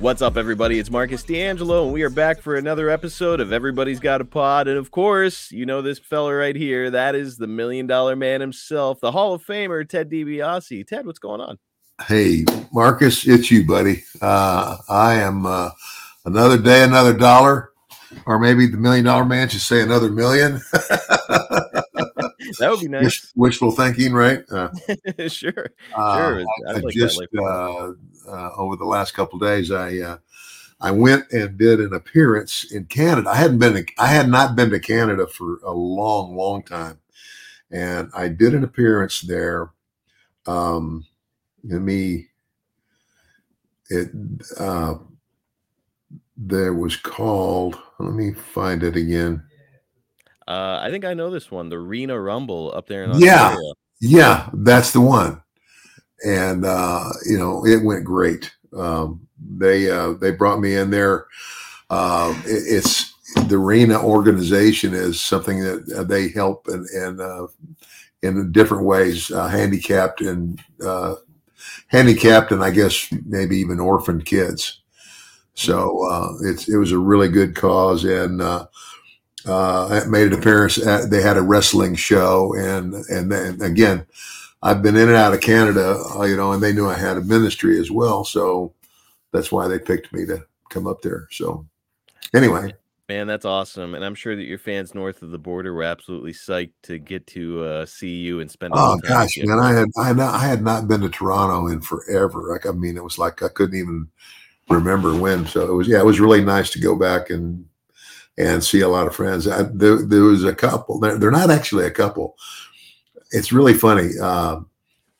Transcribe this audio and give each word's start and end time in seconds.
What's 0.00 0.22
up, 0.22 0.38
everybody? 0.38 0.78
It's 0.78 0.90
Marcus 0.90 1.22
DeAngelo, 1.24 1.84
and 1.84 1.92
we 1.92 2.02
are 2.02 2.08
back 2.08 2.40
for 2.40 2.56
another 2.56 2.88
episode 2.88 3.38
of 3.38 3.52
Everybody's 3.52 4.00
Got 4.00 4.22
a 4.22 4.24
Pod. 4.24 4.66
And 4.66 4.78
of 4.78 4.90
course, 4.90 5.52
you 5.52 5.66
know 5.66 5.82
this 5.82 5.98
fella 5.98 6.34
right 6.34 6.56
here. 6.56 6.90
That 6.90 7.14
is 7.14 7.36
the 7.36 7.46
million 7.46 7.86
dollar 7.86 8.16
man 8.16 8.40
himself, 8.40 8.98
the 9.00 9.12
Hall 9.12 9.34
of 9.34 9.44
Famer, 9.44 9.86
Ted 9.86 10.10
DiBiase. 10.10 10.86
Ted, 10.86 11.04
what's 11.04 11.18
going 11.18 11.42
on? 11.42 11.58
Hey, 12.08 12.46
Marcus, 12.72 13.26
it's 13.28 13.50
you, 13.50 13.66
buddy. 13.66 14.02
Uh, 14.22 14.78
I 14.88 15.16
am 15.16 15.44
uh, 15.44 15.68
another 16.24 16.56
day, 16.56 16.82
another 16.82 17.12
dollar, 17.12 17.72
or 18.24 18.38
maybe 18.38 18.66
the 18.68 18.78
million 18.78 19.04
dollar 19.04 19.26
man 19.26 19.50
should 19.50 19.60
say 19.60 19.82
another 19.82 20.08
million. 20.10 20.62
That 22.58 22.70
would 22.72 22.80
be 22.80 22.88
nice. 22.88 23.04
Wish, 23.04 23.22
wishful 23.36 23.70
thinking, 23.70 24.12
right? 24.12 24.42
Uh, 24.50 24.70
sure. 25.28 25.70
uh, 25.94 26.16
Sure. 26.16 26.40
I, 26.40 26.70
I'd 26.70 26.76
I 26.76 26.80
like 26.80 26.94
just. 26.94 27.20
Uh, 28.30 28.50
over 28.56 28.76
the 28.76 28.84
last 28.84 29.12
couple 29.12 29.42
of 29.42 29.48
days, 29.48 29.70
I 29.70 29.98
uh, 29.98 30.18
I 30.80 30.90
went 30.90 31.30
and 31.32 31.58
did 31.58 31.80
an 31.80 31.92
appearance 31.92 32.72
in 32.72 32.86
Canada. 32.86 33.28
I 33.28 33.36
hadn't 33.36 33.58
been, 33.58 33.74
to, 33.74 33.86
I 33.98 34.06
had 34.06 34.28
not 34.28 34.56
been 34.56 34.70
to 34.70 34.80
Canada 34.80 35.26
for 35.26 35.58
a 35.62 35.70
long, 35.70 36.34
long 36.34 36.62
time, 36.62 36.98
and 37.70 38.10
I 38.14 38.28
did 38.28 38.54
an 38.54 38.64
appearance 38.64 39.20
there. 39.20 39.72
Um, 40.46 41.06
let 41.64 41.82
me. 41.82 42.28
It 43.90 44.10
uh, 44.58 44.94
there 46.36 46.72
was 46.72 46.96
called. 46.96 47.78
Let 47.98 48.14
me 48.14 48.32
find 48.32 48.82
it 48.82 48.96
again. 48.96 49.42
Uh, 50.48 50.80
I 50.82 50.90
think 50.90 51.04
I 51.04 51.14
know 51.14 51.30
this 51.30 51.50
one, 51.50 51.68
the 51.68 51.78
Rena 51.78 52.18
Rumble 52.18 52.72
up 52.74 52.88
there 52.88 53.04
in 53.04 53.20
Yeah. 53.20 53.56
Yeah, 54.00 54.48
that's 54.52 54.92
the 54.92 55.00
one. 55.00 55.42
And 56.26 56.64
uh, 56.64 57.10
you 57.26 57.38
know, 57.38 57.64
it 57.66 57.82
went 57.82 58.04
great. 58.04 58.52
Um, 58.76 59.26
they 59.56 59.90
uh, 59.90 60.12
they 60.14 60.32
brought 60.32 60.60
me 60.60 60.76
in 60.76 60.90
there. 60.90 61.26
Um, 61.88 62.42
it, 62.44 62.62
it's 62.66 63.14
the 63.48 63.56
arena 63.56 64.02
organization 64.02 64.92
is 64.94 65.20
something 65.20 65.60
that 65.60 65.92
uh, 65.96 66.04
they 66.04 66.28
help 66.28 66.68
and 66.68 66.86
and 66.90 67.20
uh, 67.20 67.46
in 68.22 68.52
different 68.52 68.84
ways, 68.84 69.30
uh, 69.30 69.48
handicapped 69.48 70.20
and 70.20 70.60
uh, 70.84 71.14
handicapped, 71.86 72.52
and 72.52 72.62
I 72.62 72.70
guess 72.70 73.08
maybe 73.26 73.56
even 73.56 73.80
orphaned 73.80 74.26
kids. 74.26 74.80
So 75.54 76.06
uh, 76.10 76.32
it's 76.42 76.68
it 76.68 76.76
was 76.76 76.92
a 76.92 76.98
really 76.98 77.28
good 77.28 77.54
cause, 77.54 78.04
and 78.04 78.40
uh, 78.40 78.66
uh, 79.46 80.02
made 80.08 80.28
an 80.28 80.38
appearance. 80.38 80.78
At, 80.78 81.10
they 81.10 81.22
had 81.22 81.36
a 81.36 81.42
wrestling 81.42 81.94
show, 81.94 82.54
and 82.56 82.94
and 82.94 83.30
then 83.32 83.60
again, 83.62 84.06
I've 84.62 84.82
been 84.82 84.96
in 84.96 85.08
and 85.08 85.16
out 85.16 85.32
of 85.32 85.40
Canada, 85.40 86.02
uh, 86.14 86.24
you 86.24 86.36
know, 86.36 86.52
and 86.52 86.62
they 86.62 86.72
knew 86.72 86.88
I 86.88 86.94
had 86.94 87.16
a 87.16 87.22
ministry 87.22 87.78
as 87.78 87.90
well, 87.90 88.24
so 88.24 88.74
that's 89.32 89.50
why 89.50 89.68
they 89.68 89.78
picked 89.78 90.12
me 90.12 90.26
to 90.26 90.44
come 90.68 90.86
up 90.86 91.02
there. 91.02 91.28
So 91.30 91.66
anyway, 92.34 92.72
Man, 93.10 93.26
that's 93.26 93.44
awesome. 93.44 93.96
And 93.96 94.04
I'm 94.04 94.14
sure 94.14 94.36
that 94.36 94.44
your 94.44 94.60
fans 94.60 94.94
north 94.94 95.22
of 95.22 95.32
the 95.32 95.38
border 95.38 95.74
were 95.74 95.82
absolutely 95.82 96.32
psyched 96.32 96.74
to 96.84 96.96
get 96.96 97.26
to 97.26 97.64
uh, 97.64 97.84
see 97.84 98.18
you 98.18 98.38
and 98.38 98.48
spend 98.48 98.72
oh 98.76 99.00
time 99.00 99.10
gosh, 99.10 99.36
man, 99.38 99.58
I 99.58 99.72
had 99.72 99.88
I 99.98 100.06
had 100.06 100.16
not, 100.16 100.32
I 100.32 100.46
had 100.46 100.62
not 100.62 100.86
been 100.86 101.00
to 101.00 101.08
Toronto 101.08 101.66
in 101.66 101.80
forever. 101.80 102.52
Like 102.52 102.66
I 102.66 102.70
mean, 102.70 102.96
it 102.96 103.02
was 103.02 103.18
like 103.18 103.42
I 103.42 103.48
couldn't 103.48 103.76
even 103.76 104.06
remember 104.68 105.18
when. 105.18 105.44
So 105.44 105.68
it 105.68 105.74
was 105.74 105.88
yeah, 105.88 105.98
it 105.98 106.06
was 106.06 106.20
really 106.20 106.44
nice 106.44 106.70
to 106.70 106.80
go 106.80 106.94
back 106.94 107.30
and 107.30 107.66
and 108.38 108.62
see 108.62 108.82
a 108.82 108.88
lot 108.88 109.08
of 109.08 109.16
friends. 109.16 109.48
I, 109.48 109.64
there, 109.64 110.06
there 110.06 110.22
was 110.22 110.44
a 110.44 110.54
couple. 110.54 111.00
They're, 111.00 111.18
they're 111.18 111.32
not 111.32 111.50
actually 111.50 111.86
a 111.86 111.90
couple. 111.90 112.36
It's 113.32 113.52
really 113.52 113.74
funny. 113.74 114.10
Uh, 114.20 114.60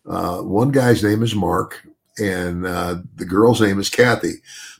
uh, 0.08 0.38
one 0.38 0.70
guy's 0.70 1.04
name 1.04 1.22
is 1.22 1.34
Mark, 1.34 1.86
and 2.18 2.66
uh, 2.66 2.96
the 3.16 3.24
girl's 3.24 3.60
name 3.60 3.78
is 3.78 3.90
Kathy. 3.90 4.34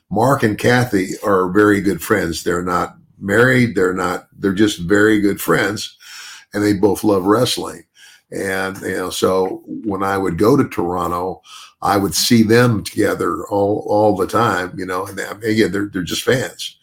Mark 0.09 0.43
and 0.43 0.57
Kathy 0.57 1.13
are 1.23 1.49
very 1.49 1.79
good 1.79 2.01
friends. 2.01 2.43
They're 2.43 2.63
not 2.63 2.97
married. 3.19 3.75
They're 3.75 3.93
not. 3.93 4.27
They're 4.37 4.53
just 4.53 4.79
very 4.79 5.21
good 5.21 5.39
friends, 5.39 5.97
and 6.53 6.63
they 6.63 6.73
both 6.73 7.03
love 7.03 7.25
wrestling. 7.25 7.83
And 8.31 8.79
you 8.81 8.97
know, 8.97 9.09
so 9.09 9.63
when 9.65 10.03
I 10.03 10.17
would 10.17 10.37
go 10.37 10.57
to 10.57 10.67
Toronto, 10.67 11.41
I 11.81 11.97
would 11.97 12.15
see 12.15 12.43
them 12.43 12.83
together 12.83 13.47
all 13.47 13.85
all 13.87 14.15
the 14.15 14.27
time. 14.27 14.77
You 14.77 14.85
know, 14.85 15.05
and 15.05 15.17
they, 15.17 15.51
again, 15.51 15.71
they're 15.71 15.87
they're 15.87 16.03
just 16.03 16.23
fans. 16.23 16.77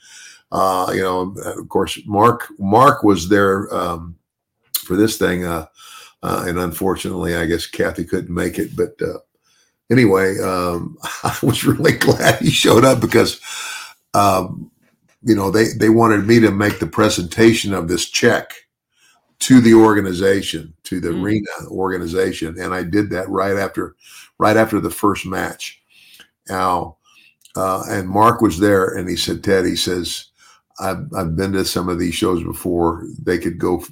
Uh, 0.51 0.91
you 0.95 1.03
know, 1.03 1.35
of 1.45 1.69
course, 1.69 1.99
Mark 2.07 2.49
Mark 2.59 3.03
was 3.03 3.29
there 3.29 3.73
um, 3.75 4.17
for 4.85 4.97
this 4.97 5.19
thing, 5.19 5.45
uh, 5.45 5.67
uh, 6.23 6.45
and 6.47 6.59
unfortunately, 6.59 7.37
I 7.37 7.47
guess 7.47 7.67
Kathy 7.67 8.05
couldn't 8.05 8.35
make 8.35 8.59
it. 8.59 8.77
But 8.77 9.01
uh, 9.03 9.19
anyway, 9.91 10.39
um, 10.41 10.97
I 11.23 11.37
was 11.43 11.65
really 11.65 11.93
glad 11.93 12.41
he 12.41 12.51
showed 12.51 12.85
up 12.85 13.01
because, 13.01 13.41
um, 14.15 14.71
you 15.23 15.35
know, 15.35 15.51
they 15.51 15.67
they 15.79 15.89
wanted 15.91 16.27
me 16.27 16.41
to 16.41 16.51
make 16.51 16.79
the 16.79 16.87
presentation 16.87 17.75
of 17.75 17.89
this 17.89 18.09
check 18.09 18.53
to 19.41 19.61
the 19.61 19.75
organization, 19.75 20.75
to 20.85 21.01
the 21.01 21.11
Mm. 21.11 21.23
arena 21.23 21.71
organization, 21.71 22.59
and 22.59 22.75
I 22.75 22.83
did 22.83 23.11
that 23.11 23.29
right 23.29 23.57
after 23.57 23.95
right 24.39 24.57
after 24.57 24.81
the 24.81 24.91
first 24.91 25.27
match. 25.27 25.81
Now, 26.49 26.97
uh, 27.57 27.85
and 27.89 28.09
Mark 28.09 28.41
was 28.41 28.59
there, 28.59 28.97
and 28.97 29.09
he 29.09 29.17
said, 29.17 29.45
"Ted," 29.45 29.65
he 29.67 29.77
says, 29.77 30.27
"I've 30.81 31.07
I've 31.17 31.37
been 31.37 31.53
to 31.53 31.65
some 31.65 31.89
of 31.89 31.99
these 31.99 32.15
shows 32.15 32.43
before. 32.43 33.05
They 33.23 33.39
could 33.39 33.59
go, 33.59 33.85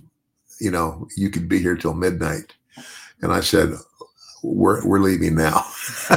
you 0.61 0.71
know, 0.71 1.07
you 1.17 1.31
could 1.31 1.49
be 1.49 1.59
here 1.59 1.77
till 1.77 1.95
midnight." 1.95 2.55
And 3.23 3.33
I 3.33 3.41
said, 3.41 3.75
"We're 4.43 4.87
we're 4.87 5.01
leaving 5.01 5.35
now." 5.37 5.65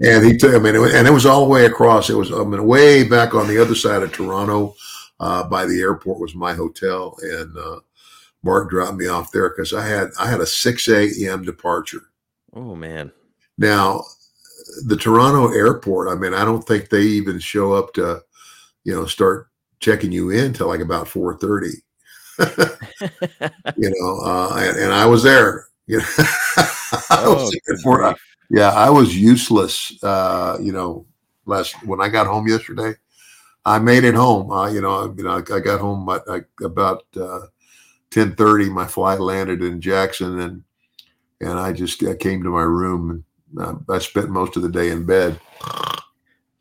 and 0.00 0.24
he 0.24 0.36
took. 0.36 0.54
I 0.54 0.58
mean, 0.58 0.74
it, 0.74 0.78
was- 0.80 0.94
and 0.94 1.06
it 1.06 1.12
was 1.12 1.26
all 1.26 1.44
the 1.44 1.50
way 1.50 1.66
across. 1.66 2.10
It 2.10 2.16
was 2.16 2.32
I 2.32 2.42
mean, 2.44 2.66
way 2.66 3.04
back 3.06 3.34
on 3.34 3.48
the 3.48 3.60
other 3.60 3.74
side 3.74 4.02
of 4.02 4.12
Toronto, 4.12 4.74
uh, 5.20 5.44
by 5.48 5.66
the 5.66 5.80
airport 5.80 6.20
was 6.20 6.34
my 6.34 6.52
hotel, 6.52 7.16
and 7.22 7.56
uh, 7.56 7.80
Mark 8.42 8.70
dropped 8.70 8.96
me 8.98 9.06
off 9.06 9.32
there 9.32 9.48
because 9.50 9.72
I 9.72 9.86
had 9.86 10.08
I 10.18 10.28
had 10.30 10.40
a 10.40 10.46
six 10.46 10.88
a.m. 10.88 11.42
departure. 11.44 12.02
oh, 12.54 12.74
man. 12.74 13.12
Now, 13.56 14.02
the 14.86 14.96
Toronto 14.96 15.52
airport, 15.52 16.08
I 16.08 16.16
mean, 16.20 16.34
I 16.34 16.44
don't 16.44 16.62
think 16.66 16.88
they 16.88 17.02
even 17.02 17.38
show 17.38 17.72
up 17.72 17.94
to, 17.94 18.20
you 18.82 18.92
know, 18.92 19.06
start 19.06 19.48
checking 19.78 20.10
you 20.10 20.30
in 20.30 20.52
till 20.52 20.68
like 20.68 20.80
about 20.80 21.06
4:30. 21.06 21.68
you 23.76 23.90
know, 23.98 24.20
uh, 24.24 24.56
and, 24.58 24.78
and 24.78 24.92
I 24.92 25.06
was 25.06 25.22
there. 25.22 25.66
You 25.86 25.98
know, 25.98 26.04
I 27.10 27.28
was 27.28 27.54
Oh, 27.54 27.60
there 27.66 27.76
for- 27.78 27.98
grief. 27.98 28.16
yeah, 28.50 28.70
I 28.70 28.88
was 28.88 29.14
useless. 29.16 29.92
Uh, 30.02 30.56
you 30.60 30.72
know, 30.72 31.04
last 31.44 31.74
when 31.84 32.00
I 32.00 32.08
got 32.08 32.26
home 32.26 32.48
yesterday, 32.48 32.94
I 33.66 33.78
made 33.78 34.04
it 34.04 34.14
home. 34.14 34.50
Uh, 34.50 34.68
you 34.70 34.80
know, 34.80 35.14
you 35.16 35.24
know, 35.24 35.30
I, 35.32 35.54
I 35.54 35.60
got 35.60 35.80
home 35.80 36.06
like 36.06 36.46
about 36.62 37.04
uh, 37.20 37.40
ten 38.10 38.34
thirty. 38.34 38.70
My 38.70 38.86
flight 38.86 39.20
landed 39.20 39.62
in 39.62 39.80
Jackson, 39.82 40.40
and 40.40 40.62
and 41.42 41.58
I 41.58 41.72
just 41.72 42.02
uh, 42.02 42.14
came 42.16 42.42
to 42.42 42.50
my 42.50 42.62
room 42.62 43.10
and 43.10 43.60
uh, 43.60 43.74
I 43.92 43.98
spent 43.98 44.30
most 44.30 44.56
of 44.56 44.62
the 44.62 44.70
day 44.70 44.88
in 44.90 45.04
bed. 45.04 45.38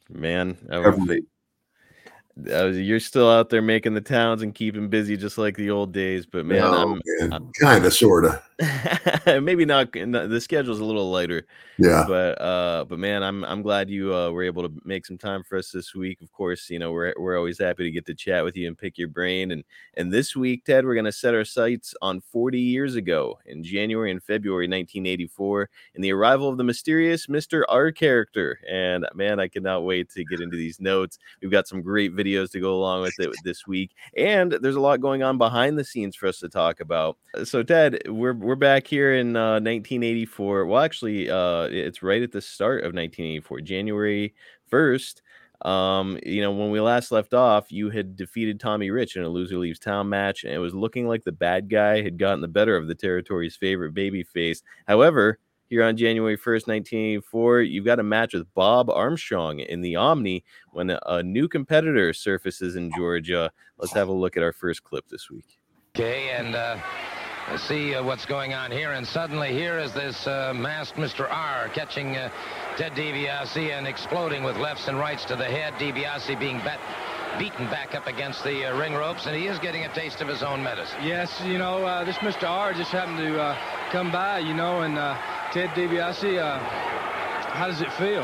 Man, 0.10 0.58
Every 0.70 1.26
was- 2.38 2.46
day. 2.46 2.60
I 2.60 2.64
was- 2.64 2.80
you're 2.80 3.00
still 3.00 3.30
out 3.30 3.50
there 3.50 3.62
making 3.62 3.94
the 3.94 4.02
towns 4.02 4.42
and 4.42 4.54
keeping 4.54 4.88
busy 4.90 5.18
just 5.18 5.38
like 5.38 5.56
the 5.58 5.70
old 5.70 5.92
days. 5.94 6.26
But 6.26 6.46
man, 6.46 6.62
oh, 6.64 7.00
No, 7.20 7.28
man, 7.30 7.52
kind 7.60 7.86
of, 7.86 7.94
sort 7.94 8.26
of. 8.26 8.32
I'm 8.34 8.40
maybe 9.26 9.66
not. 9.66 9.92
The 9.94 10.40
schedule's 10.42 10.80
a 10.80 10.86
little 10.86 11.10
lighter, 11.12 11.46
Yeah. 11.80 12.06
but 12.08 12.40
uh, 12.42 12.86
but 12.88 13.00
man, 13.00 13.24
I'm 13.24 13.44
I'm 13.46 13.62
glad 13.62 13.90
you 13.90 14.14
uh, 14.14 14.30
were 14.30 14.44
able 14.44 14.64
to 14.64 14.74
make 14.86 15.06
some 15.06 15.18
time 15.18 15.44
for 15.44 15.58
us 15.58 15.72
this 15.72 15.96
week. 15.96 16.22
Of 16.22 16.32
course, 16.32 16.70
you 16.70 16.78
know 16.80 16.92
we're 16.92 17.14
we're 17.18 17.38
always 17.38 17.60
happy 17.60 17.84
to 17.84 17.92
get 17.92 18.06
to 18.08 18.14
chat 18.14 18.44
with 18.44 18.56
you 18.56 18.68
and 18.68 18.78
pick 18.78 18.98
your 18.98 19.08
brain. 19.08 19.52
And 19.52 19.64
and 19.96 20.12
this 20.12 20.36
week, 20.36 20.66
Ted, 20.66 20.86
we're 20.86 20.96
gonna 20.96 21.12
set 21.12 21.34
our 21.34 21.46
sights 21.46 21.96
on 22.02 22.22
40 22.22 22.60
years 22.60 22.96
ago 22.96 23.40
in 23.46 23.64
January 23.64 24.12
and 24.12 24.22
February 24.24 24.66
1984, 24.68 25.70
and 25.96 26.04
the 26.04 26.12
arrival 26.14 26.50
of 26.50 26.58
the 26.58 26.64
mysterious 26.64 27.28
Mr. 27.28 27.64
R 27.70 27.92
character. 27.92 28.60
And 28.70 29.08
man, 29.16 29.40
I 29.40 29.48
cannot 29.48 29.84
wait 29.84 30.10
to 30.12 30.24
get 30.26 30.42
into 30.42 30.58
these 30.58 30.80
notes. 30.80 31.18
We've 31.42 31.52
got 31.52 31.68
some 31.68 31.82
great 31.82 32.16
videos 32.16 32.52
to 32.52 32.60
go 32.60 32.76
along 32.76 33.02
with 33.02 33.20
it 33.20 33.32
this 33.44 33.66
week, 33.66 33.92
and 34.16 34.52
there's 34.52 34.76
a 34.76 34.80
lot 34.82 35.02
going 35.02 35.24
on 35.24 35.38
behind 35.38 35.78
the 35.78 35.84
scenes 35.84 36.16
for 36.16 36.28
us 36.28 36.40
to 36.40 36.50
talk 36.50 36.80
about. 36.80 37.18
So, 37.46 37.64
Ted, 37.64 38.02
we're 38.08 38.34
we're 38.44 38.56
back 38.56 38.86
here 38.86 39.14
in 39.16 39.36
uh, 39.36 39.54
1984. 39.54 40.66
Well, 40.66 40.84
actually, 40.84 41.30
uh, 41.30 41.64
it's 41.64 42.04
right 42.04 42.22
at 42.22 42.32
the 42.32 42.42
start 42.42 42.80
of 42.80 42.94
1984, 42.94 43.62
January 43.62 44.34
1st. 44.72 45.22
Um, 45.66 46.20
you 46.26 46.42
know, 46.42 46.52
when 46.52 46.70
we 46.70 46.82
last 46.82 47.12
left 47.12 47.34
off, 47.34 47.72
you 47.72 47.90
had 47.90 48.18
defeated 48.18 48.60
Tommy 48.60 48.92
Rich 48.92 49.16
in 49.16 49.24
a 49.24 49.30
loser 49.30 49.58
leaves 49.58 49.80
town 49.80 50.10
match, 50.10 50.44
and 50.44 50.54
it 50.54 50.58
was 50.58 50.74
looking 50.74 51.08
like 51.08 51.24
the 51.24 51.32
bad 51.32 51.70
guy 51.70 52.02
had 52.02 52.18
gotten 52.18 52.42
the 52.42 52.50
better 52.50 52.76
of 52.76 52.88
the 52.88 52.96
territory's 52.96 53.56
favorite 53.56 53.94
babyface. 53.94 54.62
However, 54.88 55.40
here 55.70 55.84
on 55.84 55.96
January 55.96 56.38
1st, 56.38 56.68
1984, 56.68 57.62
you've 57.62 57.86
got 57.86 58.00
a 58.00 58.04
match 58.04 58.34
with 58.34 58.54
Bob 58.54 58.90
Armstrong 58.90 59.60
in 59.62 59.82
the 59.82 59.96
Omni 59.96 60.44
when 60.72 60.90
a, 60.90 61.00
a 61.06 61.24
new 61.24 61.48
competitor 61.48 62.12
surfaces 62.12 62.76
in 62.76 62.92
Georgia. 62.98 63.50
Let's 63.78 63.94
have 63.94 64.10
a 64.10 64.14
look 64.14 64.36
at 64.36 64.44
our 64.44 64.54
first 64.54 64.84
clip 64.84 65.08
this 65.08 65.30
week. 65.32 65.60
Okay, 65.96 66.30
and 66.32 66.56
uh, 66.56 66.78
let's 67.50 67.64
see 67.64 67.96
uh, 67.96 68.04
what's 68.04 68.26
going 68.26 68.54
on 68.54 68.72
here. 68.72 68.92
And 68.92 69.08
suddenly 69.08 69.54
here 69.54 69.80
is 69.80 69.94
this 69.94 70.28
uh, 70.28 70.54
masked 70.56 70.98
Mr. 70.98 71.28
R 71.30 71.70
catching 71.70 72.16
uh, 72.16 72.30
Ted 72.78 72.94
DiBiase 72.94 73.72
and 73.72 73.88
exploding 73.88 74.44
with 74.44 74.58
lefts 74.58 74.88
and 74.88 74.98
rights 74.98 75.26
to 75.26 75.36
the 75.36 75.46
head. 75.46 75.74
DiBiase 75.74 76.40
being 76.40 76.60
bet 76.60 76.80
beaten 77.40 77.66
back 77.66 77.96
up 77.96 78.06
against 78.08 78.44
the 78.44 78.66
uh, 78.66 78.78
ring 78.78 78.94
ropes, 78.94 79.26
and 79.26 79.36
he 79.36 79.48
is 79.48 79.58
getting 79.60 79.86
a 79.86 79.94
taste 79.94 80.22
of 80.22 80.28
his 80.28 80.44
own 80.44 80.64
medicine. 80.64 81.00
Yes, 81.02 81.42
you 81.46 81.58
know, 81.58 81.84
uh, 81.86 82.04
this 82.04 82.18
Mr. 82.18 82.48
R 82.48 82.74
just 82.74 82.92
happened 82.92 83.18
to 83.18 83.42
uh, 83.42 83.58
come 83.92 84.12
by, 84.12 84.40
you 84.40 84.54
know, 84.54 84.82
and 84.82 84.98
uh, 84.98 85.18
Ted 85.52 85.70
DiBiase, 85.70 86.38
uh, 86.38 86.60
how 86.60 87.68
does 87.68 87.82
it 87.82 87.92
feel? 87.94 88.24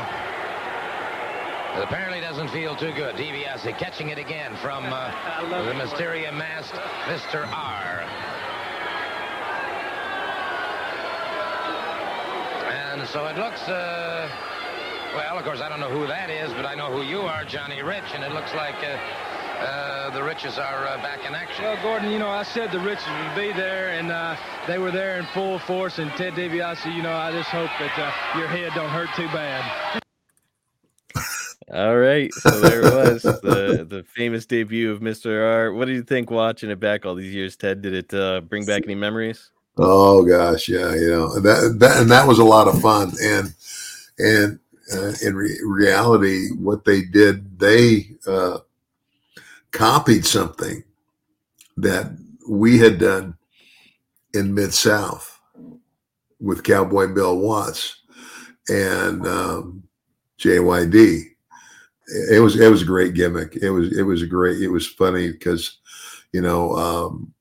It 1.76 1.84
apparently 1.84 2.20
doesn't 2.20 2.48
feel 2.48 2.76
too 2.76 2.92
good. 2.92 3.14
DiBiase 3.16 3.78
catching 3.78 4.10
it 4.10 4.18
again 4.18 4.56
from 4.56 4.84
uh, 4.86 5.10
the 5.66 5.74
Mysteria 5.74 6.32
masked 6.32 6.74
Mr. 7.06 7.48
R. 7.52 8.29
And 13.00 13.08
so 13.08 13.24
it 13.24 13.38
looks, 13.38 13.62
uh, 13.66 14.28
well, 15.16 15.38
of 15.38 15.42
course, 15.42 15.62
I 15.62 15.70
don't 15.70 15.80
know 15.80 15.88
who 15.88 16.06
that 16.06 16.28
is, 16.28 16.52
but 16.52 16.66
I 16.66 16.74
know 16.74 16.92
who 16.92 17.00
you 17.00 17.22
are, 17.22 17.46
Johnny 17.46 17.80
Rich, 17.80 18.04
and 18.12 18.22
it 18.22 18.30
looks 18.32 18.52
like 18.52 18.74
uh, 18.84 19.64
uh, 19.64 20.10
the 20.10 20.22
Riches 20.22 20.58
are 20.58 20.86
uh, 20.86 20.98
back 20.98 21.24
in 21.26 21.34
action. 21.34 21.64
Well, 21.64 21.82
Gordon, 21.82 22.10
you 22.10 22.18
know, 22.18 22.28
I 22.28 22.42
said 22.42 22.70
the 22.70 22.78
Riches 22.78 23.08
would 23.08 23.34
be 23.34 23.54
there, 23.54 23.92
and 23.92 24.12
uh, 24.12 24.36
they 24.66 24.76
were 24.76 24.90
there 24.90 25.18
in 25.18 25.24
full 25.32 25.58
force. 25.60 25.98
And 25.98 26.10
Ted 26.10 26.34
DiBiase, 26.34 26.94
you 26.94 27.02
know, 27.02 27.14
I 27.14 27.32
just 27.32 27.48
hope 27.48 27.70
that 27.78 27.98
uh, 27.98 28.38
your 28.38 28.48
head 28.48 28.70
don't 28.74 28.90
hurt 28.90 29.08
too 29.16 29.28
bad. 29.28 30.02
All 31.72 31.96
right, 31.96 32.30
so 32.34 32.60
there 32.60 32.80
it 32.82 32.92
was 32.92 33.22
the 33.22 33.86
the 33.88 34.04
famous 34.14 34.44
debut 34.44 34.92
of 34.92 35.00
Mr. 35.00 35.42
R. 35.42 35.72
What 35.72 35.86
do 35.86 35.92
you 35.92 36.02
think 36.02 36.30
watching 36.30 36.68
it 36.68 36.80
back 36.80 37.06
all 37.06 37.14
these 37.14 37.32
years, 37.32 37.56
Ted? 37.56 37.80
Did 37.80 37.94
it 37.94 38.12
uh, 38.12 38.42
bring 38.42 38.66
back 38.66 38.82
any 38.84 38.94
memories? 38.94 39.52
Oh 39.82 40.24
gosh, 40.26 40.68
yeah, 40.68 40.94
you 40.94 41.10
know 41.10 41.40
that 41.40 41.76
that 41.78 42.00
and 42.02 42.10
that 42.10 42.28
was 42.28 42.38
a 42.38 42.44
lot 42.44 42.68
of 42.68 42.82
fun. 42.82 43.12
And 43.22 43.54
and 44.18 44.60
uh, 44.94 45.12
in 45.24 45.34
re- 45.36 45.60
reality, 45.64 46.50
what 46.52 46.84
they 46.84 47.02
did, 47.02 47.58
they 47.58 48.10
uh, 48.26 48.58
copied 49.72 50.26
something 50.26 50.84
that 51.78 52.12
we 52.48 52.78
had 52.78 52.98
done 52.98 53.36
in 54.34 54.54
Mid 54.54 54.74
South 54.74 55.40
with 56.40 56.64
Cowboy 56.64 57.08
Bill 57.14 57.38
Watts 57.38 58.00
and 58.68 59.26
um, 59.26 59.84
JYD. 60.38 61.24
It 62.30 62.40
was 62.40 62.60
it 62.60 62.68
was 62.70 62.82
a 62.82 62.86
great 62.86 63.14
gimmick. 63.14 63.56
It 63.56 63.70
was 63.70 63.96
it 63.96 64.02
was 64.02 64.22
a 64.22 64.26
great. 64.26 64.60
It 64.62 64.68
was 64.68 64.86
funny 64.86 65.32
because 65.32 65.78
you 66.32 66.40
know 66.40 66.74
um, 66.76 67.32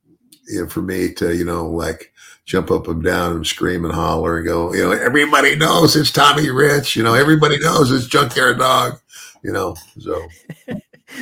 you 0.48 0.62
know, 0.64 0.70
for 0.70 0.82
me 0.82 1.14
to 1.16 1.36
you 1.36 1.46
know 1.46 1.68
like 1.68 2.14
jump 2.50 2.72
up 2.72 2.88
and 2.88 3.04
down 3.04 3.34
and 3.34 3.46
scream 3.46 3.86
and 3.86 3.94
holler 3.94 4.38
and 4.38 4.48
go, 4.48 4.74
you 4.74 4.81
know, 4.84 4.92
everybody 4.92 5.56
knows 5.56 5.96
it's 5.96 6.12
Tommy 6.12 6.50
Rich. 6.50 6.96
You 6.96 7.04
know, 7.04 7.13
everybody 7.13 7.60
knows 7.60 7.92
it's 7.92 8.07
Junkyard 8.07 8.57
Dog. 8.57 9.00
You 9.44 9.54
know, 9.54 9.75
so 10.00 10.25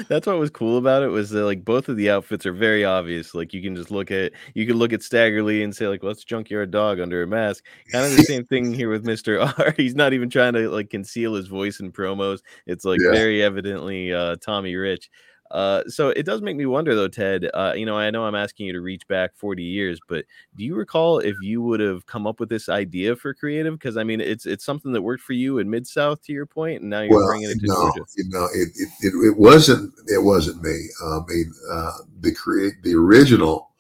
That's 0.09 0.25
what 0.27 0.37
was 0.39 0.49
cool 0.49 0.77
about 0.77 1.03
it 1.03 1.07
was 1.09 1.29
that 1.29 1.43
like 1.45 1.63
both 1.63 1.87
of 1.89 1.95
the 1.97 2.09
outfits 2.09 2.45
are 2.45 2.51
very 2.53 2.83
obvious. 2.83 3.33
Like 3.35 3.53
you 3.53 3.61
can 3.61 3.75
just 3.75 3.91
look 3.91 4.09
at 4.09 4.31
you 4.53 4.65
can 4.65 4.77
look 4.77 4.91
at 4.93 5.03
Stagger 5.03 5.43
Lee 5.43 5.63
and 5.63 5.73
say 5.75 5.87
like, 5.87 6.01
"Well, 6.03 6.11
it's 6.11 6.23
Junkyard 6.25 6.71
Dog 6.71 6.99
under 6.99 7.23
a 7.23 7.27
mask." 7.27 7.63
Kind 7.91 8.05
of 8.05 8.15
the 8.17 8.23
same 8.23 8.43
thing 8.45 8.73
here 8.79 8.89
with 8.89 9.05
Mister 9.05 9.39
R. 9.59 9.73
He's 9.77 9.95
not 9.95 10.13
even 10.13 10.29
trying 10.29 10.53
to 10.53 10.69
like 10.69 10.89
conceal 10.89 11.35
his 11.35 11.47
voice 11.47 11.79
in 11.79 11.91
promos. 11.91 12.39
It's 12.65 12.83
like 12.85 12.99
Yeah. 13.01 13.11
very 13.11 13.41
evidently 13.43 14.13
uh, 14.13 14.35
Tommy 14.41 14.75
Rich. 14.75 15.09
Uh, 15.51 15.83
so 15.87 16.09
it 16.09 16.25
does 16.25 16.41
make 16.41 16.55
me 16.55 16.65
wonder 16.65 16.95
though, 16.95 17.07
Ted. 17.07 17.49
Uh, 17.53 17.73
you 17.75 17.85
know, 17.85 17.97
I 17.97 18.09
know 18.09 18.25
I'm 18.25 18.35
asking 18.35 18.67
you 18.67 18.73
to 18.73 18.81
reach 18.81 19.07
back 19.07 19.35
40 19.35 19.63
years, 19.63 19.99
but 20.07 20.25
do 20.55 20.63
you 20.63 20.75
recall 20.75 21.19
if 21.19 21.35
you 21.41 21.61
would 21.61 21.79
have 21.79 22.05
come 22.05 22.27
up 22.27 22.39
with 22.39 22.49
this 22.49 22.69
idea 22.69 23.15
for 23.15 23.33
creative? 23.33 23.73
Because 23.73 23.97
I 23.97 24.03
mean, 24.03 24.21
it's 24.21 24.45
it's 24.45 24.65
something 24.65 24.91
that 24.93 25.01
worked 25.01 25.23
for 25.23 25.33
you 25.33 25.59
in 25.59 25.69
Mid 25.69 25.87
South, 25.87 26.21
to 26.23 26.33
your 26.33 26.45
point, 26.45 26.81
and 26.81 26.89
now 26.89 27.01
you're 27.01 27.17
well, 27.17 27.27
bringing 27.27 27.49
it 27.49 27.59
to 27.59 27.67
no, 27.67 27.75
Georgia. 27.75 28.05
you 28.17 28.25
know, 28.29 28.45
it, 28.53 28.69
it, 28.75 28.89
it, 29.01 29.27
it 29.27 29.37
wasn't 29.37 29.93
it 30.07 30.23
wasn't 30.23 30.61
me. 30.61 30.87
I 31.03 31.19
mean, 31.27 31.53
uh, 31.71 31.93
the 32.19 32.33
create 32.33 32.73
the 32.83 32.95
original. 32.95 33.71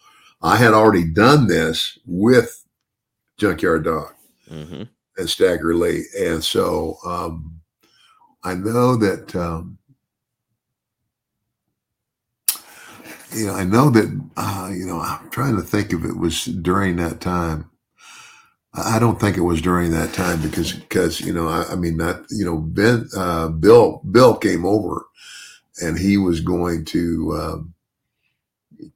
I 0.41 0.55
had 0.55 0.73
already 0.73 1.03
done 1.03 1.47
this 1.47 1.97
with 2.05 2.63
Junkyard 3.37 3.85
Dog. 3.85 4.13
hmm 4.47 4.83
and 5.17 5.29
Stagger 5.29 5.75
Lee. 5.75 6.05
And 6.17 6.43
so 6.43 6.97
um, 7.05 7.59
I 8.43 8.53
know 8.53 8.95
that, 8.97 9.35
um, 9.35 9.77
you 13.37 13.47
know, 13.47 13.53
I 13.53 13.63
know 13.63 13.89
that, 13.89 14.29
uh, 14.35 14.71
you 14.73 14.85
know, 14.85 14.99
I'm 14.99 15.29
trying 15.29 15.55
to 15.55 15.61
think 15.61 15.93
if 15.93 16.03
it 16.03 16.17
was 16.17 16.45
during 16.45 16.97
that 16.97 17.21
time. 17.21 17.69
I 18.73 18.99
don't 18.99 19.19
think 19.19 19.37
it 19.37 19.41
was 19.41 19.61
during 19.61 19.91
that 19.91 20.13
time 20.13 20.41
because, 20.41 20.73
because, 20.73 21.21
you 21.21 21.33
know, 21.33 21.47
I, 21.47 21.65
I 21.71 21.75
mean, 21.75 21.97
not, 21.97 22.25
you 22.29 22.45
know, 22.45 22.57
Ben, 22.57 23.07
uh, 23.15 23.47
Bill, 23.49 24.01
Bill 24.11 24.35
came 24.37 24.65
over 24.65 25.07
and 25.81 25.97
he 25.97 26.17
was 26.17 26.41
going 26.41 26.85
to, 26.85 27.33
um, 27.41 27.73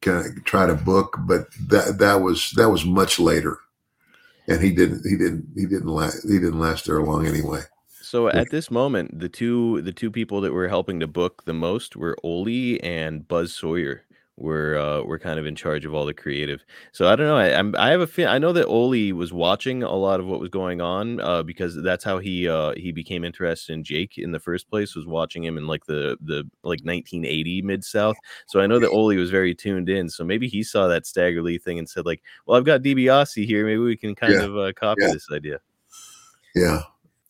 kind 0.01 0.25
of 0.25 0.43
try 0.43 0.67
to 0.67 0.75
book, 0.75 1.17
but 1.21 1.47
that, 1.69 1.97
that 1.97 2.21
was, 2.21 2.51
that 2.57 2.69
was 2.69 2.85
much 2.85 3.19
later 3.19 3.57
and 4.47 4.61
he 4.61 4.71
didn't 4.71 5.03
he 5.07 5.15
didn't 5.15 5.47
he 5.55 5.65
didn't 5.65 5.87
last 5.87 6.23
he 6.27 6.39
didn't 6.39 6.59
last 6.59 6.85
there 6.85 7.01
long 7.01 7.25
anyway 7.25 7.61
So 8.01 8.27
at 8.27 8.49
this 8.49 8.69
moment, 8.69 9.19
the 9.19 9.29
two 9.29 9.81
the 9.81 9.93
two 9.93 10.11
people 10.11 10.41
that 10.41 10.51
were 10.51 10.67
helping 10.67 10.99
to 10.99 11.07
book 11.07 11.43
the 11.45 11.53
most 11.53 11.95
were 11.95 12.17
Ole 12.23 12.77
and 12.83 13.25
Buzz 13.27 13.55
Sawyer. 13.55 14.03
Were 14.41 14.75
uh, 14.77 15.01
were 15.03 15.19
kind 15.19 15.39
of 15.39 15.45
in 15.45 15.55
charge 15.55 15.85
of 15.85 15.93
all 15.93 16.05
the 16.05 16.13
creative. 16.15 16.63
So 16.91 17.07
I 17.07 17.15
don't 17.15 17.27
know. 17.27 17.37
I, 17.37 17.53
I'm 17.57 17.75
I 17.77 17.89
have 17.91 18.01
a 18.01 18.07
feel. 18.07 18.27
I 18.27 18.39
know 18.39 18.51
that 18.53 18.65
Ole 18.65 19.11
was 19.13 19.31
watching 19.31 19.83
a 19.83 19.93
lot 19.93 20.19
of 20.19 20.25
what 20.25 20.39
was 20.39 20.49
going 20.49 20.81
on 20.81 21.19
uh, 21.21 21.43
because 21.43 21.75
that's 21.83 22.03
how 22.03 22.17
he 22.17 22.49
uh, 22.49 22.73
he 22.75 22.91
became 22.91 23.23
interested 23.23 23.73
in 23.73 23.83
Jake 23.83 24.17
in 24.17 24.31
the 24.31 24.39
first 24.39 24.67
place. 24.67 24.95
Was 24.95 25.05
watching 25.05 25.43
him 25.43 25.57
in 25.59 25.67
like 25.67 25.85
the 25.85 26.17
the 26.21 26.39
like 26.63 26.81
1980 26.83 27.61
mid 27.61 27.83
South. 27.83 28.15
So 28.47 28.59
I 28.59 28.65
know 28.67 28.79
that 28.79 28.89
Ole 28.89 29.15
was 29.15 29.29
very 29.29 29.53
tuned 29.53 29.89
in. 29.89 30.09
So 30.09 30.23
maybe 30.23 30.47
he 30.47 30.63
saw 30.63 30.87
that 30.87 31.05
Stagger 31.05 31.43
Lee 31.43 31.59
thing 31.59 31.77
and 31.77 31.87
said 31.87 32.05
like, 32.07 32.23
"Well, 32.47 32.57
I've 32.57 32.65
got 32.65 32.81
DiBiase 32.81 33.45
here. 33.45 33.63
Maybe 33.65 33.77
we 33.77 33.95
can 33.95 34.15
kind 34.15 34.33
Yeah. 34.33 34.43
of 34.45 34.57
uh, 34.57 34.73
copy 34.73 35.03
Yeah. 35.03 35.11
this 35.13 35.27
idea." 35.31 35.59
yeah 36.55 36.81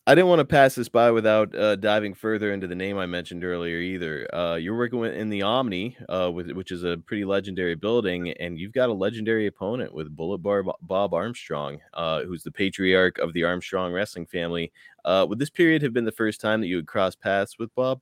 I 0.08 0.16
didn't 0.16 0.30
want 0.30 0.40
to 0.40 0.46
pass 0.46 0.74
this 0.74 0.90
by 0.90 1.12
without 1.12 1.56
uh, 1.56 1.76
diving 1.76 2.16
further 2.16 2.52
into 2.52 2.66
the 2.66 2.74
name 2.74 2.98
I 2.98 3.06
mentioned 3.06 3.44
earlier 3.44 3.78
either. 3.78 4.28
Uh, 4.34 4.56
you're 4.56 4.76
working 4.76 4.98
with, 4.98 5.14
in 5.14 5.30
the 5.30 5.44
Omni, 5.44 5.96
uh, 6.10 6.32
with, 6.34 6.50
which 6.52 6.72
is 6.72 6.84
a 6.84 6.98
pretty 7.06 7.24
legendary 7.24 7.76
building, 7.76 8.32
and 8.32 8.58
you've 8.58 8.74
got 8.74 8.90
a 8.90 8.94
legendary 8.94 9.46
opponent 9.46 9.94
with 9.94 10.16
Bullet 10.16 10.40
Bar 10.40 10.64
Bob 10.82 11.14
Armstrong, 11.14 11.80
uh, 11.94 12.24
who's 12.24 12.42
the 12.42 12.52
patriarch 12.52 13.20
of 13.20 13.34
the 13.34 13.44
Armstrong 13.44 13.94
wrestling 13.94 14.26
family. 14.26 14.72
Uh, 15.06 15.28
would 15.30 15.38
this 15.38 15.52
period 15.52 15.84
have 15.84 15.94
been 15.94 16.06
the 16.06 16.12
first 16.12 16.42
time 16.42 16.62
that 16.62 16.68
you 16.68 16.78
would 16.78 16.88
cross 16.88 17.14
paths 17.14 17.60
with 17.60 17.74
Bob? 17.76 18.02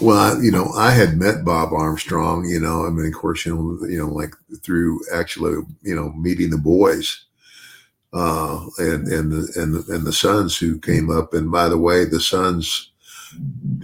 well 0.00 0.42
you 0.42 0.50
know 0.50 0.72
i 0.76 0.90
had 0.90 1.18
met 1.18 1.44
bob 1.44 1.72
armstrong 1.74 2.44
you 2.46 2.58
know 2.58 2.86
i 2.86 2.90
mean 2.90 3.06
of 3.06 3.12
course 3.12 3.44
you 3.44 3.54
know 3.54 3.86
you 3.86 3.98
know 3.98 4.08
like 4.08 4.34
through 4.62 4.98
actually 5.12 5.62
you 5.82 5.94
know 5.94 6.10
meeting 6.12 6.48
the 6.48 6.58
boys 6.58 7.26
uh 8.12 8.64
and 8.78 9.06
and 9.08 9.30
the 9.32 9.52
and 9.56 9.74
the, 9.74 9.94
and 9.94 10.04
the 10.04 10.12
sons 10.12 10.56
who 10.56 10.78
came 10.80 11.10
up 11.10 11.32
and 11.34 11.50
by 11.50 11.68
the 11.68 11.78
way 11.78 12.04
the 12.04 12.20
sons 12.20 12.90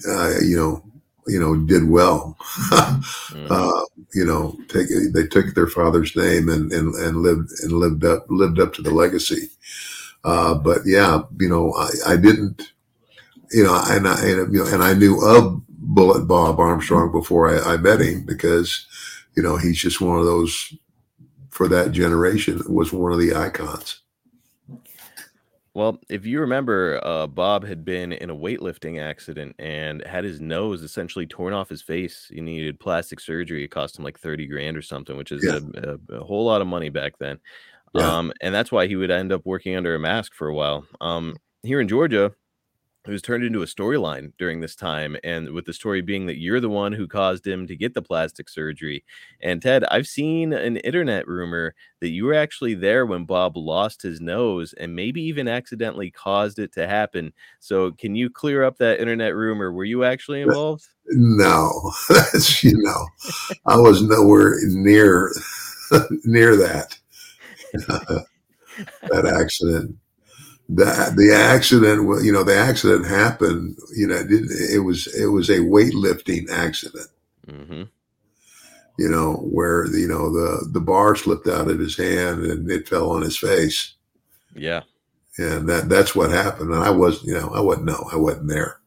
uh 0.08 0.34
you 0.42 0.56
know 0.56 0.82
you 1.28 1.38
know 1.38 1.56
did 1.56 1.88
well 1.88 2.36
Mhm. 3.36 3.50
uh, 3.50 3.84
you 4.14 4.24
know, 4.24 4.56
take 4.68 4.88
they 5.12 5.26
took 5.26 5.54
their 5.54 5.66
father's 5.66 6.14
name 6.16 6.48
and 6.48 6.72
and, 6.72 6.94
and 6.94 7.18
lived 7.18 7.50
and 7.62 7.72
lived 7.72 8.04
up 8.04 8.24
lived 8.30 8.58
up 8.60 8.72
to 8.74 8.82
the 8.82 8.90
legacy. 8.90 9.50
Uh, 10.24 10.54
but 10.54 10.78
yeah, 10.86 11.22
you 11.38 11.48
know, 11.48 11.72
I, 11.74 12.12
I 12.12 12.16
didn't, 12.16 12.72
you 13.52 13.62
know, 13.62 13.78
and 13.88 14.08
I 14.08 14.14
and, 14.26 14.52
you 14.52 14.60
know, 14.64 14.66
and 14.72 14.82
I 14.82 14.94
knew 14.94 15.20
of 15.24 15.60
Bullet 15.68 16.22
Bob 16.26 16.58
Armstrong 16.58 17.12
before 17.12 17.48
I, 17.48 17.74
I 17.74 17.76
met 17.76 18.00
him 18.00 18.24
because, 18.24 18.86
you 19.36 19.42
know, 19.42 19.56
he's 19.56 19.78
just 19.78 20.00
one 20.00 20.18
of 20.18 20.24
those 20.24 20.74
for 21.50 21.68
that 21.68 21.92
generation 21.92 22.62
was 22.68 22.92
one 22.92 23.12
of 23.12 23.18
the 23.18 23.34
icons. 23.34 24.00
Well, 25.76 26.00
if 26.08 26.24
you 26.24 26.40
remember, 26.40 26.98
uh, 27.04 27.26
Bob 27.26 27.62
had 27.62 27.84
been 27.84 28.12
in 28.12 28.30
a 28.30 28.34
weightlifting 28.34 28.98
accident 28.98 29.54
and 29.58 30.02
had 30.06 30.24
his 30.24 30.40
nose 30.40 30.82
essentially 30.82 31.26
torn 31.26 31.52
off 31.52 31.68
his 31.68 31.82
face. 31.82 32.30
He 32.32 32.40
needed 32.40 32.80
plastic 32.80 33.20
surgery. 33.20 33.62
It 33.62 33.68
cost 33.68 33.98
him 33.98 34.02
like 34.02 34.18
30 34.18 34.46
grand 34.46 34.78
or 34.78 34.80
something, 34.80 35.18
which 35.18 35.32
is 35.32 35.44
Yeah. 35.44 35.60
a, 35.82 35.96
a, 36.14 36.20
a 36.20 36.24
whole 36.24 36.46
lot 36.46 36.62
of 36.62 36.66
money 36.66 36.88
back 36.88 37.18
then. 37.18 37.38
Yeah. 37.92 38.10
Um, 38.10 38.32
and 38.40 38.54
that's 38.54 38.72
why 38.72 38.86
he 38.86 38.96
would 38.96 39.10
end 39.10 39.32
up 39.32 39.42
working 39.44 39.76
under 39.76 39.94
a 39.94 39.98
mask 39.98 40.32
for 40.32 40.48
a 40.48 40.54
while. 40.54 40.86
Um, 41.02 41.36
here 41.62 41.82
in 41.82 41.88
Georgia, 41.88 42.32
it 43.06 43.10
was 43.10 43.22
turned 43.22 43.44
into 43.44 43.62
a 43.62 43.66
storyline 43.66 44.32
during 44.38 44.60
this 44.60 44.74
time, 44.74 45.16
and 45.22 45.50
with 45.52 45.64
the 45.64 45.72
story 45.72 46.00
being 46.00 46.26
that 46.26 46.38
you're 46.38 46.60
the 46.60 46.68
one 46.68 46.92
who 46.92 47.06
caused 47.06 47.46
him 47.46 47.66
to 47.66 47.76
get 47.76 47.94
the 47.94 48.02
plastic 48.02 48.48
surgery. 48.48 49.04
And 49.40 49.62
Ted, 49.62 49.84
I've 49.84 50.06
seen 50.06 50.52
an 50.52 50.78
internet 50.78 51.28
rumor 51.28 51.74
that 52.00 52.08
you 52.08 52.24
were 52.24 52.34
actually 52.34 52.74
there 52.74 53.06
when 53.06 53.24
Bob 53.24 53.56
lost 53.56 54.02
his 54.02 54.20
nose 54.20 54.72
and 54.74 54.94
maybe 54.96 55.22
even 55.22 55.48
accidentally 55.48 56.10
caused 56.10 56.58
it 56.58 56.72
to 56.72 56.86
happen. 56.86 57.32
So, 57.60 57.92
can 57.92 58.14
you 58.14 58.28
clear 58.30 58.64
up 58.64 58.78
that 58.78 59.00
internet 59.00 59.34
rumor? 59.34 59.72
Were 59.72 59.84
you 59.84 60.04
actually 60.04 60.40
involved? 60.40 60.84
No, 61.08 61.92
that's 62.08 62.64
you 62.64 62.76
know, 62.76 63.06
I 63.66 63.76
was 63.76 64.02
nowhere 64.02 64.56
near 64.64 65.32
near 66.24 66.56
that 66.56 66.98
that 67.72 69.26
accident. 69.26 69.96
That 70.68 71.14
the 71.16 71.32
accident, 71.32 72.24
you 72.24 72.32
know, 72.32 72.42
the 72.42 72.56
accident 72.56 73.06
happened. 73.06 73.76
You 73.94 74.08
know, 74.08 74.16
it, 74.16 74.28
didn't- 74.28 74.50
it 74.72 74.80
was 74.80 75.06
it 75.14 75.26
was 75.26 75.48
a 75.48 75.58
weightlifting 75.60 76.50
accident. 76.50 77.08
hmm 77.48 77.82
You 78.98 79.08
know, 79.08 79.34
where 79.52 79.86
the, 79.88 80.00
you 80.00 80.08
know 80.08 80.32
the 80.32 80.66
the 80.72 80.80
bar 80.80 81.14
slipped 81.14 81.46
out 81.46 81.68
of 81.70 81.78
his 81.78 81.96
hand 81.96 82.44
and 82.44 82.68
it 82.70 82.88
fell 82.88 83.10
on 83.10 83.22
his 83.22 83.38
face, 83.38 83.94
Yeah. 84.56 84.82
and 85.38 85.68
that 85.68 85.88
that's 85.88 86.16
what 86.16 86.30
happened. 86.32 86.72
And 86.74 86.82
I 86.82 86.90
was, 86.90 87.22
you 87.22 87.34
know, 87.34 87.50
I 87.54 87.60
wasn't 87.60 87.86
no, 87.86 88.08
I 88.12 88.16
wasn't 88.16 88.48
there. 88.48 88.80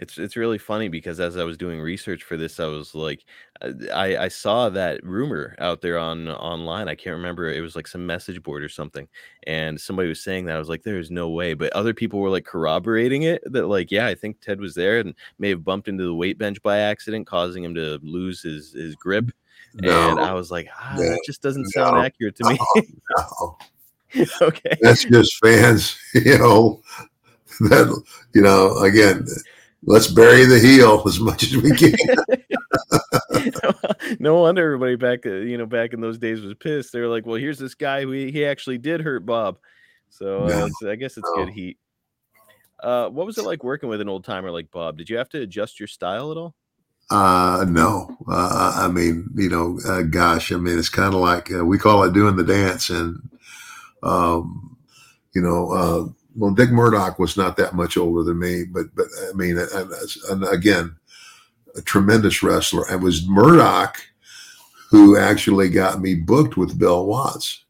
It's 0.00 0.16
it's 0.16 0.34
really 0.34 0.56
funny 0.56 0.88
because 0.88 1.20
as 1.20 1.36
I 1.36 1.44
was 1.44 1.58
doing 1.58 1.78
research 1.78 2.22
for 2.22 2.38
this, 2.38 2.58
I 2.58 2.64
was 2.64 2.94
like, 2.94 3.22
uh, 3.60 3.72
I 3.92 4.16
I 4.16 4.28
saw 4.28 4.70
that 4.70 5.04
rumor 5.04 5.54
out 5.58 5.82
there 5.82 5.98
on 5.98 6.26
online. 6.28 6.88
I 6.88 6.94
can't 6.94 7.16
remember. 7.16 7.50
It 7.50 7.60
was 7.60 7.76
like 7.76 7.86
some 7.86 8.06
message 8.06 8.42
board 8.42 8.62
or 8.62 8.70
something, 8.70 9.06
and 9.46 9.78
somebody 9.78 10.08
was 10.08 10.24
saying 10.24 10.46
that. 10.46 10.56
I 10.56 10.58
was 10.58 10.70
like, 10.70 10.84
there's 10.84 11.10
no 11.10 11.28
way. 11.28 11.52
But 11.52 11.74
other 11.74 11.92
people 11.92 12.18
were 12.18 12.30
like 12.30 12.46
corroborating 12.46 13.24
it. 13.24 13.42
That 13.44 13.66
like, 13.66 13.90
yeah, 13.90 14.06
I 14.06 14.14
think 14.14 14.40
Ted 14.40 14.58
was 14.58 14.74
there 14.74 15.00
and 15.00 15.14
may 15.38 15.50
have 15.50 15.64
bumped 15.64 15.86
into 15.86 16.04
the 16.04 16.14
weight 16.14 16.38
bench 16.38 16.62
by 16.62 16.78
accident, 16.78 17.26
causing 17.26 17.62
him 17.62 17.74
to 17.74 18.00
lose 18.02 18.40
his 18.42 18.72
his 18.72 18.94
grip. 18.96 19.30
No, 19.74 20.10
And 20.12 20.20
I 20.20 20.32
was 20.32 20.50
like, 20.50 20.68
ah, 20.74 20.94
no, 20.96 21.02
that 21.02 21.20
just 21.26 21.42
doesn't 21.42 21.66
sound 21.66 21.96
no, 21.96 22.02
accurate 22.02 22.36
to 22.36 22.48
me. 22.48 22.58
no. 23.16 23.58
okay. 24.42 24.76
that's 24.80 25.04
just 25.04 25.36
fans, 25.44 25.98
you 26.14 26.38
know. 26.38 26.80
That 27.60 28.02
you 28.32 28.40
know, 28.40 28.78
again, 28.78 29.26
let's 29.84 30.08
bury 30.08 30.44
the 30.44 30.58
heel 30.58 31.02
as 31.06 31.20
much 31.20 31.42
as 31.44 31.56
we 31.56 31.70
can. 31.76 31.94
no 34.20 34.40
wonder 34.40 34.64
everybody 34.64 34.96
back, 34.96 35.26
uh, 35.26 35.30
you 35.30 35.58
know, 35.58 35.66
back 35.66 35.92
in 35.92 36.00
those 36.00 36.18
days 36.18 36.40
was 36.40 36.54
pissed. 36.54 36.92
They 36.92 37.00
were 37.00 37.08
like, 37.08 37.26
"Well, 37.26 37.36
here's 37.36 37.58
this 37.58 37.74
guy 37.74 38.02
who 38.02 38.10
he, 38.10 38.30
he 38.30 38.44
actually 38.44 38.78
did 38.78 39.00
hurt 39.00 39.24
Bob." 39.26 39.58
So 40.10 40.44
uh, 40.44 40.48
No, 40.48 40.66
it's, 40.66 40.82
I 40.84 40.96
guess 40.96 41.16
it's 41.16 41.30
no. 41.36 41.44
good 41.44 41.52
heat. 41.52 41.78
Uh, 42.82 43.08
what 43.08 43.26
was 43.26 43.38
it 43.38 43.44
like 43.44 43.62
working 43.62 43.88
with 43.88 44.00
an 44.00 44.08
old 44.08 44.24
timer 44.24 44.50
like 44.50 44.70
Bob? 44.70 44.96
Did 44.96 45.10
you 45.10 45.18
have 45.18 45.28
to 45.30 45.42
adjust 45.42 45.78
your 45.78 45.86
style 45.86 46.30
at 46.30 46.36
all? 46.36 46.54
Uh, 47.10 47.64
no, 47.68 48.16
uh, 48.28 48.72
I 48.76 48.88
mean, 48.88 49.28
you 49.34 49.48
know, 49.48 49.80
uh, 49.86 50.02
gosh, 50.02 50.52
I 50.52 50.56
mean, 50.56 50.78
it's 50.78 50.88
kind 50.88 51.12
of 51.12 51.20
like 51.20 51.52
uh, 51.52 51.64
we 51.64 51.76
call 51.76 52.04
it 52.04 52.12
doing 52.12 52.36
the 52.36 52.44
dance, 52.44 52.88
and 52.88 53.20
um, 54.02 54.76
you 55.34 55.42
know, 55.42 55.72
uh, 55.72 56.06
well, 56.36 56.52
Dick 56.52 56.70
Murdoch 56.70 57.18
was 57.18 57.36
not 57.36 57.56
that 57.56 57.74
much 57.74 57.96
older 57.96 58.22
than 58.22 58.38
me, 58.38 58.64
but 58.64 58.94
but 58.94 59.06
I 59.28 59.32
mean, 59.34 59.58
again, 60.50 60.96
a 61.76 61.82
tremendous 61.82 62.42
wrestler. 62.42 62.90
It 62.92 63.00
was 63.00 63.28
Murdoch 63.28 63.96
who 64.90 65.16
actually 65.16 65.68
got 65.68 66.00
me 66.00 66.14
booked 66.14 66.56
with 66.56 66.78
Bill 66.78 67.06
Watts. 67.06 67.64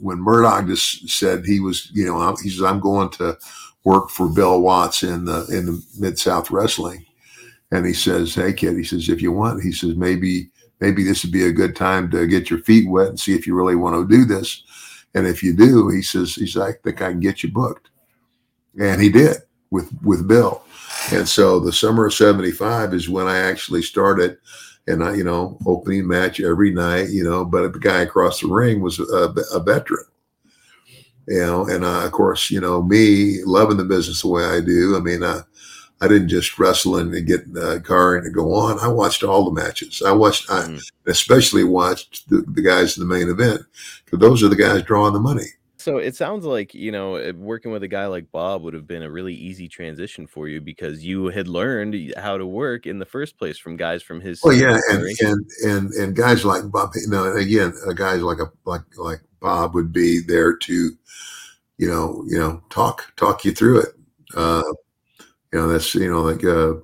When 0.00 0.18
Murdoch 0.18 0.66
just 0.66 1.08
said 1.08 1.44
he 1.44 1.60
was, 1.60 1.90
you 1.92 2.04
know, 2.04 2.36
he 2.42 2.50
says 2.50 2.62
I'm 2.62 2.80
going 2.80 3.10
to 3.10 3.36
work 3.84 4.10
for 4.10 4.28
Bill 4.28 4.60
Watts 4.60 5.02
in 5.02 5.24
the 5.24 5.46
in 5.50 5.66
the 5.66 5.84
Mid 5.98 6.18
South 6.18 6.50
Wrestling, 6.50 7.04
and 7.72 7.84
he 7.86 7.92
says, 7.92 8.34
"Hey 8.34 8.52
kid," 8.52 8.76
he 8.76 8.84
says, 8.84 9.08
"if 9.08 9.22
you 9.22 9.32
want," 9.32 9.62
he 9.62 9.72
says, 9.72 9.96
maybe 9.96 10.50
maybe 10.80 11.02
this 11.02 11.24
would 11.24 11.32
be 11.32 11.46
a 11.46 11.52
good 11.52 11.74
time 11.74 12.10
to 12.10 12.26
get 12.26 12.50
your 12.50 12.60
feet 12.60 12.88
wet 12.88 13.08
and 13.08 13.20
see 13.20 13.34
if 13.34 13.46
you 13.46 13.54
really 13.54 13.76
want 13.76 13.96
to 13.96 14.16
do 14.16 14.24
this. 14.24 14.62
And 15.14 15.26
if 15.26 15.42
you 15.42 15.54
do, 15.54 15.88
he 15.88 16.02
says, 16.02 16.34
he's 16.34 16.56
like, 16.56 16.76
I 16.76 16.82
think 16.84 17.02
I 17.02 17.10
can 17.10 17.20
get 17.20 17.42
you 17.42 17.50
booked. 17.50 17.87
And 18.80 19.00
he 19.00 19.08
did 19.08 19.36
with 19.70 19.90
with 20.02 20.26
Bill. 20.28 20.62
And 21.12 21.28
so 21.28 21.58
the 21.60 21.72
summer 21.72 22.06
of 22.06 22.14
75 22.14 22.92
is 22.94 23.08
when 23.08 23.26
I 23.26 23.38
actually 23.38 23.82
started 23.82 24.38
and 24.86 25.04
I, 25.04 25.14
you 25.14 25.24
know, 25.24 25.58
opening 25.66 26.06
match 26.06 26.40
every 26.40 26.72
night, 26.72 27.10
you 27.10 27.22
know, 27.24 27.44
but 27.44 27.72
the 27.72 27.78
guy 27.78 28.00
across 28.00 28.40
the 28.40 28.48
ring 28.48 28.80
was 28.80 28.98
a, 28.98 29.34
a 29.52 29.60
veteran. 29.60 30.04
You 31.26 31.40
know, 31.40 31.66
and 31.68 31.84
uh, 31.84 32.04
of 32.06 32.12
course, 32.12 32.50
you 32.50 32.60
know, 32.60 32.82
me 32.82 33.42
loving 33.44 33.76
the 33.76 33.84
business 33.84 34.22
the 34.22 34.28
way 34.28 34.44
I 34.44 34.60
do. 34.60 34.96
I 34.96 35.00
mean, 35.00 35.22
uh, 35.22 35.42
I 36.00 36.08
didn't 36.08 36.28
just 36.28 36.58
wrestle 36.58 36.96
and 36.96 37.26
get 37.26 37.42
in 37.44 37.56
a 37.58 37.80
car 37.80 38.16
and 38.16 38.34
go 38.34 38.54
on. 38.54 38.78
I 38.78 38.88
watched 38.88 39.22
all 39.24 39.44
the 39.44 39.50
matches. 39.60 40.00
I 40.04 40.12
watched, 40.12 40.50
I 40.50 40.62
Mm. 40.62 40.80
especially 41.06 41.64
watched 41.64 42.28
the, 42.30 42.42
the 42.48 42.62
guys 42.62 42.96
in 42.96 43.06
the 43.06 43.14
main 43.14 43.28
event 43.28 43.62
because 44.04 44.20
those 44.20 44.42
are 44.42 44.48
the 44.48 44.56
guys 44.56 44.82
drawing 44.82 45.12
the 45.12 45.20
money. 45.20 45.46
So 45.78 45.98
it 45.98 46.16
sounds 46.16 46.44
like 46.44 46.74
you 46.74 46.90
know 46.90 47.32
working 47.36 47.70
with 47.70 47.84
a 47.84 47.88
guy 47.88 48.06
like 48.06 48.30
Bob 48.32 48.62
would 48.62 48.74
have 48.74 48.86
been 48.86 49.04
a 49.04 49.10
really 49.10 49.34
easy 49.34 49.68
transition 49.68 50.26
for 50.26 50.48
you 50.48 50.60
because 50.60 51.04
you 51.04 51.26
had 51.26 51.46
learned 51.46 51.94
y- 51.94 52.12
how 52.20 52.36
to 52.36 52.44
work 52.44 52.86
in 52.86 52.98
the 52.98 53.06
first 53.06 53.38
place 53.38 53.58
from 53.58 53.76
guys 53.76 54.02
from 54.02 54.20
his. 54.20 54.42
Well, 54.42 54.54
yeah, 54.54 54.80
and 54.90 54.98
generation. 54.98 55.26
and 55.26 55.70
and 55.70 55.92
and 55.94 56.16
guys 56.16 56.44
like 56.44 56.68
Bob, 56.70 56.90
you 56.96 57.08
know, 57.08 57.30
and 57.30 57.38
again, 57.38 57.72
uh, 57.86 57.92
guys 57.92 58.20
like 58.22 58.40
a 58.40 58.50
like 58.64 58.82
like 58.96 59.20
Bob 59.40 59.74
would 59.74 59.92
be 59.92 60.20
there 60.20 60.56
to, 60.56 60.90
you 61.78 61.88
know, 61.88 62.24
you 62.26 62.38
know, 62.38 62.60
talk 62.70 63.12
talk 63.16 63.44
you 63.44 63.52
through 63.52 63.82
it. 63.82 63.94
Uh, 64.34 64.64
you 65.52 65.60
know, 65.60 65.68
that's 65.68 65.94
you 65.94 66.10
know, 66.10 66.22
like 66.22 66.44
uh, 66.44 66.74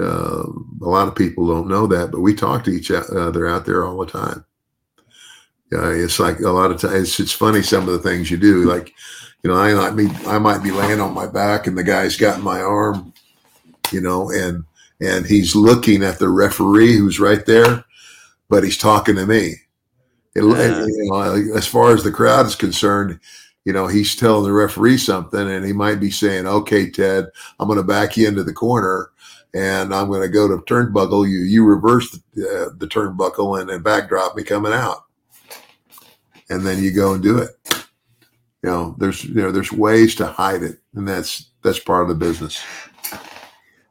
uh, 0.00 0.44
a 0.82 0.88
lot 0.88 1.08
of 1.08 1.16
people 1.16 1.48
don't 1.48 1.68
know 1.68 1.88
that, 1.88 2.12
but 2.12 2.20
we 2.20 2.32
talk 2.32 2.62
to 2.64 2.70
each 2.70 2.92
other 2.92 3.48
out 3.48 3.66
there 3.66 3.84
all 3.84 3.98
the 3.98 4.06
time. 4.06 4.44
Yeah, 5.74 5.90
it's 5.90 6.20
like 6.20 6.38
a 6.40 6.50
lot 6.50 6.70
of 6.70 6.80
times. 6.80 6.94
It's, 6.94 7.20
it's 7.20 7.32
funny 7.32 7.60
some 7.62 7.88
of 7.88 7.94
the 7.94 8.08
things 8.08 8.30
you 8.30 8.36
do. 8.36 8.62
Like, 8.64 8.94
you 9.42 9.50
know, 9.50 9.56
I 9.56 9.74
might 9.74 9.96
be 9.96 10.08
I 10.26 10.38
might 10.38 10.62
be 10.62 10.70
laying 10.70 11.00
on 11.00 11.14
my 11.14 11.26
back, 11.26 11.66
and 11.66 11.76
the 11.76 11.82
guy's 11.82 12.16
got 12.16 12.40
my 12.40 12.60
arm, 12.60 13.12
you 13.90 14.00
know, 14.00 14.30
and 14.30 14.64
and 15.00 15.26
he's 15.26 15.56
looking 15.56 16.04
at 16.04 16.18
the 16.18 16.28
referee 16.28 16.96
who's 16.96 17.18
right 17.18 17.44
there, 17.44 17.84
but 18.48 18.62
he's 18.62 18.78
talking 18.78 19.16
to 19.16 19.26
me. 19.26 19.56
It, 20.36 20.42
you 20.42 21.10
know, 21.10 21.56
as 21.56 21.66
far 21.66 21.92
as 21.92 22.04
the 22.04 22.12
crowd 22.12 22.46
is 22.46 22.56
concerned, 22.56 23.18
you 23.64 23.72
know, 23.72 23.86
he's 23.86 24.14
telling 24.14 24.44
the 24.44 24.52
referee 24.52 24.98
something, 24.98 25.50
and 25.50 25.64
he 25.64 25.72
might 25.72 25.98
be 26.00 26.10
saying, 26.10 26.46
"Okay, 26.46 26.90
Ted, 26.90 27.26
I'm 27.58 27.66
going 27.66 27.78
to 27.78 27.84
back 27.84 28.16
you 28.16 28.28
into 28.28 28.44
the 28.44 28.52
corner." 28.52 29.10
And 29.56 29.94
I'm 29.94 30.08
going 30.08 30.22
to 30.22 30.28
go 30.28 30.48
to 30.48 30.56
turnbuckle. 30.64 31.28
You 31.30 31.38
you 31.42 31.64
reverse 31.64 32.10
the, 32.10 32.44
uh, 32.44 32.74
the 32.76 32.88
turnbuckle 32.88 33.60
and 33.60 33.70
then 33.70 33.82
backdrop 33.82 34.34
me 34.34 34.42
coming 34.42 34.72
out, 34.72 35.03
and 36.50 36.62
then 36.62 36.82
you 36.82 36.92
go 36.92 37.14
and 37.14 37.22
do 37.22 37.38
it. 37.38 37.50
You 38.62 38.70
know, 38.70 38.96
there's 38.98 39.24
you 39.24 39.34
know 39.34 39.52
there's 39.52 39.72
ways 39.72 40.14
to 40.16 40.26
hide 40.26 40.62
it, 40.62 40.78
and 40.94 41.06
that's 41.06 41.50
that's 41.62 41.78
part 41.78 42.02
of 42.02 42.08
the 42.08 42.14
business. 42.14 42.62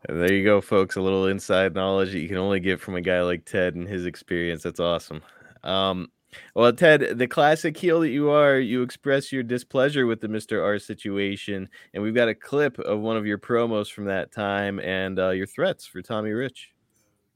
And 0.10 0.22
there 0.22 0.34
you 0.34 0.44
go, 0.44 0.62
folks. 0.62 0.96
A 0.96 1.02
little 1.02 1.28
inside 1.28 1.76
knowledge 1.76 2.12
that 2.12 2.20
you 2.20 2.28
can 2.28 2.38
only 2.38 2.60
get 2.60 2.82
from 2.82 2.96
a 2.96 3.02
guy 3.02 3.22
like 3.22 3.46
Ted 3.46 3.76
and 3.76 3.88
his 3.88 4.06
experience. 4.06 4.64
That's 4.64 4.80
awesome. 4.80 5.22
Um, 5.64 6.10
well, 6.56 6.74
Ted, 6.74 7.18
the 7.18 7.28
classic 7.28 7.78
heel 7.78 8.02
that 8.02 8.10
you 8.10 8.30
are, 8.30 8.60
you 8.60 8.82
express 8.82 9.32
your 9.32 9.44
displeasure 9.44 10.06
with 10.06 10.20
the 10.20 10.28
Mr. 10.28 10.64
R 10.64 10.80
situation, 10.80 11.70
and 11.94 12.04
we've 12.04 12.16
got 12.16 12.28
a 12.28 12.36
clip 12.36 12.80
of 12.80 13.00
one 13.00 13.18
of 13.18 13.26
your 13.26 13.38
promos 13.38 13.92
from 13.92 14.06
that 14.06 14.32
time 14.32 14.80
and 14.80 15.20
uh, 15.20 15.30
your 15.30 15.48
threats 15.48 15.86
for 15.86 16.02
Tommy 16.02 16.32
Rich. 16.32 16.73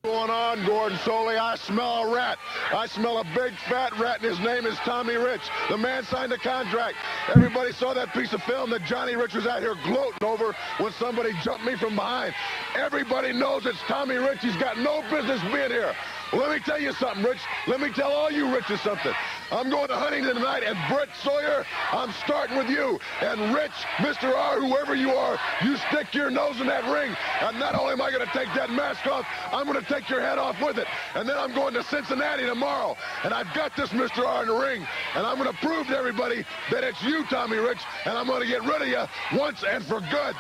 Going 0.07 0.29
on, 0.29 0.65
Gordon 0.65 0.97
Solie? 0.99 1.37
I 1.37 1.57
smell 1.57 2.03
a 2.03 2.15
rat. 2.15 2.37
I 2.73 2.87
smell 2.87 3.17
a 3.17 3.25
big 3.35 3.51
fat 3.67 3.91
rat, 3.99 4.21
and 4.21 4.31
his 4.31 4.39
name 4.39 4.65
is 4.65 4.77
Tommy 4.85 5.15
Rich. 5.15 5.41
The 5.69 5.77
man 5.77 6.05
signed 6.05 6.31
a 6.31 6.37
contract. 6.37 6.95
Everybody 7.35 7.73
saw 7.73 7.93
that 7.93 8.13
piece 8.13 8.31
of 8.31 8.41
film 8.43 8.69
that 8.69 8.85
Johnny 8.85 9.17
Rich 9.17 9.33
was 9.33 9.45
out 9.45 9.61
here 9.61 9.75
gloating 9.83 10.25
over 10.25 10.55
when 10.79 10.93
somebody 10.93 11.33
jumped 11.43 11.65
me 11.65 11.75
from 11.75 11.95
behind. 11.95 12.33
Everybody 12.73 13.33
knows 13.33 13.65
it's 13.65 13.81
Tommy 13.89 14.15
Rich. 14.15 14.39
He's 14.43 14.55
got 14.55 14.77
no 14.77 15.01
business 15.11 15.41
being 15.51 15.71
here. 15.71 15.93
Let 16.33 16.51
me 16.51 16.59
tell 16.59 16.79
you 16.79 16.91
something, 16.93 17.23
Rich. 17.23 17.39
Let 17.67 17.79
me 17.79 17.89
tell 17.89 18.11
all 18.11 18.29
you 18.29 18.53
Riches 18.53 18.81
something. 18.81 19.13
I'm 19.49 19.69
going 19.69 19.87
to 19.87 19.95
Huntington 19.95 20.35
tonight, 20.35 20.63
and 20.63 20.77
Brett 20.93 21.07
Sawyer, 21.23 21.65
I'm 21.91 22.11
starting 22.11 22.57
with 22.57 22.69
you. 22.69 22.99
And 23.21 23.55
Rich, 23.55 23.71
Mr. 23.97 24.33
R, 24.35 24.59
whoever 24.59 24.93
you 24.93 25.11
are, 25.11 25.39
you 25.63 25.77
stick 25.89 26.13
your 26.13 26.29
nose 26.29 26.59
in 26.59 26.67
that 26.67 26.83
ring. 26.91 27.15
And 27.41 27.57
not 27.57 27.75
only 27.75 27.93
am 27.93 28.01
I 28.01 28.11
going 28.11 28.25
to 28.25 28.33
take 28.33 28.53
that 28.55 28.69
mask 28.69 29.07
off, 29.07 29.25
I'm 29.53 29.65
going 29.65 29.79
to 29.79 29.93
take 29.93 30.09
your 30.09 30.19
head 30.19 30.37
off 30.37 30.61
with 30.61 30.77
it. 30.77 30.87
And 31.15 31.27
then 31.29 31.37
I'm 31.37 31.53
going 31.53 31.73
to 31.75 31.83
Cincinnati 31.83 32.45
tomorrow. 32.45 32.97
And 33.23 33.33
I've 33.33 33.53
got 33.53 33.75
this 33.77 33.89
Mr. 33.89 34.25
R 34.25 34.41
in 34.41 34.49
the 34.49 34.55
ring. 34.55 34.85
And 35.15 35.25
I'm 35.25 35.37
going 35.37 35.51
to 35.51 35.57
prove 35.65 35.87
to 35.87 35.97
everybody 35.97 36.43
that 36.71 36.83
it's 36.83 37.01
you, 37.03 37.25
Tommy 37.27 37.57
Rich. 37.57 37.79
And 38.05 38.17
I'm 38.17 38.27
going 38.27 38.41
to 38.41 38.47
get 38.47 38.63
rid 38.63 38.81
of 38.81 38.87
you 38.89 39.05
once 39.37 39.63
and 39.63 39.83
for 39.85 40.01
good. 40.01 40.35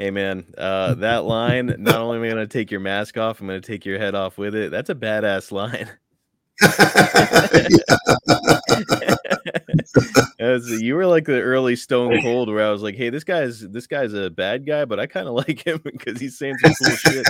Hey 0.00 0.10
man, 0.10 0.46
uh, 0.56 0.94
that 0.94 1.26
line, 1.26 1.74
not 1.78 2.00
only 2.00 2.16
am 2.16 2.24
I 2.24 2.28
gonna 2.30 2.46
take 2.46 2.70
your 2.70 2.80
mask 2.80 3.18
off, 3.18 3.38
I'm 3.38 3.46
gonna 3.46 3.60
take 3.60 3.84
your 3.84 3.98
head 3.98 4.14
off 4.14 4.38
with 4.38 4.54
it. 4.54 4.70
That's 4.70 4.88
a 4.88 4.94
badass 4.94 5.52
line. 5.52 5.90
As 10.40 10.70
you 10.80 10.94
were 10.94 11.04
like 11.04 11.26
the 11.26 11.42
early 11.42 11.76
Stone 11.76 12.22
Cold, 12.22 12.48
where 12.48 12.66
I 12.66 12.70
was 12.70 12.82
like, 12.82 12.96
"Hey, 12.96 13.10
this 13.10 13.24
guy's 13.24 13.60
this 13.60 13.86
guy's 13.86 14.14
a 14.14 14.30
bad 14.30 14.64
guy, 14.64 14.86
but 14.86 14.98
I 14.98 15.06
kind 15.06 15.28
of 15.28 15.34
like 15.34 15.66
him 15.66 15.82
because 15.84 16.18
he's 16.18 16.38
saying 16.38 16.56
some 16.64 16.72
cool 16.82 16.96
shit." 16.96 17.26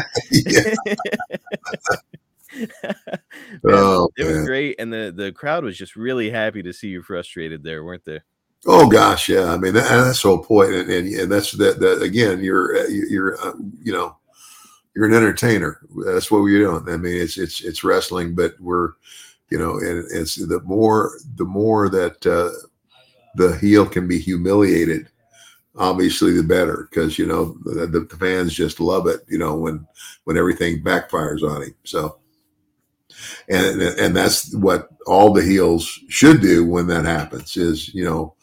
Man, 3.64 3.66
Oh, 3.66 4.10
it 4.16 4.22
was 4.22 4.46
great, 4.46 4.76
and 4.78 4.92
the 4.92 5.12
the 5.12 5.32
crowd 5.32 5.64
was 5.64 5.76
just 5.76 5.96
really 5.96 6.30
happy 6.30 6.62
to 6.62 6.72
see 6.72 6.86
you 6.86 7.02
frustrated 7.02 7.64
there, 7.64 7.82
weren't 7.82 8.04
they? 8.04 8.20
Oh 8.66 8.88
gosh, 8.88 9.28
yeah. 9.28 9.52
I 9.52 9.56
mean, 9.56 9.72
that, 9.74 9.88
that's 9.88 10.22
the 10.22 10.28
whole 10.28 10.44
point, 10.44 10.72
and, 10.74 10.90
and, 10.90 11.08
and 11.14 11.32
that's 11.32 11.52
that. 11.52 11.80
That 11.80 12.02
again, 12.02 12.44
you're 12.44 12.76
uh, 12.76 12.88
you're 12.88 13.40
uh, 13.40 13.54
you 13.82 13.92
know, 13.92 14.16
you're 14.94 15.06
an 15.06 15.14
entertainer. 15.14 15.80
That's 16.04 16.30
what 16.30 16.42
we're 16.42 16.58
doing. 16.58 16.92
I 16.92 16.98
mean, 16.98 17.20
it's 17.20 17.38
it's 17.38 17.62
it's 17.64 17.84
wrestling, 17.84 18.34
but 18.34 18.54
we're 18.60 18.92
you 19.50 19.58
know, 19.58 19.78
and 19.78 20.04
it's 20.12 20.36
the 20.36 20.60
more 20.60 21.12
the 21.36 21.46
more 21.46 21.88
that 21.88 22.26
uh, 22.26 22.50
the 23.36 23.56
heel 23.56 23.86
can 23.86 24.06
be 24.06 24.18
humiliated, 24.18 25.08
obviously 25.76 26.32
the 26.32 26.42
better, 26.42 26.86
because 26.90 27.18
you 27.18 27.26
know 27.26 27.56
the, 27.64 27.86
the, 27.86 28.00
the 28.00 28.16
fans 28.16 28.52
just 28.52 28.78
love 28.78 29.06
it. 29.06 29.20
You 29.26 29.38
know 29.38 29.56
when 29.56 29.86
when 30.24 30.36
everything 30.36 30.82
backfires 30.82 31.42
on 31.42 31.62
him. 31.62 31.74
So. 31.84 32.16
And, 33.48 33.82
and 33.82 34.16
that's 34.16 34.54
what 34.54 34.88
all 35.06 35.32
the 35.32 35.42
heels 35.42 35.84
should 36.08 36.40
do 36.40 36.64
when 36.64 36.86
that 36.86 37.04
happens 37.04 37.56
is 37.56 37.92
you 37.92 38.04
know 38.04 38.34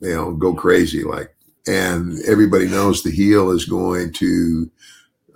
you 0.00 0.14
know, 0.14 0.32
go 0.32 0.54
crazy 0.54 1.04
like. 1.04 1.34
And 1.66 2.18
everybody 2.26 2.66
knows 2.66 3.02
the 3.02 3.10
heel 3.10 3.50
is 3.50 3.64
going 3.66 4.12
to 4.14 4.70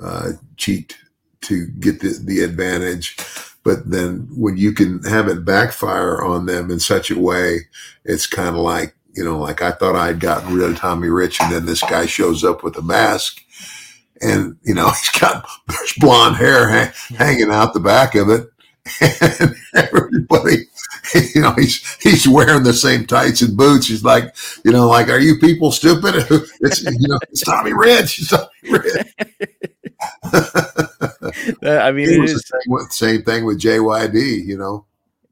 uh, 0.02 0.32
cheat 0.56 0.96
to 1.42 1.66
get 1.66 2.00
the, 2.00 2.18
the 2.24 2.40
advantage. 2.40 3.16
But 3.62 3.90
then 3.90 4.28
when 4.30 4.56
you 4.56 4.72
can 4.72 5.02
have 5.04 5.28
it 5.28 5.44
backfire 5.44 6.22
on 6.22 6.46
them 6.46 6.70
in 6.70 6.80
such 6.80 7.10
a 7.10 7.18
way, 7.18 7.60
it's 8.04 8.26
kind 8.26 8.50
of 8.50 8.56
like, 8.56 8.94
you 9.14 9.24
know, 9.24 9.38
like 9.38 9.62
I 9.62 9.70
thought 9.70 9.96
I'd 9.96 10.20
gotten 10.20 10.54
rid 10.54 10.70
of 10.70 10.76
Tommy 10.76 11.08
Rich, 11.08 11.40
and 11.40 11.52
then 11.52 11.66
this 11.66 11.82
guy 11.82 12.06
shows 12.06 12.42
up 12.42 12.64
with 12.64 12.76
a 12.76 12.82
mask. 12.82 13.40
And, 14.20 14.56
you 14.64 14.74
know, 14.74 14.88
he's 14.90 15.20
got 15.20 15.46
there's 15.68 15.94
blonde 15.98 16.36
hair 16.36 16.68
hang, 16.68 16.92
hanging 17.16 17.50
out 17.50 17.74
the 17.74 17.80
back 17.80 18.14
of 18.14 18.28
it. 18.28 18.48
And 19.00 19.54
everybody, 19.74 20.56
you 21.34 21.40
know, 21.40 21.52
he's 21.52 21.96
he's 22.02 22.28
wearing 22.28 22.64
the 22.64 22.74
same 22.74 23.06
tights 23.06 23.42
and 23.42 23.56
boots. 23.56 23.86
He's 23.88 24.04
like, 24.04 24.34
you 24.64 24.72
know, 24.72 24.88
like, 24.88 25.08
are 25.08 25.18
you 25.18 25.38
people 25.38 25.72
stupid? 25.72 26.14
It's 26.60 26.82
you 26.82 27.08
know, 27.08 27.18
it's 27.30 27.42
Tommy 27.42 27.72
Rich. 27.72 28.20
It's 28.20 28.28
Tommy 28.28 28.48
Rich. 28.70 29.14
I 31.62 31.92
mean, 31.92 32.10
it 32.10 32.18
it 32.18 32.20
was 32.20 32.32
the 32.34 32.40
same, 32.40 32.90
same 32.90 33.22
thing 33.22 33.44
with 33.44 33.60
JYD. 33.60 34.44
You 34.44 34.58
know, 34.58 34.86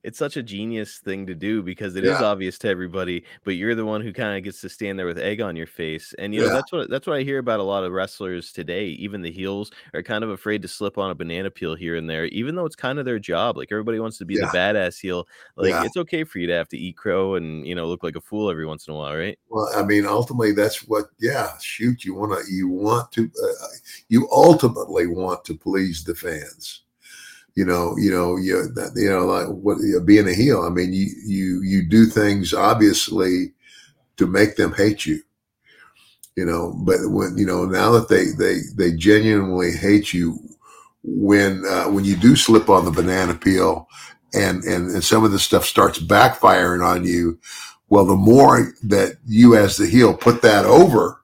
it's 0.04 0.18
such 0.18 0.36
a 0.36 0.42
genius 0.42 0.98
thing 0.98 1.26
to 1.26 1.34
do 1.34 1.62
because 1.62 1.94
it 1.96 2.04
is 2.04 2.18
Yeah. 2.20 2.24
obvious 2.26 2.58
to 2.58 2.68
everybody, 2.68 3.24
but 3.44 3.52
you're 3.52 3.74
the 3.74 3.84
one 3.84 4.00
who 4.00 4.12
kind 4.12 4.36
of 4.36 4.42
gets 4.42 4.60
to 4.62 4.68
stand 4.68 4.98
there 4.98 5.06
with 5.06 5.18
egg 5.18 5.40
on 5.40 5.54
your 5.56 5.66
face. 5.66 6.12
And 6.18 6.34
you 6.34 6.40
know, 6.40 6.46
Yeah. 6.48 6.52
that's 6.54 6.72
what 6.72 6.90
that's 6.90 7.06
what 7.06 7.16
I 7.16 7.22
hear 7.22 7.38
about 7.38 7.60
a 7.60 7.62
lot 7.62 7.84
of 7.84 7.92
wrestlers 7.92 8.52
today. 8.52 8.86
Even 8.86 9.22
the 9.22 9.30
heels 9.30 9.70
are 9.94 10.02
kind 10.02 10.24
of 10.24 10.30
afraid 10.30 10.62
to 10.62 10.68
slip 10.68 10.98
on 10.98 11.10
a 11.10 11.14
banana 11.14 11.50
peel 11.50 11.74
here 11.74 11.96
and 11.96 12.10
there, 12.10 12.24
even 12.26 12.54
though 12.56 12.66
it's 12.66 12.76
kind 12.76 12.98
of 12.98 13.04
their 13.04 13.18
job. 13.18 13.56
Like 13.56 13.70
everybody 13.70 14.00
wants 14.00 14.18
to 14.18 14.24
be 14.24 14.34
Yeah. 14.34 14.50
the 14.50 14.58
badass 14.58 15.00
heel. 15.00 15.26
Like 15.56 15.84
it's 15.86 15.96
okay 15.96 16.24
for 16.24 16.38
you 16.38 16.46
to 16.48 16.54
have 16.54 16.68
to 16.70 16.78
eat 16.78 16.96
crow 16.96 17.34
and 17.36 17.66
you 17.66 17.74
know 17.74 17.86
look 17.86 18.02
like 18.02 18.16
a 18.16 18.20
fool 18.20 18.50
every 18.50 18.66
once 18.66 18.86
in 18.88 18.94
a 18.94 18.96
while, 18.96 19.14
right? 19.16 19.38
well, 19.50 19.70
I 19.76 19.82
mean, 19.84 20.06
ultimately, 20.06 20.52
that's 20.52 20.88
what. 20.88 21.06
Yeah, 21.20 21.52
shoot, 21.60 22.04
you 22.04 22.14
want 22.14 22.32
to, 22.32 22.52
you 22.52 22.66
want 22.68 23.12
to, 23.12 23.30
uh, 23.42 23.66
you 24.08 24.28
ultimately 24.32 25.06
want 25.06 25.44
to 25.44 25.56
please 25.56 26.02
the 26.02 26.14
fans. 26.14 26.82
You 27.54 27.66
know, 27.66 27.94
you 27.98 28.10
know, 28.10 28.36
you 28.36 28.72
you 28.96 29.10
know, 29.10 29.26
like 29.26 29.46
what 29.48 29.78
being 30.06 30.28
a 30.28 30.34
heel. 30.34 30.62
I 30.62 30.70
mean, 30.70 30.92
you 30.92 31.08
you 31.24 31.62
you 31.62 31.88
do 31.88 32.06
things 32.06 32.54
obviously 32.54 33.52
to 34.16 34.26
make 34.26 34.56
them 34.56 34.72
hate 34.72 35.04
you. 35.04 35.20
You 36.36 36.46
know, 36.46 36.74
but 36.78 36.98
when 37.04 37.36
you 37.36 37.44
know 37.44 37.66
now 37.66 37.90
that 37.92 38.08
they 38.08 38.26
they 38.38 38.60
they 38.74 38.96
genuinely 38.96 39.72
hate 39.72 40.14
you, 40.14 40.38
when 41.02 41.64
uh, 41.66 41.90
when 41.90 42.04
you 42.04 42.16
do 42.16 42.36
slip 42.36 42.70
on 42.70 42.86
the 42.86 42.90
banana 42.90 43.34
peel, 43.34 43.86
and 44.32 44.64
and 44.64 44.90
and 44.90 45.04
some 45.04 45.24
of 45.24 45.32
the 45.32 45.38
stuff 45.38 45.66
starts 45.66 45.98
backfiring 45.98 46.82
on 46.82 47.04
you, 47.04 47.38
well, 47.88 48.06
the 48.06 48.16
more 48.16 48.72
that 48.84 49.16
you 49.26 49.56
as 49.56 49.76
the 49.76 49.86
heel 49.86 50.16
put 50.16 50.40
that 50.40 50.64
over, 50.64 51.22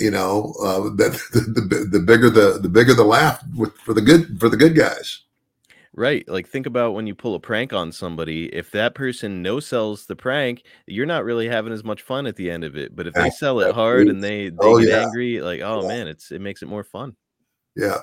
you 0.00 0.10
know, 0.10 0.52
uh, 0.60 0.80
that 0.96 1.12
the, 1.32 1.60
the 1.60 1.98
the 1.98 2.00
bigger 2.00 2.28
the 2.28 2.58
the 2.60 2.68
bigger 2.68 2.94
the 2.94 3.04
laugh 3.04 3.40
for 3.84 3.94
the 3.94 4.00
good 4.00 4.40
for 4.40 4.48
the 4.48 4.56
good 4.56 4.74
guys. 4.74 5.22
Right. 5.98 6.28
Like 6.28 6.46
think 6.48 6.66
about 6.66 6.92
when 6.94 7.08
you 7.08 7.14
pull 7.16 7.34
a 7.34 7.40
prank 7.40 7.72
on 7.72 7.90
somebody. 7.90 8.46
If 8.54 8.70
that 8.70 8.94
person 8.94 9.42
no 9.42 9.58
sells 9.58 10.06
the 10.06 10.14
prank, 10.14 10.62
you're 10.86 11.06
not 11.06 11.24
really 11.24 11.48
having 11.48 11.72
as 11.72 11.82
much 11.82 12.02
fun 12.02 12.26
at 12.28 12.36
the 12.36 12.50
end 12.52 12.62
of 12.62 12.76
it. 12.76 12.94
But 12.94 13.08
if 13.08 13.16
they 13.16 13.30
sell 13.30 13.58
it 13.60 13.72
hard 13.74 14.08
and 14.08 14.22
they, 14.22 14.48
they 14.50 14.74
Oh, 14.74 14.76
get 14.76 14.88
yeah. 14.88 15.02
angry, 15.02 15.40
like, 15.40 15.60
oh 15.60 15.82
Yeah. 15.82 15.88
man, 15.88 16.06
it's 16.06 16.30
it 16.30 16.40
makes 16.40 16.62
it 16.62 16.66
more 16.68 16.84
fun. 16.84 17.16
Yeah, 17.76 18.02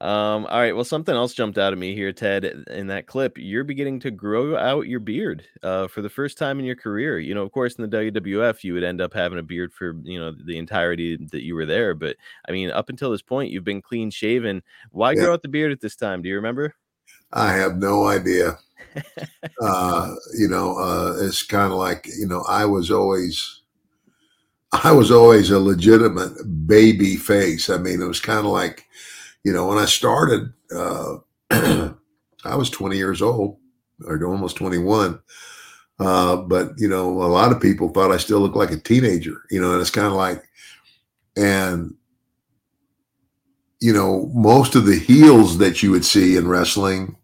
Um, 0.00 0.46
all 0.46 0.60
right. 0.60 0.74
Well, 0.74 0.84
something 0.84 1.14
else 1.14 1.34
jumped 1.34 1.58
out 1.58 1.72
at 1.72 1.78
me 1.78 1.92
here, 1.92 2.12
Ted. 2.12 2.44
In 2.70 2.86
that 2.86 3.08
clip, 3.08 3.36
you're 3.36 3.64
beginning 3.64 3.98
to 4.00 4.12
grow 4.12 4.56
out 4.56 4.86
your 4.86 5.00
beard 5.00 5.44
uh, 5.64 5.88
for 5.88 6.02
the 6.02 6.08
first 6.08 6.38
time 6.38 6.60
in 6.60 6.64
your 6.64 6.76
career. 6.76 7.18
You 7.18 7.34
know, 7.34 7.42
of 7.42 7.50
course, 7.50 7.74
in 7.74 7.82
the 7.88 7.96
WWF, 7.96 8.62
you 8.62 8.74
would 8.74 8.84
end 8.84 9.00
up 9.00 9.12
having 9.12 9.40
a 9.40 9.42
beard 9.42 9.72
for 9.72 9.96
you 10.04 10.20
know 10.20 10.32
the 10.32 10.56
entirety 10.56 11.16
that 11.32 11.42
you 11.42 11.56
were 11.56 11.66
there. 11.66 11.94
But 11.94 12.16
I 12.48 12.52
mean, 12.52 12.70
up 12.70 12.90
until 12.90 13.10
this 13.10 13.22
point, 13.22 13.50
you've 13.50 13.64
been 13.64 13.82
clean 13.82 14.10
shaven. 14.10 14.62
Why 14.92 15.12
Yeah. 15.12 15.24
grow 15.24 15.32
out 15.32 15.42
the 15.42 15.48
beard 15.48 15.72
at 15.72 15.80
this 15.80 15.96
time? 15.96 16.22
Do 16.22 16.28
you 16.28 16.36
remember? 16.36 16.76
I 17.32 17.52
have 17.54 17.76
no 17.76 18.06
idea. 18.06 18.56
uh, 19.60 20.14
you 20.38 20.48
know, 20.48 20.76
uh, 20.78 21.16
it's 21.20 21.42
kind 21.42 21.72
of 21.72 21.78
like 21.78 22.06
you 22.16 22.26
know, 22.26 22.44
I 22.48 22.64
was 22.66 22.90
always, 22.92 23.62
I 24.72 24.92
was 24.92 25.10
always 25.10 25.50
a 25.50 25.58
legitimate 25.58 26.66
baby 26.68 27.16
face. 27.16 27.68
I 27.68 27.78
mean, 27.78 28.00
it 28.00 28.06
was 28.06 28.20
kind 28.20 28.40
of 28.46 28.52
like, 28.52 28.87
you 29.48 29.54
know, 29.54 29.66
when 29.68 29.78
I 29.78 29.86
started, 29.86 30.52
uh, 30.76 31.16
I 31.50 32.54
was 32.54 32.68
20 32.68 32.98
years 32.98 33.22
old 33.22 33.56
or 34.04 34.22
almost 34.26 34.56
21. 34.56 35.18
Uh, 35.98 36.36
but 36.36 36.72
you 36.76 36.86
know, 36.86 37.22
a 37.22 37.32
lot 37.32 37.50
of 37.50 37.58
people 37.58 37.88
thought 37.88 38.12
I 38.12 38.18
still 38.18 38.40
looked 38.40 38.56
like 38.56 38.72
a 38.72 38.76
teenager. 38.76 39.44
You 39.50 39.62
know, 39.62 39.72
and 39.72 39.80
it's 39.80 39.88
kind 39.88 40.06
of 40.06 40.12
like, 40.12 40.44
and 41.34 41.94
you 43.80 43.94
know, 43.94 44.30
most 44.34 44.74
of 44.74 44.84
the 44.84 44.98
heels 44.98 45.56
that 45.58 45.82
you 45.82 45.92
would 45.92 46.04
see 46.04 46.36
in 46.36 46.46
wrestling, 46.46 47.16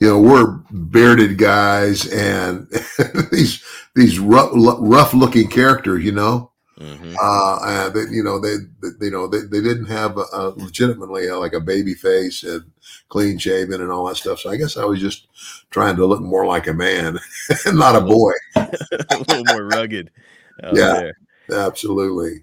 you 0.00 0.08
know, 0.08 0.20
were 0.20 0.58
bearded 0.72 1.38
guys 1.38 2.08
and 2.08 2.66
these 3.30 3.62
these 3.94 4.18
rough 4.18 4.50
rough 4.54 5.14
looking 5.14 5.46
characters. 5.46 6.04
You 6.04 6.12
know, 6.12 6.49
hmm 6.80 7.14
uh, 7.22 7.58
and 7.66 7.94
they, 7.94 8.14
you 8.14 8.22
know 8.22 8.38
they, 8.38 8.56
they 8.80 9.06
you 9.06 9.10
know 9.12 9.26
they, 9.26 9.40
they 9.40 9.60
didn't 9.60 9.86
have 9.86 10.16
a, 10.16 10.24
a 10.32 10.48
legitimately 10.56 11.28
uh, 11.28 11.36
like 11.38 11.52
a 11.52 11.60
baby 11.60 11.92
face 11.94 12.42
and 12.42 12.64
clean 13.08 13.36
shaven 13.36 13.82
and 13.82 13.90
all 13.90 14.06
that 14.06 14.16
stuff. 14.16 14.40
So 14.40 14.50
I 14.50 14.56
guess 14.56 14.76
I 14.76 14.84
was 14.84 15.00
just 15.00 15.26
trying 15.70 15.96
to 15.96 16.06
look 16.06 16.22
more 16.22 16.46
like 16.46 16.66
a 16.66 16.72
man 16.72 17.18
and 17.66 17.78
not 17.78 17.96
a 17.96 18.00
boy. 18.00 18.32
a 18.56 19.16
little 19.28 19.44
more 19.44 19.64
rugged. 19.64 20.10
Yeah. 20.62 20.94
there. 20.94 21.14
Absolutely. 21.50 22.42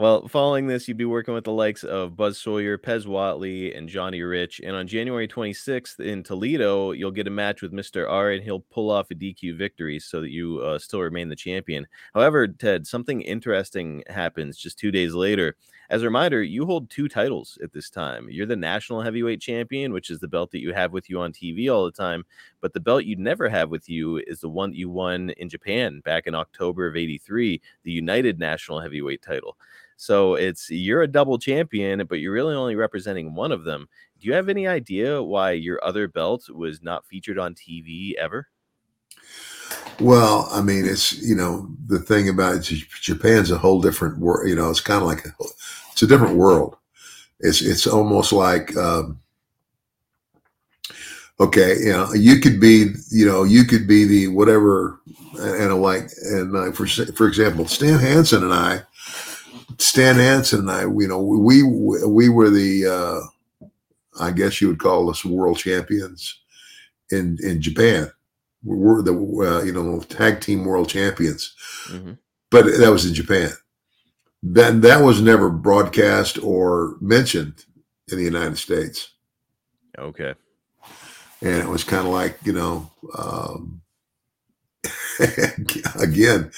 Well, 0.00 0.28
following 0.28 0.68
this, 0.68 0.86
you'd 0.86 0.96
be 0.96 1.04
working 1.04 1.34
with 1.34 1.42
the 1.42 1.50
likes 1.50 1.82
of 1.82 2.14
Buzz 2.16 2.38
Sawyer, 2.38 2.78
Pez 2.78 3.04
Whatley, 3.04 3.76
and 3.76 3.88
Johnny 3.88 4.22
Rich. 4.22 4.60
And 4.64 4.76
on 4.76 4.86
January 4.86 5.26
26th 5.26 5.98
in 5.98 6.22
Toledo, 6.22 6.92
you'll 6.92 7.10
get 7.10 7.26
a 7.26 7.30
match 7.30 7.62
with 7.62 7.72
Mr. 7.72 8.08
R, 8.08 8.30
and 8.30 8.44
he'll 8.44 8.60
pull 8.60 8.92
off 8.92 9.10
a 9.10 9.16
DQ 9.16 9.52
victory 9.54 9.98
so 9.98 10.20
that 10.20 10.30
you 10.30 10.60
uh, 10.60 10.78
still 10.78 11.00
remain 11.00 11.28
the 11.30 11.34
champion. 11.34 11.84
However, 12.14 12.46
Ted, 12.46 12.86
something 12.86 13.22
interesting 13.22 14.04
happens 14.06 14.56
just 14.56 14.78
two 14.78 14.92
days 14.92 15.14
later. 15.14 15.56
As 15.90 16.02
a 16.02 16.04
reminder, 16.04 16.42
you 16.44 16.64
hold 16.64 16.90
two 16.90 17.08
titles 17.08 17.58
at 17.60 17.72
this 17.72 17.90
time. 17.90 18.28
You're 18.30 18.46
the 18.46 18.54
national 18.54 19.02
heavyweight 19.02 19.40
champion, 19.40 19.92
which 19.92 20.10
is 20.10 20.20
the 20.20 20.28
belt 20.28 20.52
that 20.52 20.60
you 20.60 20.72
have 20.74 20.92
with 20.92 21.10
you 21.10 21.18
on 21.20 21.32
TV 21.32 21.68
all 21.74 21.84
the 21.84 21.90
time. 21.90 22.24
But 22.60 22.72
the 22.72 22.78
belt 22.80 23.04
you'd 23.04 23.18
never 23.18 23.48
have 23.48 23.70
with 23.70 23.88
you 23.88 24.18
is 24.18 24.40
the 24.40 24.48
one 24.50 24.70
that 24.70 24.76
you 24.78 24.90
won 24.90 25.30
in 25.30 25.48
Japan 25.48 26.00
back 26.04 26.28
in 26.28 26.36
October 26.36 26.86
of 26.86 26.94
83, 26.94 27.60
the 27.82 27.90
United 27.90 28.38
National 28.38 28.78
Heavyweight 28.80 29.22
title. 29.22 29.56
So 30.00 30.36
it's 30.36 30.70
you're 30.70 31.02
a 31.02 31.08
double 31.08 31.38
champion, 31.38 32.06
but 32.06 32.20
you're 32.20 32.32
really 32.32 32.54
only 32.54 32.76
representing 32.76 33.34
one 33.34 33.50
of 33.50 33.64
them. 33.64 33.88
Do 34.20 34.28
you 34.28 34.34
have 34.34 34.48
any 34.48 34.68
idea 34.68 35.20
why 35.20 35.52
your 35.52 35.84
other 35.84 36.06
belt 36.06 36.48
was 36.48 36.80
not 36.80 37.04
featured 37.04 37.36
on 37.36 37.56
TV 37.56 38.14
ever? 38.14 38.46
Well, 39.98 40.48
I 40.52 40.62
mean, 40.62 40.84
it's 40.86 41.20
you 41.20 41.34
know 41.34 41.68
the 41.88 41.98
thing 41.98 42.28
about 42.28 42.62
Japan's 42.62 43.50
a 43.50 43.58
whole 43.58 43.80
different 43.80 44.18
world. 44.18 44.48
You 44.48 44.54
know, 44.54 44.70
it's 44.70 44.80
kind 44.80 45.02
of 45.02 45.08
like 45.08 45.26
a, 45.26 45.30
it's 45.90 46.02
a 46.02 46.06
different 46.06 46.36
world. 46.36 46.76
It's 47.40 47.60
it's 47.60 47.88
almost 47.88 48.32
like 48.32 48.76
um, 48.76 49.18
okay, 51.40 51.74
you 51.80 51.92
know, 51.92 52.12
you 52.14 52.38
could 52.38 52.60
be 52.60 52.92
you 53.10 53.26
know 53.26 53.42
you 53.42 53.64
could 53.64 53.88
be 53.88 54.04
the 54.04 54.28
whatever, 54.28 55.00
and, 55.40 55.72
and 55.72 55.82
like 55.82 56.08
and 56.22 56.56
uh, 56.56 56.70
for 56.70 56.86
for 56.86 57.26
example, 57.26 57.66
Stan 57.66 57.98
Hansen 57.98 58.44
and 58.44 58.54
I, 58.54 58.82
Stan 59.78 60.16
Hansen 60.16 60.60
and 60.60 60.70
I, 60.70 60.82
you 60.82 61.08
know, 61.08 61.20
we 61.22 61.62
we 61.62 62.28
were 62.28 62.50
the 62.50 62.86
uh, 62.86 63.20
I 64.24 64.32
guess 64.32 64.60
you 64.60 64.68
would 64.68 64.80
call 64.80 65.10
us 65.10 65.24
world 65.24 65.58
champions 65.58 66.40
in 67.10 67.38
in 67.42 67.62
Japan 67.62 68.10
We 68.64 68.76
were 68.76 69.02
the 69.02 69.14
uh, 69.14 69.64
you 69.64 69.72
know 69.72 70.00
tag 70.00 70.40
team 70.42 70.64
world 70.66 70.88
champions, 70.90 71.54
hmm 71.88 72.12
but 72.50 72.66
that 72.66 72.92
was 72.92 73.06
in 73.06 73.14
Japan. 73.14 73.50
Then 74.42 74.82
that 74.82 75.02
was 75.02 75.20
never 75.22 75.50
broadcast 75.50 76.38
or 76.42 76.96
mentioned 77.00 77.64
in 78.10 78.18
the 78.18 78.24
United 78.24 78.58
States, 78.58 79.12
Okay. 79.98 80.34
and 81.42 81.62
it 81.62 81.68
was 81.68 81.84
kind 81.84 82.06
of 82.06 82.12
like 82.12 82.38
you 82.44 82.52
know, 82.54 82.90
um, 83.18 83.82
again, 86.00 86.52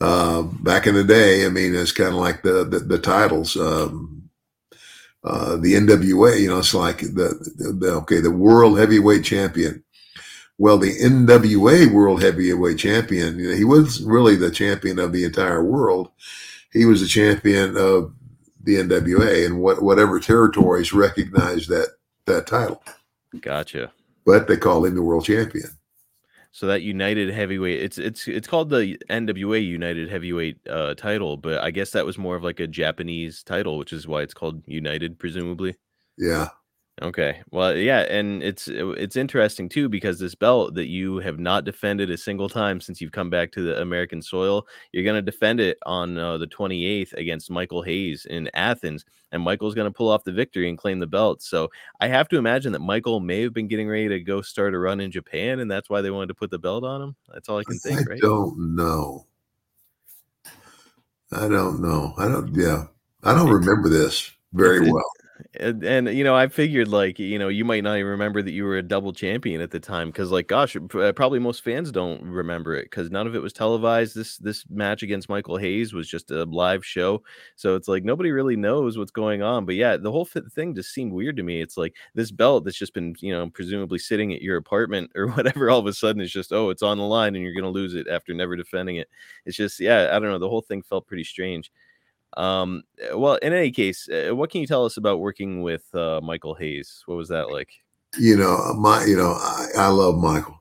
uh, 0.00 0.42
back 0.42 0.86
in 0.86 0.94
the 0.94 1.04
day. 1.04 1.44
I 1.44 1.48
mean, 1.48 1.74
it's 1.74 1.92
kind 1.92 2.10
of 2.10 2.16
like 2.16 2.42
the 2.42 2.64
the, 2.64 2.80
the 2.80 2.98
titles. 2.98 3.56
Um, 3.56 4.20
uh, 5.22 5.56
the 5.56 5.74
NWA, 5.74 6.40
you 6.40 6.48
know, 6.48 6.58
it's 6.58 6.72
like 6.72 7.00
the, 7.00 7.52
the, 7.56 7.76
the 7.78 7.92
okay, 7.92 8.20
the 8.20 8.30
world 8.30 8.78
heavyweight 8.78 9.22
champion. 9.22 9.84
Well, 10.56 10.78
the 10.78 10.98
NWA 10.98 11.92
world 11.92 12.22
heavyweight 12.22 12.78
champion, 12.78 13.38
you 13.38 13.50
know, 13.50 13.56
he 13.56 13.64
was 13.64 14.02
really 14.02 14.36
the 14.36 14.50
champion 14.50 14.98
of 14.98 15.12
the 15.12 15.24
entire 15.24 15.62
world. 15.62 16.10
He 16.72 16.84
was 16.84 17.00
the 17.00 17.06
champion 17.06 17.76
of 17.76 18.14
the 18.62 18.76
NWA 18.76 19.46
and 19.46 19.60
what 19.60 19.82
whatever 19.82 20.20
territories 20.20 20.92
recognized 20.92 21.68
that 21.68 21.96
that 22.26 22.46
title. 22.46 22.82
Gotcha. 23.40 23.92
But 24.24 24.48
they 24.48 24.56
called 24.56 24.86
him 24.86 24.94
the 24.94 25.02
world 25.02 25.24
champion. 25.24 25.70
So 26.52 26.66
that 26.66 26.82
United 26.82 27.30
Heavyweight, 27.30 27.80
it's 27.80 27.96
it's 27.96 28.26
it's 28.26 28.48
called 28.48 28.70
the 28.70 28.98
NWA 29.08 29.64
United 29.64 30.10
Heavyweight 30.10 30.58
uh, 30.68 30.94
title, 30.94 31.36
but 31.36 31.62
I 31.62 31.70
guess 31.70 31.90
that 31.92 32.04
was 32.04 32.18
more 32.18 32.34
of 32.34 32.42
like 32.42 32.58
a 32.58 32.66
Japanese 32.66 33.44
title, 33.44 33.78
which 33.78 33.92
is 33.92 34.08
why 34.08 34.22
it's 34.22 34.34
called 34.34 34.62
United, 34.66 35.18
presumably. 35.18 35.76
Yeah. 36.18 36.48
Okay. 37.02 37.40
Well, 37.50 37.74
yeah, 37.76 38.00
and 38.00 38.42
it's 38.42 38.68
it's 38.68 39.16
interesting 39.16 39.70
too 39.70 39.88
because 39.88 40.18
this 40.18 40.34
belt 40.34 40.74
that 40.74 40.88
you 40.88 41.16
have 41.18 41.38
not 41.38 41.64
defended 41.64 42.10
a 42.10 42.18
single 42.18 42.48
time 42.50 42.78
since 42.78 43.00
you've 43.00 43.12
come 43.12 43.30
back 43.30 43.52
to 43.52 43.62
the 43.62 43.80
American 43.80 44.20
soil, 44.20 44.66
you're 44.92 45.04
going 45.04 45.16
to 45.16 45.22
defend 45.22 45.60
it 45.60 45.78
on 45.86 46.18
uh, 46.18 46.36
the 46.36 46.46
28th 46.46 47.14
against 47.14 47.50
Michael 47.50 47.80
Hayes 47.82 48.26
in 48.26 48.50
Athens, 48.52 49.06
and 49.32 49.42
Michael's 49.42 49.74
going 49.74 49.86
to 49.90 49.96
pull 49.96 50.10
off 50.10 50.24
the 50.24 50.32
victory 50.32 50.68
and 50.68 50.76
claim 50.76 50.98
the 50.98 51.06
belt. 51.06 51.40
So 51.40 51.70
I 52.00 52.08
have 52.08 52.28
to 52.28 52.36
imagine 52.36 52.72
that 52.72 52.80
Michael 52.80 53.18
may 53.18 53.40
have 53.42 53.54
been 53.54 53.68
getting 53.68 53.88
ready 53.88 54.08
to 54.08 54.20
go 54.20 54.42
start 54.42 54.74
a 54.74 54.78
run 54.78 55.00
in 55.00 55.10
Japan, 55.10 55.60
and 55.60 55.70
that's 55.70 55.88
why 55.88 56.02
they 56.02 56.10
wanted 56.10 56.28
to 56.28 56.34
put 56.34 56.50
the 56.50 56.58
belt 56.58 56.84
on 56.84 57.00
him. 57.00 57.16
That's 57.32 57.48
all 57.48 57.58
I 57.58 57.64
can 57.64 57.76
I 57.76 57.88
think, 57.88 58.10
right? 58.10 58.20
don't 58.20 58.76
know. 58.76 59.24
I 61.32 61.48
don't 61.48 61.80
know. 61.80 62.12
I 62.18 62.28
don't. 62.28 62.54
Yeah, 62.54 62.84
I 63.22 63.34
don't 63.34 63.50
remember 63.50 63.88
this 63.88 64.30
very 64.52 64.78
It's- 64.78 64.92
well. 64.92 65.10
And, 65.58 65.82
and 65.84 66.08
you 66.16 66.24
know 66.24 66.34
i 66.34 66.46
figured 66.48 66.88
like 66.88 67.18
you 67.18 67.38
know 67.38 67.48
you 67.48 67.64
might 67.64 67.84
not 67.84 67.96
even 67.96 68.10
remember 68.10 68.42
that 68.42 68.52
you 68.52 68.64
were 68.64 68.78
a 68.78 68.82
double 68.82 69.12
champion 69.12 69.60
at 69.60 69.70
the 69.70 69.80
time 69.80 70.08
because 70.08 70.30
like 70.30 70.46
gosh 70.48 70.76
uh, 70.76 71.12
probably 71.12 71.38
most 71.38 71.62
fans 71.62 71.90
don't 71.90 72.22
remember 72.22 72.74
it 72.74 72.84
because 72.84 73.10
none 73.10 73.26
of 73.26 73.34
it 73.34 73.42
was 73.42 73.52
televised. 73.52 74.14
This 74.14 74.38
this 74.38 74.64
match 74.70 75.02
against 75.02 75.28
michael 75.28 75.56
hayes 75.56 75.92
was 75.92 76.08
just 76.08 76.30
a 76.30 76.44
live 76.44 76.84
show 76.84 77.22
so 77.56 77.76
it's 77.76 77.88
like 77.88 78.04
nobody 78.04 78.30
really 78.30 78.56
knows 78.56 78.98
what's 78.98 79.10
going 79.10 79.42
on. 79.42 79.66
But 79.66 79.74
yeah 79.74 79.96
the 79.96 80.12
whole 80.12 80.24
thing 80.24 80.74
just 80.74 80.92
seemed 80.92 81.12
weird 81.12 81.36
to 81.36 81.42
me. 81.42 81.60
It's 81.60 81.76
like 81.76 81.94
this 82.14 82.30
belt 82.30 82.64
that's 82.64 82.78
just 82.78 82.94
been 82.94 83.14
you 83.20 83.32
know 83.32 83.48
presumably 83.50 83.98
sitting 83.98 84.32
at 84.32 84.42
your 84.42 84.56
apartment 84.56 85.10
or 85.16 85.28
whatever 85.28 85.70
all 85.70 85.78
of 85.80 85.86
a 85.86 85.92
sudden 85.92 86.22
it's 86.22 86.32
just 86.32 86.52
oh 86.52 86.70
it's 86.70 86.82
on 86.82 86.98
the 86.98 87.04
line 87.04 87.34
and 87.34 87.44
you're 87.44 87.54
gonna 87.54 87.68
lose 87.68 87.94
it 87.94 88.08
after 88.08 88.34
never 88.34 88.56
defending 88.56 88.96
it. 88.96 89.08
It's 89.44 89.56
just 89.56 89.80
yeah 89.80 90.08
i 90.12 90.18
don't 90.18 90.30
know 90.30 90.38
the 90.38 90.48
whole 90.48 90.62
thing 90.62 90.82
felt 90.82 91.06
pretty 91.06 91.24
strange 91.24 91.70
um, 92.36 92.82
uh, 93.02 93.18
well, 93.18 93.34
in 93.36 93.52
any 93.52 93.70
case, 93.70 94.08
uh, 94.08 94.34
what 94.34 94.50
can 94.50 94.60
you 94.60 94.66
tell 94.66 94.84
us 94.84 94.96
about 94.96 95.20
working 95.20 95.62
with 95.62 95.92
uh, 95.94 96.20
Michael 96.22 96.54
Hayes? 96.54 97.02
What 97.06 97.16
was 97.16 97.28
that 97.28 97.50
like? 97.50 97.70
You 98.18 98.36
know, 98.36 98.74
my. 98.74 99.04
You 99.04 99.16
know, 99.16 99.32
I, 99.32 99.66
I 99.76 99.88
love 99.88 100.18
Michael. 100.18 100.60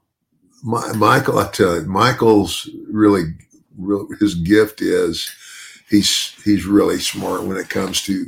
My, 0.64 0.92
Michael, 0.94 1.40
I 1.40 1.50
tell 1.50 1.76
you, 1.76 1.88
Michael's 1.88 2.70
really, 2.90 3.24
real. 3.78 4.08
His 4.20 4.36
gift 4.36 4.82
is 4.82 5.30
he's 5.90 6.36
he's 6.44 6.66
really 6.66 7.00
smart 7.00 7.44
when 7.44 7.58
it 7.58 7.70
comes 7.70 8.02
to 8.04 8.26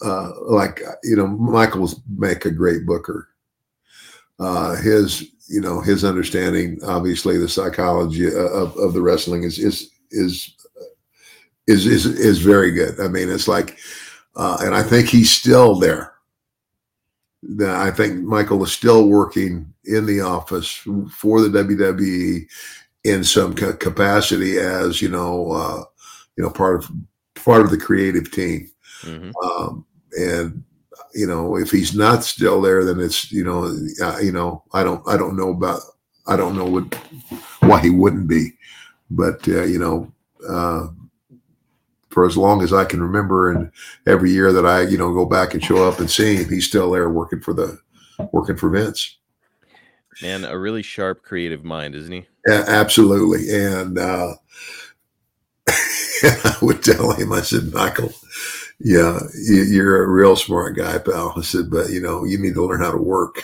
uh, 0.00 0.30
like 0.42 0.80
you 1.02 1.16
know, 1.16 1.26
Michael's 1.26 2.00
make 2.16 2.44
a 2.44 2.50
great 2.50 2.86
booker. 2.86 3.28
Uh, 4.38 4.76
his 4.76 5.22
you 5.48 5.60
know 5.60 5.80
his 5.80 6.04
understanding, 6.04 6.78
obviously, 6.86 7.38
the 7.38 7.48
psychology 7.48 8.26
uh, 8.26 8.38
of, 8.38 8.76
of 8.76 8.92
the 8.92 9.02
wrestling 9.02 9.42
is 9.42 9.58
is 9.58 9.90
is 10.10 10.54
is 11.68 11.86
is 11.86 12.06
is 12.06 12.40
very 12.40 12.72
good. 12.72 12.98
I 12.98 13.08
mean, 13.08 13.30
it's 13.30 13.46
like, 13.46 13.78
uh, 14.34 14.56
and 14.62 14.74
I 14.74 14.82
think 14.82 15.08
he's 15.08 15.30
still 15.30 15.76
there. 15.76 16.14
I 17.64 17.92
think 17.92 18.24
Michael 18.24 18.64
is 18.64 18.72
still 18.72 19.06
working 19.06 19.72
in 19.84 20.06
the 20.06 20.20
office 20.22 20.72
for 21.12 21.40
the 21.40 21.48
WWE 21.48 22.48
in 23.04 23.22
some 23.22 23.54
ca- 23.54 23.76
capacity 23.76 24.58
as 24.58 25.00
you 25.00 25.08
know, 25.08 25.52
uh, 25.52 25.84
you 26.36 26.42
know, 26.42 26.50
part 26.50 26.82
of 26.82 26.90
part 27.36 27.60
of 27.60 27.70
the 27.70 27.78
creative 27.78 28.32
team. 28.32 28.70
hmm 29.04 29.30
Um, 29.44 29.84
and 30.18 30.64
you 31.14 31.26
know, 31.26 31.56
if 31.56 31.70
he's 31.70 31.94
not 31.94 32.24
still 32.24 32.60
there, 32.60 32.84
then 32.84 32.98
it's 32.98 33.30
you 33.30 33.44
know, 33.44 33.76
uh, 34.02 34.18
you 34.18 34.32
know, 34.32 34.64
I 34.72 34.82
don't 34.82 35.06
I 35.06 35.16
don't 35.16 35.36
know 35.36 35.50
about 35.50 35.82
I 36.26 36.36
don't 36.36 36.56
know 36.56 36.64
what 36.64 36.94
why 37.60 37.80
he 37.80 37.90
wouldn't 37.90 38.26
be, 38.26 38.52
but 39.10 39.46
uh, 39.46 39.64
you 39.64 39.78
know. 39.78 40.10
For 42.10 42.26
as 42.26 42.36
long 42.36 42.62
as 42.62 42.72
I 42.72 42.84
can 42.84 43.02
remember, 43.02 43.50
and 43.50 43.70
every 44.06 44.30
year 44.30 44.52
that 44.52 44.64
I, 44.64 44.82
you 44.82 44.96
know, 44.96 45.12
go 45.12 45.26
back 45.26 45.54
and 45.54 45.62
show 45.62 45.88
up 45.88 46.00
and 46.00 46.10
see 46.10 46.36
him, 46.36 46.48
he's 46.48 46.66
still 46.66 46.90
there 46.90 47.10
working 47.10 47.40
for 47.40 47.52
the, 47.52 47.78
working 48.32 48.56
for 48.56 48.70
Vince. 48.70 49.18
Man, 50.22 50.44
a 50.44 50.58
really 50.58 50.82
sharp, 50.82 51.22
creative 51.22 51.64
mind, 51.64 51.94
isn't 51.94 52.12
he? 52.12 52.26
Yeah, 52.46 52.64
absolutely. 52.66 53.54
And 53.54 53.98
uh, 53.98 54.34
I 55.68 56.56
would 56.60 56.82
tell 56.82 57.12
him, 57.12 57.32
I 57.32 57.42
said, 57.42 57.72
Michael, 57.72 58.12
yeah, 58.80 59.18
you, 59.34 59.62
you're 59.64 60.04
a 60.04 60.08
real 60.08 60.36
smart 60.36 60.76
guy, 60.76 60.98
pal. 60.98 61.34
I 61.36 61.42
said, 61.42 61.70
but 61.70 61.90
you 61.90 62.00
know, 62.00 62.24
you 62.24 62.38
need 62.38 62.54
to 62.54 62.64
learn 62.64 62.80
how 62.80 62.92
to 62.92 62.98
work. 62.98 63.42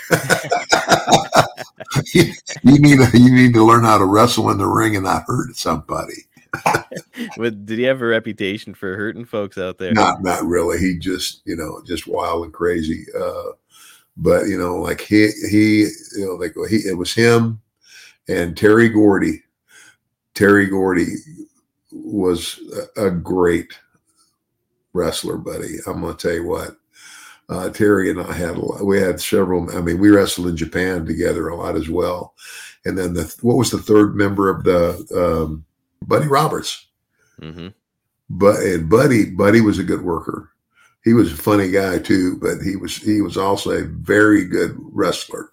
you, 2.12 2.32
you 2.62 2.78
need 2.78 2.98
to, 2.98 3.18
you 3.18 3.32
need 3.32 3.54
to 3.54 3.64
learn 3.64 3.84
how 3.84 3.98
to 3.98 4.04
wrestle 4.04 4.50
in 4.50 4.58
the 4.58 4.66
ring 4.66 4.94
and 4.94 5.04
not 5.04 5.24
hurt 5.26 5.56
somebody. 5.56 6.24
But 7.36 7.64
did 7.64 7.78
he 7.78 7.84
have 7.84 8.02
a 8.02 8.06
reputation 8.06 8.74
for 8.74 8.96
hurting 8.96 9.24
folks 9.24 9.58
out 9.58 9.78
there? 9.78 9.92
Not, 9.92 10.22
not 10.22 10.44
really. 10.44 10.78
He 10.78 10.98
just, 10.98 11.42
you 11.44 11.56
know, 11.56 11.82
just 11.86 12.06
wild 12.06 12.44
and 12.44 12.52
crazy. 12.52 13.06
Uh, 13.18 13.52
but 14.16 14.46
you 14.46 14.58
know, 14.58 14.76
like 14.76 15.00
he, 15.00 15.30
he, 15.50 15.88
you 16.16 16.26
know, 16.26 16.34
like 16.34 16.54
he, 16.68 16.76
it 16.76 16.96
was 16.96 17.12
him 17.12 17.60
and 18.28 18.56
Terry 18.56 18.88
Gordy. 18.88 19.42
Terry 20.34 20.66
Gordy 20.66 21.06
was 21.92 22.60
a, 22.96 23.06
a 23.06 23.10
great 23.10 23.72
wrestler, 24.92 25.36
buddy. 25.36 25.78
I'm 25.86 26.02
to 26.02 26.14
tell 26.14 26.34
you 26.34 26.46
what. 26.46 26.76
Uh, 27.48 27.68
Terry 27.68 28.10
and 28.10 28.20
I 28.20 28.32
had 28.32 28.56
a 28.56 28.60
lot, 28.60 28.84
we 28.84 28.98
had 28.98 29.20
several. 29.20 29.70
I 29.76 29.82
mean, 29.82 29.98
we 29.98 30.10
wrestled 30.10 30.46
in 30.46 30.56
Japan 30.56 31.04
together 31.04 31.48
a 31.48 31.56
lot 31.56 31.76
as 31.76 31.90
well. 31.90 32.34
And 32.86 32.96
then 32.96 33.12
the 33.12 33.34
what 33.42 33.58
was 33.58 33.70
the 33.70 33.78
third 33.78 34.16
member 34.16 34.48
of 34.48 34.64
the 34.64 35.06
um, 35.14 35.64
Buddy 36.06 36.26
Roberts? 36.26 36.86
hmm 37.40 37.68
But 38.30 38.60
and 38.60 38.88
Buddy, 38.88 39.30
Buddy 39.30 39.60
was 39.60 39.78
a 39.78 39.84
good 39.84 40.02
worker. 40.02 40.50
He 41.04 41.12
was 41.12 41.32
a 41.32 41.36
funny 41.36 41.70
guy 41.70 41.98
too, 41.98 42.38
but 42.38 42.60
he 42.62 42.76
was 42.76 42.96
he 42.96 43.20
was 43.20 43.36
also 43.36 43.70
a 43.70 43.84
very 43.84 44.44
good 44.44 44.74
wrestler. 44.78 45.50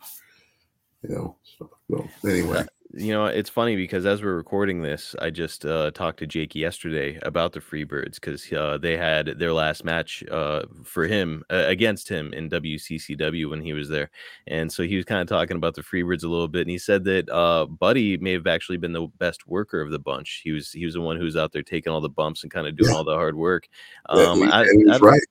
You 1.04 1.16
know. 1.16 1.36
So, 1.58 1.70
so 1.90 2.08
anyway, 2.30 2.66
You 2.94 3.14
know, 3.14 3.26
it's 3.28 3.50
funny 3.50 3.78
because 3.78 4.06
as 4.06 4.22
we're 4.22 4.36
recording 4.36 4.82
this, 4.82 5.16
I 5.20 5.30
just 5.30 5.66
uh, 5.66 5.92
talked 5.92 6.20
to 6.20 6.28
Jake 6.28 6.54
yesterday 6.56 7.18
about 7.22 7.54
the 7.54 7.62
Freebirds 7.62 8.16
because 8.16 8.52
uh, 8.52 8.78
they 8.80 8.98
had 8.98 9.28
their 9.40 9.54
last 9.54 9.86
match 9.86 10.26
uh, 10.30 10.64
for 10.84 11.08
him 11.08 11.42
uh, 11.50 11.64
against 11.68 12.10
him 12.10 12.34
in 12.34 12.50
WCCW 12.50 13.50
when 13.50 13.62
he 13.62 13.72
was 13.72 13.88
there, 13.88 14.10
and 14.48 14.70
so 14.70 14.84
he 14.84 14.98
was 14.98 15.06
kind 15.06 15.22
of 15.22 15.28
talking 15.30 15.56
about 15.56 15.74
the 15.74 15.82
Freebirds 15.82 16.26
a 16.26 16.28
little 16.28 16.50
bit, 16.50 16.62
and 16.64 16.70
he 16.70 16.78
said 16.78 17.06
that 17.06 17.30
uh, 17.30 17.66
Buddy 17.66 18.18
may 18.18 18.34
have 18.34 18.46
actually 18.48 18.78
been 18.78 18.92
the 18.92 19.08
best 19.20 19.48
worker 19.48 19.80
of 19.80 19.90
the 19.92 20.00
bunch. 20.00 20.42
He 20.44 20.52
was 20.52 20.74
he 20.74 20.84
was 20.84 20.96
the 20.96 21.02
one 21.02 21.16
who 21.16 21.24
was 21.24 21.38
out 21.38 21.54
there 21.54 21.64
taking 21.64 21.94
all 21.94 22.02
the 22.02 22.10
bumps 22.10 22.44
and 22.44 22.52
kind 22.52 22.68
of 22.68 22.76
doing 22.76 22.90
Yeah. 22.92 22.98
all 22.98 23.04
the 23.06 23.16
hard 23.16 23.38
work. 23.38 23.70
Yeah, 24.14 24.22
Um, 24.24 24.40
he- 24.40 24.50
I- 24.52 24.64
and 24.64 24.80
he 24.80 24.86
was 24.86 25.02
I- 25.02 25.06
right. 25.06 25.22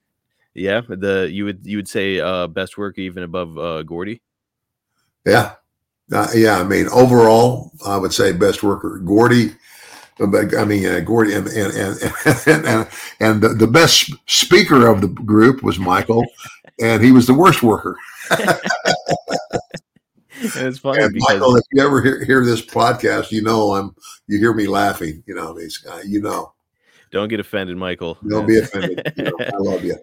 yeah, 0.55 0.81
the 0.89 1.29
you 1.31 1.45
would 1.45 1.61
you 1.67 1.77
would 1.77 1.89
say 1.89 2.21
uh, 2.21 2.47
best 2.47 2.79
worker 2.79 3.03
even 3.03 3.23
above 3.23 3.59
uh, 3.59 3.83
Gordy. 3.83 4.23
Yeah. 5.27 5.57
Uh, 6.13 6.29
yeah. 6.35 6.61
I 6.61 6.65
mean, 6.65 6.89
overall, 6.89 7.73
I 7.87 7.97
would 7.97 8.13
say 8.13 8.33
best 8.33 8.63
worker, 8.63 8.99
Gordy. 8.99 9.53
But 10.19 10.55
I 10.57 10.65
mean, 10.65 10.85
uh, 10.85 11.01
Gordy 11.01 11.35
and 11.35 11.47
and 11.47 11.73
and 11.73 12.13
and, 12.47 12.67
and, 12.67 12.89
and 13.21 13.43
the, 13.43 13.49
the 13.51 13.67
best 13.67 14.13
speaker 14.27 14.87
of 14.87 15.01
the 15.01 15.09
group 15.09 15.63
was 15.63 15.79
Michael, 15.79 16.25
and 16.79 17.03
he 17.03 17.11
was 17.11 17.27
the 17.27 17.35
worst 17.35 17.63
worker. 17.63 17.97
It's 20.43 20.79
funny 20.79 21.03
And 21.03 21.13
because 21.13 21.35
Michael, 21.35 21.57
if 21.57 21.65
you 21.73 21.83
ever 21.85 22.03
hear, 22.03 22.25
hear 22.25 22.45
this 22.45 22.65
podcast, 22.65 23.31
you 23.31 23.43
know 23.43 23.75
I'm 23.75 23.95
you 24.27 24.39
hear 24.39 24.55
me 24.55 24.67
laughing. 24.67 25.23
You 25.27 25.35
know, 25.35 25.53
these 25.53 25.77
guys. 25.79 26.09
You 26.09 26.23
know, 26.23 26.53
don't 27.11 27.29
get 27.29 27.41
offended, 27.41 27.77
Michael. 27.77 28.17
don't 28.27 28.47
be 28.47 28.59
offended. 28.59 29.13
You 29.17 29.25
know, 29.25 29.37
I 29.41 29.57
love 29.59 29.85
you. 29.85 29.97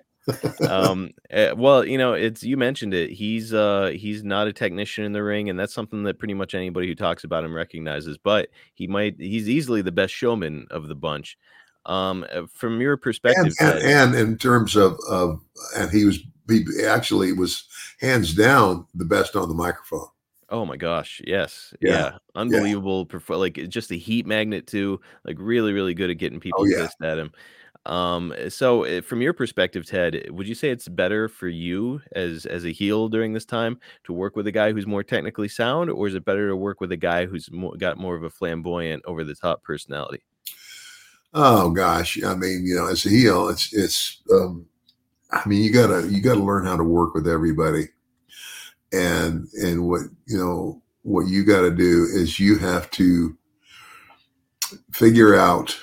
Um 0.70 1.12
eh, 1.30 1.52
well 1.52 1.86
you 1.86 1.98
know 1.98 2.14
it's 2.14 2.44
you 2.44 2.58
mentioned 2.58 2.94
it 2.94 3.10
he's 3.12 3.54
uh 3.54 3.92
he's 3.96 4.24
not 4.24 4.48
a 4.48 4.54
technician 4.54 5.04
in 5.04 5.12
the 5.14 5.24
ring 5.24 5.50
and 5.50 5.58
that's 5.60 5.74
something 5.74 6.04
that 6.04 6.20
pretty 6.20 6.34
much 6.34 6.54
anybody 6.54 6.88
who 6.88 6.96
talks 6.96 7.24
about 7.24 7.44
him 7.44 7.54
recognizes 7.54 8.18
but 8.18 8.50
he 8.74 8.88
might 8.88 9.16
he's 9.20 9.48
easily 9.48 9.82
the 9.82 9.92
best 9.92 10.14
showman 10.14 10.68
of 10.72 10.88
the 10.88 10.96
bunch. 10.96 11.38
Um 11.86 12.26
uh, 12.34 12.44
from 12.54 12.82
your 12.82 12.98
perspective 12.98 13.54
and, 13.62 13.80
and, 13.80 14.14
and 14.14 14.16
in 14.16 14.38
terms 14.38 14.76
of 14.76 14.98
of 15.10 15.40
and 15.78 15.90
he 15.92 16.04
was 16.04 16.20
he 16.50 16.66
actually 16.86 17.32
was 17.34 17.64
hands 18.02 18.34
down 18.34 18.86
the 18.96 19.06
best 19.06 19.36
on 19.38 19.48
the 19.48 19.56
microphone. 19.56 20.08
oh 20.50 20.66
my 20.66 20.76
gosh 20.78 21.22
yes. 21.26 21.74
Yeah, 21.82 21.92
yeah, 21.92 22.18
unbelievable 22.36 23.06
perf- 23.06 23.38
like 23.38 23.56
just 23.70 23.92
a 23.92 23.96
heat 23.96 24.26
magnet 24.26 24.68
too 24.68 25.00
like 25.26 25.38
really 25.40 25.72
really 25.72 25.94
good 25.94 26.10
at 26.10 26.18
getting 26.18 26.40
people 26.42 26.62
Oh, 26.64 26.66
yeah. 26.66 26.84
pissed 26.86 27.02
at 27.02 27.18
him 27.18 27.32
um 27.88 28.34
so 28.50 28.84
eh, 28.84 29.02
from 29.02 29.22
your 29.22 29.34
perspective 29.34 29.86
ted 29.86 30.30
would 30.30 30.48
you 30.48 30.56
say 30.56 30.70
it's 30.70 30.88
better 30.88 31.28
for 31.28 31.48
you 31.48 32.02
as 32.14 32.46
as 32.46 32.66
a 32.66 32.72
heel 32.72 33.10
during 33.10 33.34
this 33.34 33.46
time 33.46 33.80
to 34.04 34.14
work 34.14 34.36
with 34.36 34.48
a 34.48 34.52
guy 34.52 34.72
who's 34.72 34.88
more 34.88 35.04
technically 35.04 35.48
sound 35.48 35.90
or 35.90 36.08
is 36.08 36.16
it 36.16 36.26
better 36.26 36.48
to 36.48 36.56
work 36.56 36.80
with 36.82 36.92
a 36.92 36.98
guy 36.98 37.26
who's 37.26 37.52
more, 37.52 37.76
got 37.78 37.98
more 37.98 38.16
of 38.16 38.24
a 38.24 38.30
flamboyant 38.30 39.02
over 39.06 39.24
the 39.24 39.36
top 39.36 39.64
personality 39.64 40.22
Oh 41.34 41.70
gosh, 41.70 42.22
I 42.24 42.34
mean, 42.36 42.66
you 42.66 42.76
know, 42.76 42.88
as 42.88 43.06
a 43.06 43.10
heel, 43.10 43.50
it's 43.50 43.74
it's. 43.74 44.22
Um, 44.32 44.66
I 45.32 45.48
mean, 45.48 45.62
you 45.62 45.72
gotta 45.72 46.08
you 46.08 46.22
gotta 46.22 46.44
learn 46.44 46.66
how 46.66 46.78
to 46.78 46.84
work 46.84 47.14
with 47.14 47.28
everybody, 47.28 47.90
and 48.94 49.48
and 49.62 49.88
what 49.88 50.02
you 50.26 50.38
know 50.38 50.82
what 51.04 51.28
you 51.28 51.44
got 51.44 51.62
to 51.62 51.72
do 51.72 52.08
is 52.12 52.40
you 52.40 52.58
have 52.58 52.90
to 52.92 53.38
figure 54.92 55.36
out, 55.36 55.78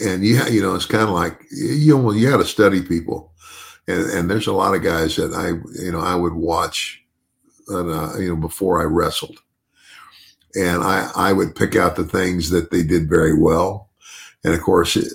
and 0.00 0.24
you 0.24 0.42
you 0.46 0.62
know 0.62 0.74
it's 0.74 0.86
kind 0.86 1.04
of 1.04 1.10
like 1.10 1.38
you 1.50 1.96
know 1.96 2.12
you 2.12 2.30
got 2.30 2.38
to 2.38 2.44
study 2.44 2.82
people, 2.82 3.32
and 3.86 4.04
and 4.10 4.30
there's 4.30 4.46
a 4.46 4.52
lot 4.52 4.74
of 4.74 4.82
guys 4.82 5.16
that 5.16 5.32
I 5.32 5.48
you 5.82 5.92
know 5.92 6.00
I 6.00 6.14
would 6.14 6.34
watch, 6.34 7.02
uh, 7.70 8.18
you 8.18 8.28
know 8.28 8.36
before 8.36 8.80
I 8.80 8.84
wrestled, 8.84 9.38
and 10.54 10.82
I 10.82 11.10
I 11.14 11.32
would 11.32 11.54
pick 11.54 11.76
out 11.76 11.96
the 11.96 12.04
things 12.04 12.50
that 12.50 12.70
they 12.70 12.82
did 12.82 13.08
very 13.08 13.38
well. 13.38 13.90
And 14.42 14.52
of 14.52 14.60
course, 14.60 14.96
it, 14.96 15.12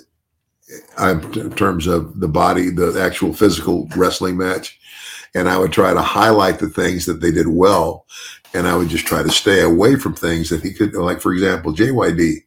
I, 0.98 1.12
in 1.12 1.52
terms 1.52 1.86
of 1.86 2.20
the 2.20 2.28
body, 2.28 2.70
the 2.70 3.00
actual 3.00 3.32
physical 3.32 3.88
wrestling 3.96 4.36
match, 4.36 4.78
and 5.34 5.48
I 5.48 5.58
would 5.58 5.72
try 5.72 5.92
to 5.92 6.02
highlight 6.02 6.58
the 6.58 6.68
things 6.68 7.06
that 7.06 7.20
they 7.20 7.30
did 7.30 7.48
well, 7.48 8.06
and 8.54 8.66
I 8.66 8.76
would 8.76 8.88
just 8.88 9.06
try 9.06 9.22
to 9.22 9.30
stay 9.30 9.60
away 9.62 9.96
from 9.96 10.14
things 10.14 10.48
that 10.48 10.62
he 10.62 10.72
could, 10.72 10.94
like 10.94 11.20
for 11.20 11.32
example, 11.32 11.74
JYD. 11.74 12.44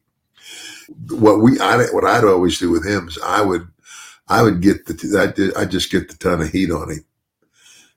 What 1.08 1.40
we, 1.40 1.58
I, 1.60 1.84
what 1.92 2.04
I'd 2.04 2.24
always 2.24 2.58
do 2.58 2.70
with 2.70 2.86
him 2.86 3.08
is 3.08 3.18
I 3.24 3.42
would, 3.42 3.66
I 4.28 4.42
would 4.42 4.60
get 4.60 4.86
the, 4.86 5.52
I 5.56 5.60
I 5.60 5.64
just 5.64 5.90
get 5.90 6.08
the 6.08 6.16
ton 6.16 6.40
of 6.40 6.50
heat 6.50 6.70
on 6.70 6.90
him, 6.90 7.04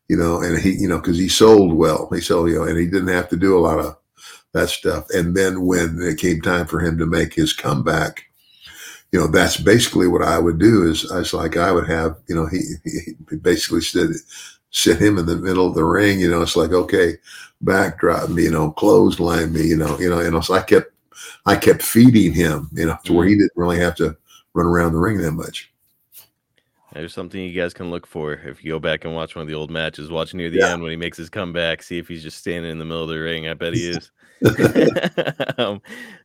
you 0.09 0.17
know, 0.17 0.41
and 0.41 0.59
he, 0.59 0.71
you 0.71 0.87
know, 0.87 0.97
because 0.97 1.17
he 1.17 1.29
sold 1.29 1.73
well, 1.73 2.09
he 2.13 2.21
sold, 2.21 2.49
you 2.49 2.55
know, 2.55 2.63
and 2.63 2.77
he 2.77 2.85
didn't 2.85 3.07
have 3.09 3.29
to 3.29 3.37
do 3.37 3.57
a 3.57 3.61
lot 3.61 3.79
of 3.79 3.97
that 4.53 4.69
stuff. 4.69 5.09
And 5.11 5.35
then 5.35 5.65
when 5.65 6.01
it 6.01 6.17
came 6.17 6.41
time 6.41 6.67
for 6.67 6.79
him 6.79 6.97
to 6.97 7.05
make 7.05 7.33
his 7.33 7.53
comeback, 7.53 8.23
you 9.11 9.19
know, 9.19 9.27
that's 9.27 9.57
basically 9.57 10.07
what 10.07 10.21
I 10.21 10.37
would 10.37 10.59
do 10.59 10.83
is 10.83 11.09
I 11.11 11.19
was 11.19 11.33
like, 11.33 11.55
I 11.55 11.71
would 11.71 11.87
have, 11.87 12.17
you 12.27 12.35
know, 12.35 12.45
he, 12.47 12.59
he 13.29 13.35
basically 13.37 13.81
said, 13.81 14.09
sit 14.71 15.01
him 15.01 15.17
in 15.17 15.25
the 15.25 15.37
middle 15.37 15.65
of 15.65 15.75
the 15.75 15.85
ring, 15.85 16.19
you 16.19 16.29
know, 16.29 16.41
it's 16.41 16.57
like, 16.57 16.71
okay, 16.71 17.15
backdrop 17.61 18.29
me, 18.29 18.43
you 18.43 18.51
know, 18.51 18.71
clothesline 18.71 19.53
me, 19.53 19.63
you 19.63 19.77
know, 19.77 19.97
you 19.97 20.09
know, 20.09 20.29
know, 20.29 20.41
so 20.41 20.55
I 20.55 20.61
kept, 20.61 20.91
I 21.45 21.55
kept 21.55 21.81
feeding 21.81 22.33
him, 22.33 22.69
you 22.73 22.85
know, 22.85 22.97
to 23.05 23.13
where 23.13 23.27
he 23.27 23.35
didn't 23.35 23.51
really 23.55 23.79
have 23.79 23.95
to 23.95 24.15
run 24.53 24.65
around 24.65 24.93
the 24.93 24.99
ring 24.99 25.17
that 25.17 25.31
much. 25.33 25.71
there's 26.93 27.13
something 27.13 27.39
you 27.41 27.53
guys 27.59 27.73
can 27.73 27.91
look 27.91 28.07
for 28.07 28.33
if 28.33 28.63
you 28.63 28.71
go 28.71 28.79
back 28.79 29.05
and 29.05 29.13
watch 29.13 29.35
one 29.35 29.41
of 29.43 29.47
the 29.47 29.53
old 29.53 29.69
matches 29.69 30.09
watch 30.09 30.33
near 30.33 30.49
the 30.49 30.57
Yeah. 30.59 30.73
end 30.73 30.81
when 30.81 30.89
he 30.91 30.97
makes 30.97 31.17
his 31.17 31.29
comeback 31.29 31.83
see 31.83 31.97
if 31.99 32.07
he's 32.07 32.23
just 32.23 32.37
standing 32.37 32.71
in 32.71 32.79
the 32.79 32.85
middle 32.85 33.03
of 33.03 33.09
the 33.09 33.19
ring 33.19 33.47
i 33.47 33.53
bet 33.53 33.73
he 33.73 33.89
is 33.89 34.09
um, 35.57 35.81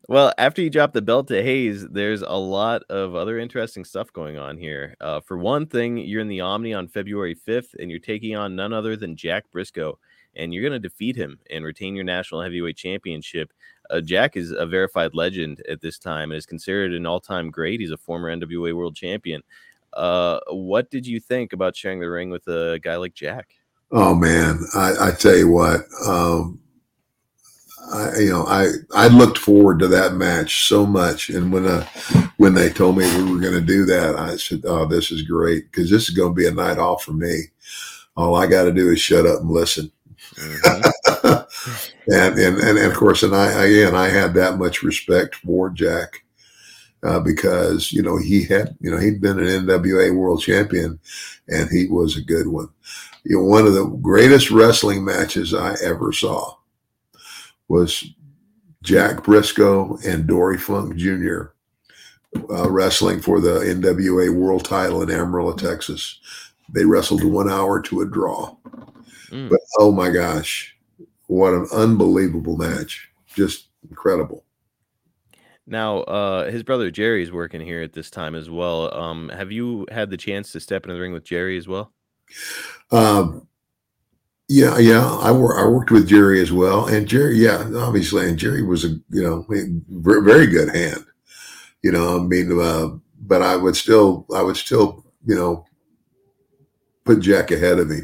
well, 0.09 0.33
after 0.37 0.61
you 0.61 0.68
drop 0.68 0.92
the 0.92 1.00
belt 1.00 1.28
to 1.28 1.42
Hayes, 1.42 1.88
there's 1.88 2.20
a 2.20 2.37
lot 2.37 2.83
of 2.90 3.14
other 3.14 3.38
interesting 3.38 3.87
stuff 3.87 4.12
going 4.12 4.37
on 4.37 4.59
here. 4.59 4.94
Uh, 5.00 5.20
for 5.20 5.38
one 5.38 5.64
thing, 5.66 5.96
you're 5.96 6.20
in 6.20 6.28
the 6.28 6.42
Omni 6.42 6.74
on 6.74 6.88
February 6.88 7.35
5th, 7.35 7.74
and 7.81 7.90
you're 7.90 7.98
taking 8.00 8.37
on 8.37 8.55
none 8.55 8.74
other 8.74 8.96
than 8.96 9.16
Jack 9.16 9.44
Brisco, 9.50 9.94
and 10.37 10.52
you're 10.52 10.62
going 10.62 10.74
to 10.74 10.78
defeat 10.88 11.16
him 11.16 11.38
and 11.50 11.64
retain 11.64 11.94
your 11.94 12.05
national 12.05 12.42
heavyweight 12.42 12.76
championship. 12.76 13.50
Uh, 13.92 14.00
Jack 14.00 14.37
is 14.37 14.50
a 14.50 14.66
verified 14.66 15.14
legend 15.14 15.62
at 15.68 15.81
this 15.81 15.98
time 15.98 16.31
and 16.31 16.38
is 16.38 16.46
considered 16.46 16.94
an 16.94 17.07
all-time 17.07 17.50
great. 17.50 17.78
He's 17.78 17.90
a 17.90 17.98
former 17.98 18.35
NWA 18.35 18.74
World 18.74 18.96
Champion. 18.96 19.42
Uh, 19.92 20.40
what 20.48 20.90
did 20.90 21.07
you 21.07 21.20
think 21.20 21.52
about 21.52 21.76
sharing 21.76 22.00
the 22.00 22.11
ring 22.11 22.31
with 22.31 22.48
a 22.48 22.81
guy 22.83 22.96
like 22.96 23.12
Jack? 23.12 23.50
Oh 23.90 24.14
man, 24.14 24.61
I, 24.74 25.09
I 25.09 25.11
tell 25.11 25.37
you 25.37 25.50
what, 25.50 25.83
um, 26.07 26.59
I, 27.92 28.20
you 28.20 28.31
know, 28.31 28.46
I, 28.46 28.68
I 28.94 29.09
looked 29.09 29.37
forward 29.37 29.78
to 29.81 29.88
that 29.88 30.14
match 30.14 30.66
so 30.66 30.87
much. 30.87 31.28
And 31.28 31.52
when, 31.52 31.66
uh, 31.66 31.87
when 32.38 32.55
they 32.55 32.70
told 32.70 32.96
me 32.96 33.05
we 33.05 33.31
were 33.31 33.40
going 33.40 33.52
to 33.52 33.61
do 33.61 33.85
that, 33.85 34.16
I 34.16 34.37
said, 34.37 34.62
Oh, 34.64 34.87
this 34.87 35.11
is 35.11 35.22
great. 35.22 35.70
Cause 35.72 35.90
this 35.90 36.09
is 36.09 36.16
going 36.16 36.31
to 36.31 36.35
be 36.35 36.46
a 36.46 36.52
night 36.52 36.78
off 36.78 37.05
for 37.05 37.12
me. 37.12 37.42
All 38.16 38.35
I 38.37 38.46
got 38.46 38.64
to 38.64 38.72
do 38.72 38.90
is 38.90 39.00
shut 39.00 39.26
up 39.26 39.40
and 39.40 39.50
listen. 39.50 39.92
Mhm. 40.35 41.47
and, 42.09 42.38
and, 42.38 42.59
and, 42.59 42.79
and 42.79 42.90
of 42.90 42.97
course, 42.97 43.23
and 43.23 43.35
I, 43.35 43.66
again, 43.66 43.95
I 43.95 44.09
had 44.09 44.35
that 44.35 44.59
much 44.59 44.83
respect 44.83 45.37
for 45.37 45.71
Jack, 45.71 46.25
uh, 47.03 47.21
because, 47.21 47.92
you 47.92 48.03
know, 48.03 48.16
he 48.18 48.45
had, 48.45 48.77
you 48.81 48.90
know, 48.90 48.99
he'd 48.99 49.21
been 49.21 49.38
an 49.38 49.66
NWA 49.66 50.14
world 50.14 50.40
champion 50.40 50.99
and 51.49 51.68
he 51.68 51.87
was 51.88 52.16
a 52.16 52.23
good 52.23 52.47
one. 52.47 52.68
You 53.25 53.37
know, 53.38 53.45
one 53.45 53.66
of 53.66 53.75
the 53.75 53.87
greatest 53.87 54.51
wrestling 54.51 55.05
matches 55.05 55.55
I 55.55 55.75
ever 55.83 56.12
saw 56.12 56.57
was 57.68 58.05
Jack 58.83 59.18
Brisco 59.25 60.05
and 60.05 60.27
Dory 60.27 60.59
Funk 60.59 60.97
Jr. 60.97 61.53
Uh, 62.51 62.71
wrestling 62.71 63.21
for 63.21 63.40
the 63.40 63.61
NWA 63.61 64.35
world 64.35 64.64
title 64.64 65.03
in 65.03 65.11
Amarillo, 65.11 65.55
Texas. 65.55 66.18
They 66.73 66.85
wrestled 66.85 67.23
one 67.25 67.51
hour 67.51 67.81
to 67.83 68.01
a 68.01 68.07
draw. 68.07 68.57
Mm. 69.33 69.49
But 69.49 69.61
oh 69.79 69.90
my 69.92 70.11
gosh, 70.11 70.77
what 71.27 71.55
an 71.55 71.66
unbelievable 71.73 72.57
match. 72.57 73.11
Just 73.27 73.68
incredible. 73.88 74.45
Now, 75.66 76.01
uh, 76.01 76.51
his 76.51 76.62
brother 76.62 76.90
Jerry's 76.90 77.33
working 77.33 77.61
here 77.61 77.83
at 77.83 77.92
this 77.92 78.11
time 78.11 78.35
as 78.35 78.51
well. 78.51 78.95
Um, 78.95 79.31
have 79.31 79.53
you 79.53 79.87
had 79.90 80.11
the 80.11 80.16
chance 80.16 80.53
to 80.53 80.61
step 80.61 80.85
into 80.85 80.95
the 80.95 81.01
ring 81.01 81.12
with 81.12 81.25
Jerry 81.25 81.57
as 81.57 81.68
well? 81.68 81.92
Um, 82.90 83.47
yeah, 84.49 84.77
yeah, 84.79 85.07
I, 85.07 85.31
wor- 85.31 85.59
I 85.59 85.66
worked 85.66 85.90
with 85.90 86.09
Jerry 86.09 86.40
as 86.40 86.53
well, 86.53 86.87
and 86.87 87.09
Jerry, 87.09 87.38
yeah, 87.38 87.71
obviously, 87.77 88.29
and 88.29 88.38
Jerry 88.38 88.62
was 88.62 88.85
a 88.85 88.88
you 89.11 89.23
know 89.23 89.47
very 89.88 90.47
good 90.47 90.75
hand. 90.75 91.07
You 91.83 91.92
know, 91.92 92.18
I 92.18 92.23
mean, 92.23 92.61
uh, 92.61 92.88
but 93.21 93.40
I 93.40 93.57
would 93.57 93.77
still, 93.77 94.27
I 94.35 94.42
would 94.42 94.57
still, 94.57 95.05
you 95.25 95.35
know, 95.35 95.64
put 97.05 97.21
Jack 97.21 97.51
ahead 97.51 97.79
of 97.79 97.88
me. 97.88 98.01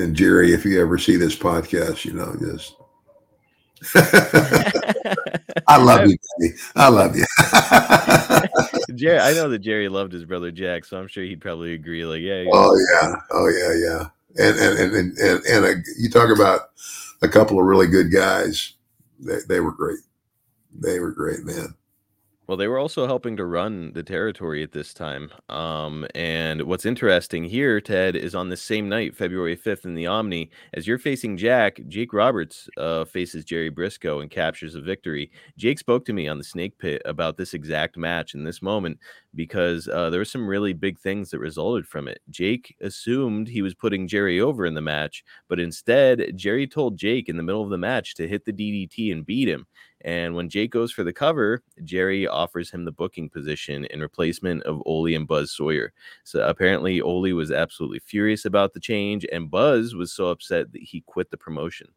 And 0.00 0.16
Jerry, 0.16 0.52
if 0.52 0.64
you 0.64 0.80
ever 0.80 0.98
see 0.98 1.16
this 1.16 1.36
podcast, 1.36 2.04
you 2.04 2.14
know, 2.14 2.34
just 2.40 2.74
I 5.66 5.78
love 5.78 6.06
you, 6.06 6.16
buddy. 6.38 6.54
I 6.76 6.88
love 6.88 7.16
you. 7.16 7.24
Jerry, 8.96 9.18
I 9.18 9.32
know 9.32 9.48
that 9.48 9.60
Jerry 9.60 9.88
loved 9.88 10.12
his 10.12 10.24
brother 10.24 10.50
Jack, 10.50 10.84
so 10.84 10.98
I'm 10.98 11.08
sure 11.08 11.24
he'd 11.24 11.40
probably 11.40 11.74
agree. 11.74 12.04
Like, 12.04 12.20
yeah, 12.20 12.42
yeah. 12.42 12.50
Oh 12.52 12.76
yeah, 12.92 13.14
oh 13.30 13.48
yeah, 13.48 13.74
yeah. 13.74 14.08
And 14.36 14.58
and 14.58 14.78
and 14.78 14.94
and 14.94 15.18
and, 15.18 15.44
and 15.46 15.64
a, 15.64 15.74
you 15.98 16.10
talk 16.10 16.34
about 16.34 16.70
a 17.22 17.28
couple 17.28 17.58
of 17.58 17.66
really 17.66 17.86
good 17.86 18.12
guys. 18.12 18.74
They 19.18 19.38
they 19.48 19.60
were 19.60 19.72
great. 19.72 20.00
They 20.78 21.00
were 21.00 21.12
great, 21.12 21.44
man. 21.44 21.74
Well, 22.50 22.56
they 22.56 22.66
were 22.66 22.80
also 22.80 23.06
helping 23.06 23.36
to 23.36 23.44
run 23.44 23.92
the 23.92 24.02
territory 24.02 24.64
at 24.64 24.72
this 24.72 24.92
time. 24.92 25.30
Um, 25.48 26.04
and 26.16 26.62
what's 26.62 26.84
interesting 26.84 27.44
here, 27.44 27.80
Ted, 27.80 28.16
is 28.16 28.34
on 28.34 28.48
the 28.48 28.56
same 28.56 28.88
night, 28.88 29.14
February 29.14 29.56
5th, 29.56 29.84
in 29.84 29.94
the 29.94 30.08
Omni, 30.08 30.50
as 30.74 30.84
you're 30.84 30.98
facing 30.98 31.36
Jack, 31.36 31.80
Jake 31.86 32.12
Roberts 32.12 32.68
uh, 32.76 33.04
faces 33.04 33.44
Jerry 33.44 33.70
Brisco 33.70 34.20
and 34.20 34.28
captures 34.28 34.74
a 34.74 34.80
victory. 34.80 35.30
Jake 35.56 35.78
spoke 35.78 36.04
to 36.06 36.12
me 36.12 36.26
on 36.26 36.38
the 36.38 36.42
Snake 36.42 36.76
Pit 36.76 37.00
about 37.04 37.36
this 37.36 37.54
exact 37.54 37.96
match 37.96 38.34
in 38.34 38.42
this 38.42 38.60
moment 38.60 38.98
because 39.32 39.86
uh, 39.86 40.10
there 40.10 40.18
were 40.18 40.24
some 40.24 40.48
really 40.48 40.72
big 40.72 40.98
things 40.98 41.30
that 41.30 41.38
resulted 41.38 41.86
from 41.86 42.08
it. 42.08 42.20
Jake 42.30 42.74
assumed 42.80 43.46
he 43.46 43.62
was 43.62 43.74
putting 43.76 44.08
Jerry 44.08 44.40
over 44.40 44.66
in 44.66 44.74
the 44.74 44.80
match, 44.80 45.22
but 45.48 45.60
instead, 45.60 46.32
Jerry 46.34 46.66
told 46.66 46.98
Jake 46.98 47.28
in 47.28 47.36
the 47.36 47.44
middle 47.44 47.62
of 47.62 47.70
the 47.70 47.78
match 47.78 48.16
to 48.16 48.26
hit 48.26 48.44
the 48.44 48.52
DDT 48.52 49.12
and 49.12 49.24
beat 49.24 49.48
him. 49.48 49.68
And 50.02 50.34
when 50.34 50.48
Jake 50.48 50.70
goes 50.70 50.92
for 50.92 51.04
the 51.04 51.12
cover, 51.12 51.62
Jerry 51.84 52.26
offers 52.26 52.70
him 52.70 52.84
the 52.84 52.92
booking 52.92 53.28
position 53.28 53.84
in 53.86 54.00
replacement 54.00 54.62
of 54.62 54.82
Ole 54.86 55.14
and 55.14 55.28
Buzz 55.28 55.52
Sawyer. 55.52 55.92
So 56.24 56.46
apparently, 56.46 57.00
Ole 57.00 57.32
was 57.32 57.52
absolutely 57.52 57.98
furious 57.98 58.44
about 58.44 58.72
the 58.72 58.80
change, 58.80 59.26
and 59.30 59.50
Buzz 59.50 59.94
was 59.94 60.12
so 60.12 60.26
upset 60.26 60.72
that 60.72 60.82
he 60.82 61.02
quit 61.02 61.30
the 61.30 61.36
promotion 61.36 61.88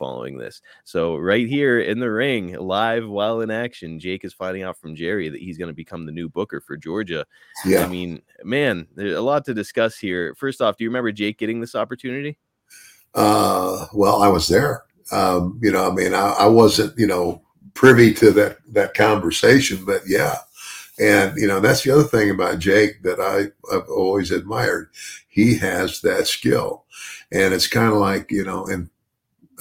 following 0.00 0.38
this. 0.38 0.62
So 0.84 1.16
right 1.16 1.46
here 1.46 1.80
in 1.80 2.00
the 2.00 2.10
ring, 2.10 2.54
live 2.54 3.06
while 3.06 3.42
in 3.42 3.50
action, 3.50 4.00
Jake 4.00 4.24
is 4.24 4.32
finding 4.32 4.62
out 4.62 4.78
from 4.78 4.96
Jerry 4.96 5.28
that 5.28 5.40
he's 5.40 5.58
going 5.58 5.68
to 5.68 5.74
become 5.74 6.06
the 6.06 6.12
new 6.12 6.28
booker 6.28 6.60
for 6.60 6.76
Georgia. 6.76 7.26
Yeah. 7.66 7.84
I 7.84 7.88
mean, 7.88 8.22
man, 8.42 8.88
there's 8.96 9.16
a 9.16 9.20
lot 9.20 9.44
to 9.44 9.54
discuss 9.54 9.98
here. 9.98 10.34
First 10.34 10.62
off, 10.62 10.78
do 10.78 10.84
you 10.84 10.90
remember 10.90 11.12
Jake 11.12 11.38
getting 11.38 11.60
this 11.60 11.74
opportunity? 11.74 12.38
Uh, 13.14 13.86
well, 13.92 14.22
I 14.22 14.28
was 14.28 14.48
there. 14.48 14.84
Um, 15.12 15.60
you 15.62 15.70
know, 15.70 15.90
I 15.90 15.94
mean, 15.94 16.14
I, 16.14 16.30
I 16.30 16.46
wasn't, 16.46 16.98
you 16.98 17.06
know, 17.06 17.42
privy 17.74 18.12
to 18.14 18.30
that 18.32 18.58
that 18.72 18.94
conversation, 18.94 19.84
but 19.84 20.02
yeah. 20.06 20.36
And 20.98 21.36
you 21.36 21.46
know, 21.46 21.60
that's 21.60 21.82
the 21.82 21.92
other 21.92 22.04
thing 22.04 22.30
about 22.30 22.58
Jake 22.58 23.02
that 23.02 23.20
I, 23.20 23.74
I've 23.74 23.88
always 23.88 24.30
admired. 24.30 24.90
He 25.28 25.56
has 25.58 26.00
that 26.02 26.26
skill, 26.26 26.84
and 27.32 27.54
it's 27.54 27.66
kind 27.66 27.92
of 27.92 27.98
like 27.98 28.30
you 28.30 28.44
know, 28.44 28.66
and 28.66 28.90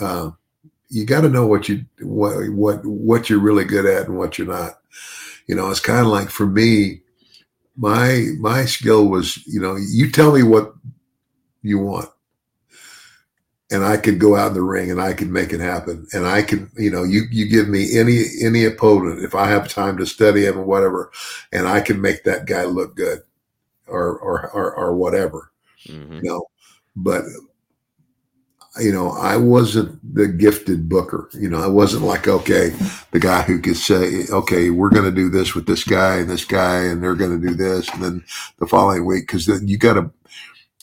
uh, 0.02 0.32
you 0.90 1.06
got 1.06 1.22
to 1.22 1.30
know 1.30 1.48
what 1.48 1.70
you 1.70 1.86
what 2.02 2.50
what 2.50 2.86
what 2.86 3.30
you're 3.30 3.40
really 3.40 3.66
good 3.66 3.86
at 3.86 4.08
and 4.08 4.18
what 4.18 4.38
you're 4.38 4.48
not. 4.48 4.80
You 5.48 5.56
know, 5.56 5.70
it's 5.70 5.80
kind 5.80 6.02
of 6.02 6.08
like 6.08 6.30
for 6.30 6.46
me, 6.46 7.02
my 7.78 8.26
my 8.40 8.66
skill 8.66 9.08
was 9.08 9.46
you 9.48 9.62
know, 9.62 9.78
you 9.78 10.12
tell 10.12 10.34
me 10.34 10.44
what 10.44 10.74
you 11.62 11.80
want 11.80 12.10
and 13.72 13.84
I 13.86 13.98
could 13.98 14.20
go 14.20 14.36
out 14.36 14.50
in 14.50 14.54
the 14.56 14.62
ring 14.64 14.90
and 14.92 15.02
I 15.02 15.14
could 15.14 15.30
make 15.30 15.54
it 15.54 15.60
happen. 15.60 16.08
And 16.14 16.26
I 16.26 16.42
can, 16.42 16.72
you 16.78 16.90
know, 16.90 17.04
you 17.04 17.24
you 17.32 17.48
give 17.48 17.68
me 17.70 17.98
any 17.98 18.24
any 18.42 18.66
opponent 18.66 19.24
if 19.24 19.36
I 19.36 19.48
have 19.48 19.68
time 19.68 19.98
to 19.98 20.06
study 20.06 20.46
him 20.46 20.58
or 20.58 20.64
whatever, 20.64 21.12
and 21.52 21.68
I 21.68 21.82
can 21.82 22.02
make 22.02 22.24
that 22.24 22.46
guy 22.48 22.64
look 22.66 22.96
good, 22.96 23.20
or 23.88 24.18
or 24.20 24.50
or, 24.52 24.76
or 24.76 24.96
whatever, 24.96 25.52
Mhm. 25.88 26.24
you 26.24 26.30
know. 26.30 26.46
But 26.96 27.26
you 28.80 28.92
know, 28.92 29.10
I 29.12 29.36
wasn't 29.36 30.00
the 30.16 30.28
gifted 30.28 30.88
booker. 30.88 31.30
You 31.34 31.50
know, 31.50 31.62
I 31.62 31.68
wasn't 31.68 32.04
like 32.04 32.28
okay, 32.28 32.72
the 33.12 33.20
guy 33.20 33.42
who 33.44 33.60
could 33.60 33.78
say, 33.78 34.26
okay, 34.32 34.70
we're 34.70 34.90
going 34.90 35.06
to 35.06 35.12
do 35.12 35.30
this 35.30 35.54
with 35.56 35.66
this 35.66 35.84
guy 35.84 36.18
and 36.18 36.30
this 36.30 36.46
guy, 36.46 36.84
and 36.84 37.04
they're 37.04 37.16
going 37.16 37.40
to 37.40 37.48
do 37.48 37.54
this, 37.54 37.90
and 37.90 38.04
then 38.04 38.24
the 38.60 38.68
following 38.68 39.06
week 39.06 39.28
because 39.28 39.46
then 39.46 39.68
you 39.68 39.78
got 39.78 39.94
to 39.96 40.12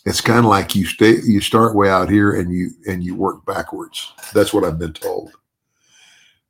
it's 0.06 0.20
kind 0.20 0.38
of 0.38 0.44
like 0.44 0.76
you 0.76 0.86
stay 0.86 1.16
you 1.24 1.40
start 1.40 1.74
way 1.74 1.90
out 1.90 2.08
here 2.08 2.36
and 2.36 2.52
you 2.52 2.70
and 2.86 3.02
you 3.02 3.14
work 3.14 3.44
backwards. 3.44 4.12
That's 4.32 4.54
what 4.54 4.64
i've 4.64 4.78
been 4.78 4.92
told. 4.92 5.32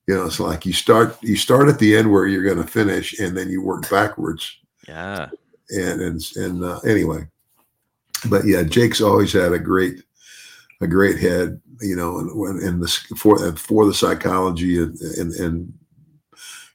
You 0.06 0.14
know 0.14 0.26
it's 0.26 0.38
like 0.38 0.66
you 0.66 0.74
start 0.74 1.16
you 1.22 1.36
start 1.36 1.68
at 1.68 1.78
the 1.78 1.96
end 1.96 2.12
where 2.12 2.26
you're 2.26 2.44
going 2.44 2.64
to 2.64 2.70
finish 2.70 3.18
and 3.18 3.36
then 3.36 3.48
you 3.48 3.62
work 3.62 3.90
backwards. 3.90 4.58
Yeah. 4.86 5.30
and 5.70 6.00
and 6.00 6.22
and 6.36 6.64
uh, 6.64 6.78
anyway. 6.80 7.26
But 8.28 8.46
yeah 8.46 8.62
jake's 8.62 9.00
always 9.00 9.32
had 9.32 9.52
a 9.52 9.58
great 9.58 10.02
a 10.82 10.86
great 10.86 11.18
head 11.18 11.60
you 11.80 11.96
know 11.96 12.18
and 12.18 12.38
when 12.38 12.58
and 12.62 12.82
the 12.82 12.88
for 13.16 13.38
for 13.56 13.86
the 13.86 13.94
psychology 13.94 14.82
and 14.82 15.00
and, 15.00 15.32
and 15.32 15.72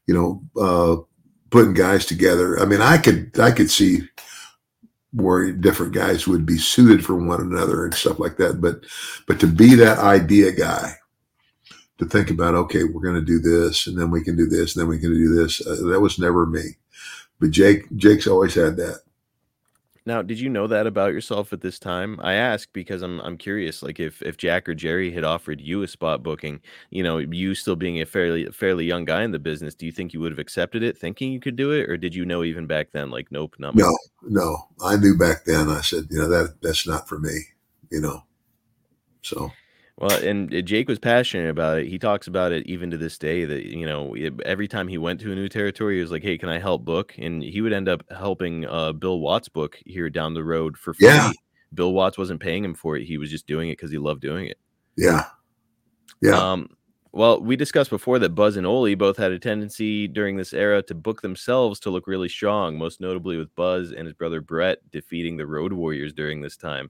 you 0.08 0.16
know 0.16 0.44
uh 0.60 0.98
putting 1.52 1.76
guys 1.76 2.08
together. 2.08 2.60
I 2.60 2.66
mean 2.66 2.82
i 2.82 2.98
could 2.98 3.40
i 3.40 3.52
could 3.52 3.70
see 3.70 4.02
where 5.14 5.52
different 5.52 5.94
guys 5.94 6.28
would 6.28 6.46
be 6.46 6.58
suited 6.58 7.06
for 7.06 7.16
one 7.16 7.42
another 7.42 7.84
and 7.86 7.94
stuff 7.94 8.20
like 8.20 8.38
that. 8.38 8.62
But 8.62 8.86
but 9.28 9.40
to 9.42 9.48
be 9.48 9.76
that 9.76 10.00
idea 10.00 10.52
guy 10.52 10.96
to 11.98 12.06
think 12.06 12.32
about 12.32 12.56
okay 12.56 12.84
we're 12.84 13.02
going 13.02 13.14
to 13.14 13.22
do 13.22 13.40
this 13.40 13.86
and 13.86 13.98
then 14.00 14.10
we 14.10 14.24
can 14.24 14.36
do 14.36 14.48
this 14.48 14.76
and 14.76 14.82
then 14.82 14.90
we 14.90 15.00
can 15.00 15.14
do 15.14 15.36
this 15.36 15.66
uh, 15.66 15.88
that 15.90 16.02
was 16.02 16.20
never 16.20 16.46
me. 16.46 16.78
But 17.40 17.52
jake 17.52 17.86
jake's 17.96 18.28
always 18.28 18.56
had 18.56 18.78
that 18.78 19.02
Now, 20.06 20.22
did 20.24 20.40
you 20.40 20.50
know 20.50 20.66
that 20.68 20.88
about 20.88 21.14
yourself 21.14 21.54
at 21.54 21.62
this 21.62 21.78
time? 21.78 22.20
I 22.24 22.34
ask 22.34 22.68
because 22.74 23.02
I'm 23.02 23.20
I'm 23.22 23.38
curious. 23.38 23.84
Like, 23.84 24.00
if 24.00 24.22
if 24.22 24.38
Jack 24.38 24.68
or 24.68 24.74
Jerry 24.74 25.12
had 25.12 25.24
offered 25.24 25.62
you 25.62 25.84
a 25.84 25.88
spot 25.88 26.24
booking, 26.24 26.60
you 26.90 27.04
know, 27.04 27.20
you 27.20 27.54
still 27.54 27.76
being 27.76 28.02
a 28.02 28.06
fairly 28.06 28.46
fairly 28.48 28.86
young 28.86 29.06
guy 29.06 29.24
in 29.24 29.32
the 29.32 29.40
business, 29.40 29.76
do 29.76 29.86
you 29.86 29.92
think 29.92 30.14
you 30.14 30.20
would 30.20 30.32
have 30.32 30.40
accepted 30.40 30.82
it, 30.82 30.98
thinking 30.98 31.32
you 31.32 31.40
could 31.40 31.56
do 31.56 31.72
it, 31.72 31.90
or 31.90 31.98
did 31.98 32.16
you 32.16 32.26
know 32.26 32.44
even 32.44 32.66
back 32.66 32.92
then, 32.92 33.12
like, 33.12 33.32
nope, 33.32 33.56
not 33.60 33.76
no 33.76 33.96
no 34.24 34.68
i 34.84 34.96
knew 34.96 35.18
back 35.18 35.46
then 35.46 35.70
i 35.70 35.82
said 35.82 36.06
you 36.10 36.18
know 36.18 36.28
that 36.28 36.56
that's 36.62 36.88
not 36.88 37.08
for 37.08 37.20
me 37.20 37.40
you 37.90 38.00
know 38.00 38.24
so 39.22 39.52
Well, 39.98 40.12
and 40.24 40.54
uh, 40.54 40.62
Jake 40.62 40.88
was 40.88 41.00
passionate 41.00 41.50
about 41.50 41.80
it. 41.80 41.88
He 41.88 42.00
talks 42.00 42.28
about 42.28 42.52
it 42.52 42.66
even 42.66 42.90
to 42.92 42.98
this 42.98 43.18
day 43.18 43.46
that, 43.46 43.66
you 43.66 43.86
know, 43.86 44.16
every 44.46 44.68
time 44.68 44.88
he 44.88 44.98
went 44.98 45.20
to 45.22 45.32
a 45.32 45.36
new 45.36 45.50
territory, 45.50 45.96
he 45.96 46.02
was 46.02 46.12
like, 46.12 46.24
hey, 46.24 46.38
can 46.38 46.50
I 46.50 46.60
help 46.60 46.84
book? 46.84 47.14
And 47.18 47.44
he 47.44 47.62
would 47.62 47.74
end 47.74 47.88
up 47.88 48.04
helping 48.10 48.66
uh, 48.66 48.94
Bill 48.94 49.20
Watts 49.20 49.50
book 49.50 49.78
here 49.86 50.10
down 50.10 50.34
the 50.34 50.44
road 50.44 50.78
for 50.78 50.94
free. 50.94 51.08
Yeah. 51.08 51.32
Bill 51.74 51.94
Watts 51.94 52.18
wasn't 52.18 52.42
paying 52.42 52.64
him 52.64 52.74
for 52.74 52.98
it. 52.98 53.06
He 53.06 53.18
was 53.18 53.30
just 53.30 53.48
doing 53.48 53.70
it 53.70 53.74
because 53.74 53.92
he 53.92 53.98
loved 53.98 54.22
doing 54.22 54.48
it. 54.48 54.58
yeah 54.98 55.26
yeah 56.22 56.52
Um, 56.52 56.70
well, 57.14 57.42
we 57.42 57.58
discussed 57.58 57.90
before 57.90 58.20
that 58.20 58.36
Buzz 58.36 58.56
and 58.56 58.66
Ole 58.66 58.96
both 58.96 59.18
had 59.18 59.34
a 59.34 59.40
tendency 59.40 60.08
during 60.08 60.38
this 60.38 60.54
era 60.54 60.82
to 60.84 60.96
book 60.96 61.22
themselves 61.22 61.80
to 61.82 61.90
look 61.90 62.08
really 62.08 62.30
strong, 62.30 62.78
most 62.78 63.02
notably 63.02 63.38
with 63.38 63.54
Buzz 63.56 63.92
and 63.92 64.06
his 64.06 64.14
brother 64.14 64.40
Brett 64.40 64.78
defeating 64.92 65.36
the 65.36 65.46
Road 65.46 65.74
Warriors 65.74 66.14
during 66.14 66.42
this 66.42 66.56
time. 66.56 66.90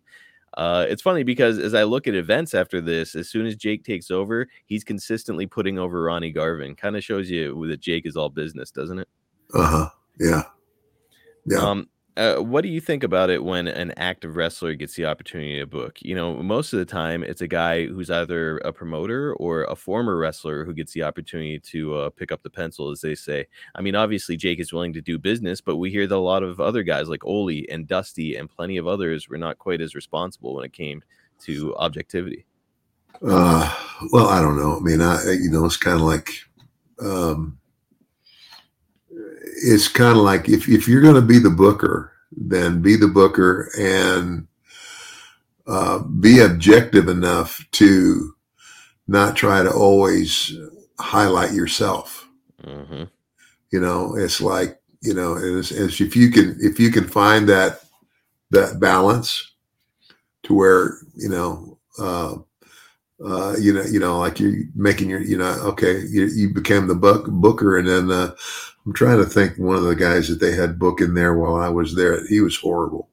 Uh, 0.58 0.86
it's 0.90 1.02
funny 1.02 1.24
because 1.24 1.58
as 1.60 1.74
I 1.74 1.84
look 1.84 2.08
at 2.08 2.16
events 2.16 2.54
after 2.54 2.82
this, 2.82 3.16
as 3.16 3.30
soon 3.30 3.46
as 3.46 3.56
Jake 3.56 3.84
takes 3.84 4.12
over, 4.12 4.48
he's 4.66 4.84
consistently 4.84 5.48
putting 5.48 5.80
over 5.80 6.04
Ronnie 6.04 6.32
Garvin. 6.32 6.76
Kind 6.76 6.98
of 6.98 7.04
shows 7.04 7.30
you 7.30 7.68
that 7.68 7.80
Jake 7.80 8.06
is 8.06 8.18
all 8.18 8.30
business, 8.30 8.72
doesn't 8.72 9.00
it? 9.00 9.08
uh-huh 9.54 9.90
yeah 10.20 10.44
yeah 11.46 11.58
Um, 11.58 11.90
uh, 12.22 12.36
what 12.40 12.62
do 12.62 12.70
you 12.70 12.80
think 12.80 13.04
about 13.04 13.32
it 13.32 13.44
when 13.44 13.68
an 13.68 13.92
active 13.98 14.36
wrestler 14.36 14.76
gets 14.76 14.94
the 14.94 15.06
opportunity 15.06 15.58
to 15.58 15.66
book? 15.66 15.98
You 16.02 16.14
know, 16.14 16.36
most 16.36 16.72
of 16.72 16.78
the 16.78 16.86
time 16.86 17.24
it's 17.24 17.42
a 17.42 17.48
guy 17.48 17.88
who's 17.88 18.12
either 18.12 18.60
a 18.60 18.72
promoter 18.72 19.34
or 19.34 19.64
a 19.64 19.76
former 19.76 20.16
wrestler 20.18 20.64
who 20.64 20.74
gets 20.74 20.94
the 20.94 21.02
opportunity 21.02 21.58
to 21.58 21.96
uh, 21.96 22.10
pick 22.12 22.32
up 22.32 22.44
the 22.44 22.50
pencil, 22.52 22.92
as 22.92 23.02
they 23.02 23.16
say. 23.16 23.48
I 23.74 23.82
mean, 23.82 23.96
obviously 23.96 24.38
Jake 24.38 24.60
is 24.60 24.72
willing 24.72 24.94
to 24.94 25.02
do 25.02 25.18
business, 25.18 25.62
but 25.62 25.78
we 25.78 25.90
hear 25.90 26.06
that 26.06 26.16
a 26.16 26.18
lot 26.18 26.44
of 26.44 26.60
other 26.60 26.84
guys 26.84 27.10
like 27.10 27.26
Ole 27.26 27.64
and 27.70 27.88
Dusty 27.88 28.36
and 28.36 28.48
plenty 28.48 28.78
of 28.78 28.86
others 28.86 29.28
were 29.28 29.40
not 29.40 29.58
quite 29.58 29.82
as 29.82 29.96
responsible 29.96 30.54
when 30.54 30.66
it 30.66 30.74
came 30.74 31.02
to 31.46 31.76
objectivity. 31.78 32.46
Uh, 33.26 33.76
well, 34.12 34.28
I 34.28 34.42
don't 34.42 34.58
know. 34.58 34.78
I 34.78 34.80
mean, 34.80 35.02
I 35.02 35.24
you 35.42 35.50
know, 35.50 35.66
it's 35.66 35.78
kind 35.78 35.96
of 35.96 36.04
like, 36.04 36.30
um, 37.00 37.58
it's 39.42 39.88
kind 39.88 40.18
of 40.18 40.24
like 40.24 40.50
if 40.50 40.70
if 40.70 40.88
you're 40.88 41.02
going 41.02 41.16
to 41.16 41.22
be 41.22 41.40
the 41.40 41.50
booker, 41.50 42.14
then 42.32 42.82
be 42.82 42.96
the 42.96 43.08
booker 43.08 43.72
and 43.78 44.48
uh, 45.68 46.00
be 46.00 46.40
objective 46.40 47.08
enough 47.08 47.66
to 47.72 48.36
not 49.08 49.36
try 49.36 49.64
to 49.64 49.72
always 49.72 50.54
highlight 51.00 51.54
yourself. 51.54 52.28
hmm 52.64 53.04
You 53.72 53.80
know, 53.80 54.16
it's 54.16 54.42
like 54.42 54.80
you 55.02 55.14
know, 55.14 55.36
it's, 55.38 55.72
it's 55.72 56.00
if 56.02 56.16
you 56.16 56.30
can 56.32 56.58
if 56.60 56.80
you 56.80 56.92
can 56.92 57.08
find 57.08 57.50
that 57.50 57.82
that 58.52 58.80
balance 58.80 59.54
to 60.44 60.54
where 60.54 60.98
you 61.16 61.30
know. 61.30 61.78
Uh, 62.00 62.38
uh, 63.26 63.56
you 63.60 63.74
know, 63.74 63.84
you 63.84 64.00
know, 64.00 64.18
like 64.20 64.40
you're 64.40 64.64
making 64.76 65.10
your, 65.10 65.22
you 65.22 65.38
know, 65.38 65.52
okay, 65.64 66.02
you, 66.10 66.26
you 66.26 66.50
became 66.50 66.88
the 66.88 66.96
book 66.96 67.28
booker, 67.28 67.78
and 67.78 67.88
then 67.88 68.12
uh, 68.12 68.32
I'm 68.86 68.94
trying 68.94 69.18
to 69.20 69.26
think 69.26 69.58
one 69.58 69.76
of 69.76 69.84
the 69.84 69.96
guys 69.96 70.28
that 70.28 70.40
they 70.40 70.54
had 70.54 70.80
book 70.80 71.02
in 71.02 71.14
there 71.14 71.36
while 71.36 71.56
I 71.56 71.70
was 71.70 71.96
there. 71.96 72.26
He 72.28 72.42
was 72.42 72.58
horrible. 72.58 73.10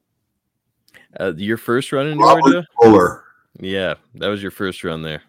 Uh, 1.19 1.33
your 1.35 1.57
first 1.57 1.91
run 1.91 2.07
in 2.07 2.17
Robert? 2.17 2.65
Fuller. 2.81 3.23
Yeah, 3.59 3.95
that 4.15 4.27
was 4.29 4.41
your 4.41 4.51
first 4.51 4.83
run 4.83 5.01
there. 5.01 5.21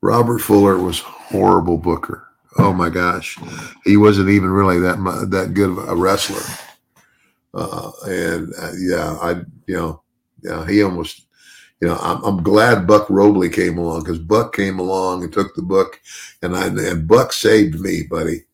Robert 0.00 0.38
Fuller 0.38 0.78
was 0.78 1.00
horrible 1.00 1.76
booker. 1.76 2.26
Oh 2.58 2.72
my 2.72 2.88
gosh, 2.88 3.38
he 3.84 3.96
wasn't 3.96 4.30
even 4.30 4.50
really 4.50 4.80
that 4.80 4.96
that 5.30 5.54
good 5.54 5.70
of 5.70 5.88
a 5.88 5.94
wrestler. 5.94 6.42
Uh, 7.54 7.90
and 8.06 8.52
uh, 8.58 8.72
yeah, 8.78 9.16
I 9.20 9.30
you 9.66 9.76
know, 9.76 10.02
yeah, 10.42 10.66
he 10.66 10.82
almost. 10.82 11.26
You 11.80 11.88
know, 11.88 11.96
I'm, 11.96 12.22
I'm 12.24 12.42
glad 12.42 12.86
Buck 12.86 13.08
Robley 13.08 13.48
came 13.48 13.78
along 13.78 14.00
because 14.00 14.18
Buck 14.18 14.54
came 14.54 14.78
along 14.78 15.24
and 15.24 15.32
took 15.32 15.54
the 15.54 15.62
book, 15.62 16.00
and 16.42 16.54
I 16.54 16.66
and 16.66 17.08
Buck 17.08 17.32
saved 17.32 17.80
me, 17.80 18.02
buddy, 18.02 18.44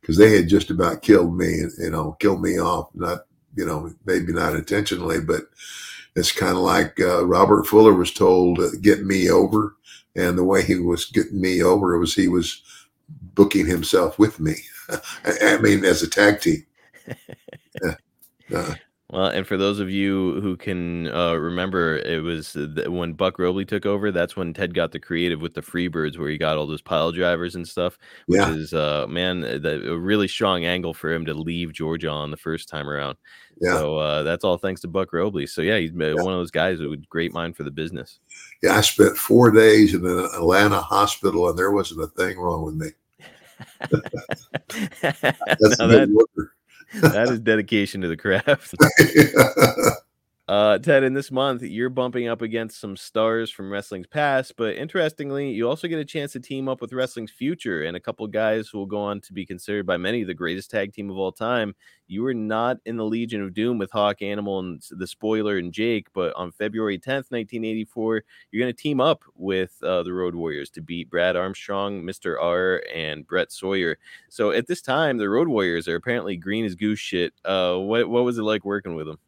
because 0.00 0.16
they 0.16 0.36
had 0.36 0.48
just 0.48 0.70
about 0.70 1.02
killed 1.02 1.36
me. 1.36 1.64
You 1.78 1.90
know, 1.90 2.16
killed 2.20 2.40
me 2.40 2.60
off. 2.60 2.90
Not 2.94 3.26
you 3.56 3.66
know, 3.66 3.92
maybe 4.06 4.32
not 4.32 4.54
intentionally, 4.54 5.20
but 5.20 5.42
it's 6.14 6.32
kind 6.32 6.56
of 6.56 6.62
like 6.62 7.00
uh, 7.00 7.24
Robert 7.26 7.66
Fuller 7.66 7.94
was 7.94 8.12
told 8.12 8.58
to 8.58 8.76
get 8.80 9.04
me 9.04 9.28
over, 9.28 9.76
and 10.14 10.38
the 10.38 10.44
way 10.44 10.62
he 10.62 10.76
was 10.76 11.06
getting 11.06 11.40
me 11.40 11.62
over 11.62 11.98
was 11.98 12.14
he 12.14 12.28
was 12.28 12.62
booking 13.34 13.66
himself 13.66 14.18
with 14.18 14.38
me. 14.38 14.54
I, 15.24 15.54
I 15.54 15.58
mean, 15.58 15.84
as 15.84 16.02
a 16.02 16.08
tag 16.08 16.40
team. 16.40 16.64
Yeah. 17.82 17.94
Uh, 18.54 18.74
Well, 19.12 19.26
and 19.26 19.46
for 19.46 19.58
those 19.58 19.78
of 19.78 19.90
you 19.90 20.40
who 20.40 20.56
can 20.56 21.08
uh, 21.08 21.34
remember, 21.34 21.98
it 21.98 22.22
was 22.22 22.54
th- 22.54 22.88
when 22.88 23.12
Buck 23.12 23.38
Robley 23.38 23.66
took 23.66 23.84
over. 23.84 24.10
That's 24.10 24.36
when 24.36 24.54
Ted 24.54 24.72
got 24.72 24.90
the 24.90 24.98
creative 24.98 25.42
with 25.42 25.52
the 25.52 25.60
Freebirds, 25.60 26.18
where 26.18 26.30
he 26.30 26.38
got 26.38 26.56
all 26.56 26.66
those 26.66 26.80
pile 26.80 27.12
drivers 27.12 27.54
and 27.54 27.68
stuff. 27.68 27.98
Which 28.24 28.38
Yeah. 28.38 28.54
is, 28.54 28.72
uh, 28.72 29.06
man, 29.06 29.42
the, 29.42 29.92
a 29.92 29.98
really 29.98 30.28
strong 30.28 30.64
angle 30.64 30.94
for 30.94 31.12
him 31.12 31.26
to 31.26 31.34
leave 31.34 31.74
Georgia 31.74 32.08
on 32.08 32.30
the 32.30 32.38
first 32.38 32.70
time 32.70 32.88
around. 32.88 33.18
Yeah. 33.60 33.74
So 33.74 33.98
uh, 33.98 34.22
that's 34.22 34.44
all 34.44 34.56
thanks 34.56 34.80
to 34.80 34.88
Buck 34.88 35.12
Robley. 35.12 35.46
So 35.46 35.60
yeah, 35.60 35.76
he's 35.76 35.92
been 35.92 36.16
one 36.16 36.32
of 36.32 36.38
those 36.40 36.50
guys 36.50 36.80
with 36.80 36.94
a 36.94 36.96
great 37.10 37.34
mind 37.34 37.54
for 37.54 37.64
the 37.64 37.70
business. 37.70 38.18
Yeah, 38.62 38.78
I 38.78 38.80
spent 38.80 39.18
four 39.18 39.50
days 39.50 39.92
in 39.92 40.06
an 40.06 40.24
Atlanta 40.34 40.80
hospital, 40.80 41.50
and 41.50 41.58
there 41.58 41.70
wasn't 41.70 42.02
a 42.02 42.06
thing 42.06 42.38
wrong 42.38 42.64
with 42.64 42.76
me. 42.76 42.88
That's 45.02 45.22
a 45.80 45.86
that, 45.86 46.08
good 46.08 46.14
worker. 46.14 46.51
That 47.00 47.28
is 47.30 47.40
dedication 47.40 48.00
to 48.02 48.08
the 48.08 48.16
craft. 48.16 48.74
Uh, 50.48 50.76
Ted, 50.76 51.04
in 51.04 51.14
this 51.14 51.30
month, 51.30 51.62
you're 51.62 51.88
bumping 51.88 52.26
up 52.26 52.42
against 52.42 52.80
some 52.80 52.96
stars 52.96 53.48
from 53.48 53.70
wrestling's 53.70 54.08
past, 54.08 54.54
but 54.56 54.74
interestingly, 54.74 55.50
you 55.50 55.68
also 55.68 55.86
get 55.86 56.00
a 56.00 56.04
chance 56.04 56.32
to 56.32 56.40
team 56.40 56.68
up 56.68 56.80
with 56.80 56.92
wrestling's 56.92 57.30
future 57.30 57.84
and 57.84 57.96
a 57.96 58.00
couple 58.00 58.26
guys 58.26 58.68
who 58.68 58.78
will 58.78 58.86
go 58.86 59.00
on 59.00 59.20
to 59.20 59.32
be 59.32 59.46
considered 59.46 59.86
by 59.86 59.96
many 59.96 60.24
the 60.24 60.34
greatest 60.34 60.68
tag 60.68 60.92
team 60.92 61.10
of 61.10 61.16
all 61.16 61.30
time. 61.30 61.76
You 62.08 62.22
were 62.22 62.34
not 62.34 62.78
in 62.84 62.96
the 62.96 63.04
Legion 63.04 63.40
of 63.40 63.54
Doom 63.54 63.78
with 63.78 63.92
Hawk 63.92 64.20
Animal 64.20 64.58
and 64.58 64.82
the 64.90 65.06
Spoiler 65.06 65.58
and 65.58 65.72
Jake, 65.72 66.08
but 66.12 66.34
on 66.34 66.50
February 66.50 66.98
10th, 66.98 67.30
1984, 67.30 68.24
you're 68.50 68.62
going 68.64 68.74
to 68.74 68.82
team 68.82 69.00
up 69.00 69.22
with 69.36 69.76
uh, 69.84 70.02
the 70.02 70.12
Road 70.12 70.34
Warriors 70.34 70.70
to 70.70 70.82
beat 70.82 71.08
Brad 71.08 71.36
Armstrong, 71.36 72.02
Mr. 72.02 72.36
R, 72.42 72.82
and 72.92 73.24
Brett 73.28 73.52
Sawyer. 73.52 73.96
So 74.28 74.50
at 74.50 74.66
this 74.66 74.82
time, 74.82 75.18
the 75.18 75.30
Road 75.30 75.46
Warriors 75.46 75.86
are 75.86 75.94
apparently 75.94 76.36
green 76.36 76.64
as 76.64 76.74
goose 76.74 76.98
shit. 76.98 77.32
Uh, 77.44 77.76
what 77.76 78.10
what 78.10 78.24
was 78.24 78.38
it 78.38 78.42
like 78.42 78.64
working 78.64 78.96
with 78.96 79.06
them? 79.06 79.18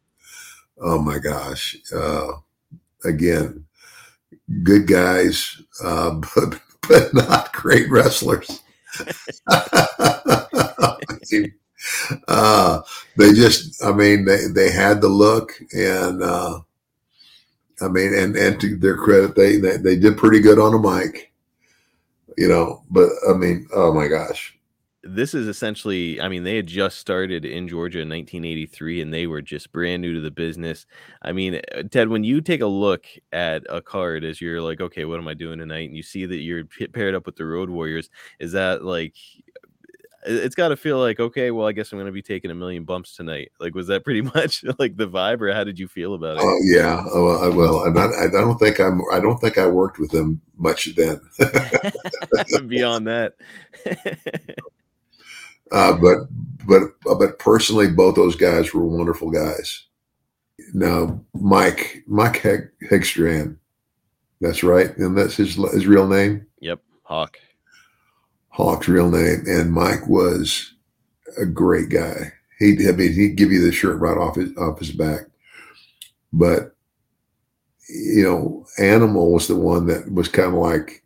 Oh 0.81 0.99
my 0.99 1.19
gosh. 1.19 1.77
Uh, 1.95 2.33
again, 3.05 3.65
good 4.63 4.87
guys, 4.87 5.61
uh, 5.83 6.11
but 6.35 6.61
but 6.89 7.15
not 7.15 7.53
great 7.53 7.91
wrestlers. 7.91 8.61
uh, 12.29 12.81
they 13.17 13.33
just, 13.33 13.83
I 13.83 13.93
mean, 13.93 14.25
they 14.25 14.47
they 14.49 14.71
had 14.71 15.01
the 15.01 15.09
look, 15.09 15.53
and 15.73 16.23
uh, 16.23 16.61
I 17.81 17.89
mean, 17.89 18.15
and 18.15 18.37
and 18.37 18.61
to 18.61 18.77
their 18.77 18.97
credit, 18.97 19.35
they 19.35 19.57
they, 19.57 19.77
they 19.79 19.97
did 19.97 20.19
pretty 20.19 20.41
good 20.41 20.59
on 20.59 20.73
the 20.73 20.79
mic. 20.79 21.33
You 22.37 22.49
know, 22.49 22.83
but 22.91 23.11
I 23.29 23.33
mean, 23.35 23.69
oh 23.75 23.95
my 23.95 24.09
gosh, 24.09 24.57
this 25.07 25.35
is 25.35 25.47
essentially 25.47 26.21
i 26.21 26.29
mean 26.29 26.45
they 26.45 26.57
had 26.57 26.67
just 26.67 26.99
started 26.99 27.45
in 27.45 27.69
georgia 27.69 28.01
in 28.01 28.09
1983 28.09 29.03
and 29.03 29.13
they 29.13 29.27
were 29.27 29.43
just 29.43 29.71
brand 29.71 30.01
new 30.01 30.15
to 30.15 30.21
the 30.21 30.31
business. 30.31 30.87
I 31.23 31.33
mean 31.33 31.61
uh, 31.75 31.83
ted 31.91 32.09
when 32.09 32.25
you 32.25 32.41
take 32.41 32.63
a 32.63 32.67
look 32.67 33.05
at 33.33 33.63
a 33.69 33.83
card 33.83 34.25
as 34.25 34.41
you're 34.41 34.61
like 34.63 34.81
okay 34.81 35.05
what 35.05 35.19
am 35.19 35.29
i 35.29 35.35
doing 35.35 35.59
tonight? 35.59 35.89
and 35.89 35.97
you 35.97 36.03
see 36.03 36.25
that 36.27 36.37
you're 36.39 36.65
paired 36.93 37.15
up 37.15 37.27
with 37.27 37.37
the 37.37 37.45
road 37.45 37.69
warriors 37.71 38.09
is 38.39 38.53
that 38.53 38.83
like 38.85 39.15
it- 40.27 40.43
it's 40.43 40.55
got 40.55 40.69
to 40.69 40.77
feel 40.77 40.99
like 40.99 41.21
okay 41.21 41.51
well 41.51 41.67
i 41.67 41.73
guess 41.73 41.93
i'm 41.93 41.99
going 41.99 42.07
to 42.07 42.13
be 42.13 42.23
taking 42.23 42.51
a 42.51 42.55
million 42.55 42.85
bumps 42.85 43.15
tonight. 43.15 43.53
Like 43.61 43.75
was 43.75 43.89
that 43.89 44.05
pretty 44.05 44.23
much 44.35 44.65
like 44.79 44.97
the 44.97 45.07
vibe 45.07 45.43
or 45.43 45.53
how 45.53 45.65
did 45.65 45.79
you 45.79 45.87
feel 45.87 46.15
about 46.15 46.39
it? 46.39 46.43
Oh 46.43 46.59
yeah, 46.65 47.05
oh, 47.13 47.45
I- 47.45 47.55
well, 47.55 47.81
I'm 47.81 47.93
not, 47.93 48.15
I 48.15 48.29
don't 48.29 48.57
think 48.59 48.81
I'm, 48.81 49.03
I 49.13 49.21
don't 49.21 49.39
think 49.39 49.59
I 49.59 49.67
worked 49.67 49.99
with 49.99 50.13
them 50.13 50.41
much 50.57 50.95
then. 50.97 51.21
beyond 52.69 53.07
that 53.07 53.35
Uh, 55.75 55.93
but 55.97 56.19
but 56.67 57.19
but 57.19 57.39
personally, 57.39 57.89
both 57.89 58.15
those 58.15 58.37
guys 58.37 58.73
were 58.73 58.85
wonderful 58.85 59.31
guys. 59.31 59.87
Now, 60.73 61.21
Mike 61.35 62.05
Mike 62.07 62.39
Heg, 62.39 62.71
Hegstrand, 62.91 63.57
that's 64.41 64.63
right, 64.63 64.97
and 64.97 65.19
that's 65.19 65.37
his 65.37 65.57
his 65.73 65.87
real 65.87 66.07
name, 66.07 66.47
yep 66.61 66.81
hawk 67.03 67.39
Hawk's 68.49 68.89
real 68.89 69.11
name. 69.11 69.43
And 69.47 69.73
Mike 69.73 70.07
was 70.07 70.75
a 71.37 71.45
great 71.45 71.89
guy. 71.89 72.33
He, 72.61 72.89
I 72.89 72.93
mean, 72.93 73.13
he'd 73.13 73.37
give 73.37 73.51
you 73.51 73.61
the 73.61 73.73
shirt 73.73 73.99
right 73.99 74.17
off 74.17 74.37
his 74.37 74.57
off 74.57 74.79
his 74.79 74.93
back. 74.93 75.23
But 76.33 76.75
you 77.89 78.23
know, 78.23 78.67
Animal 78.79 79.33
was 79.33 79.49
the 79.49 79.57
one 79.57 79.87
that 79.89 80.11
was 80.13 80.29
kind 80.29 80.49
of 80.49 80.55
like, 80.55 81.03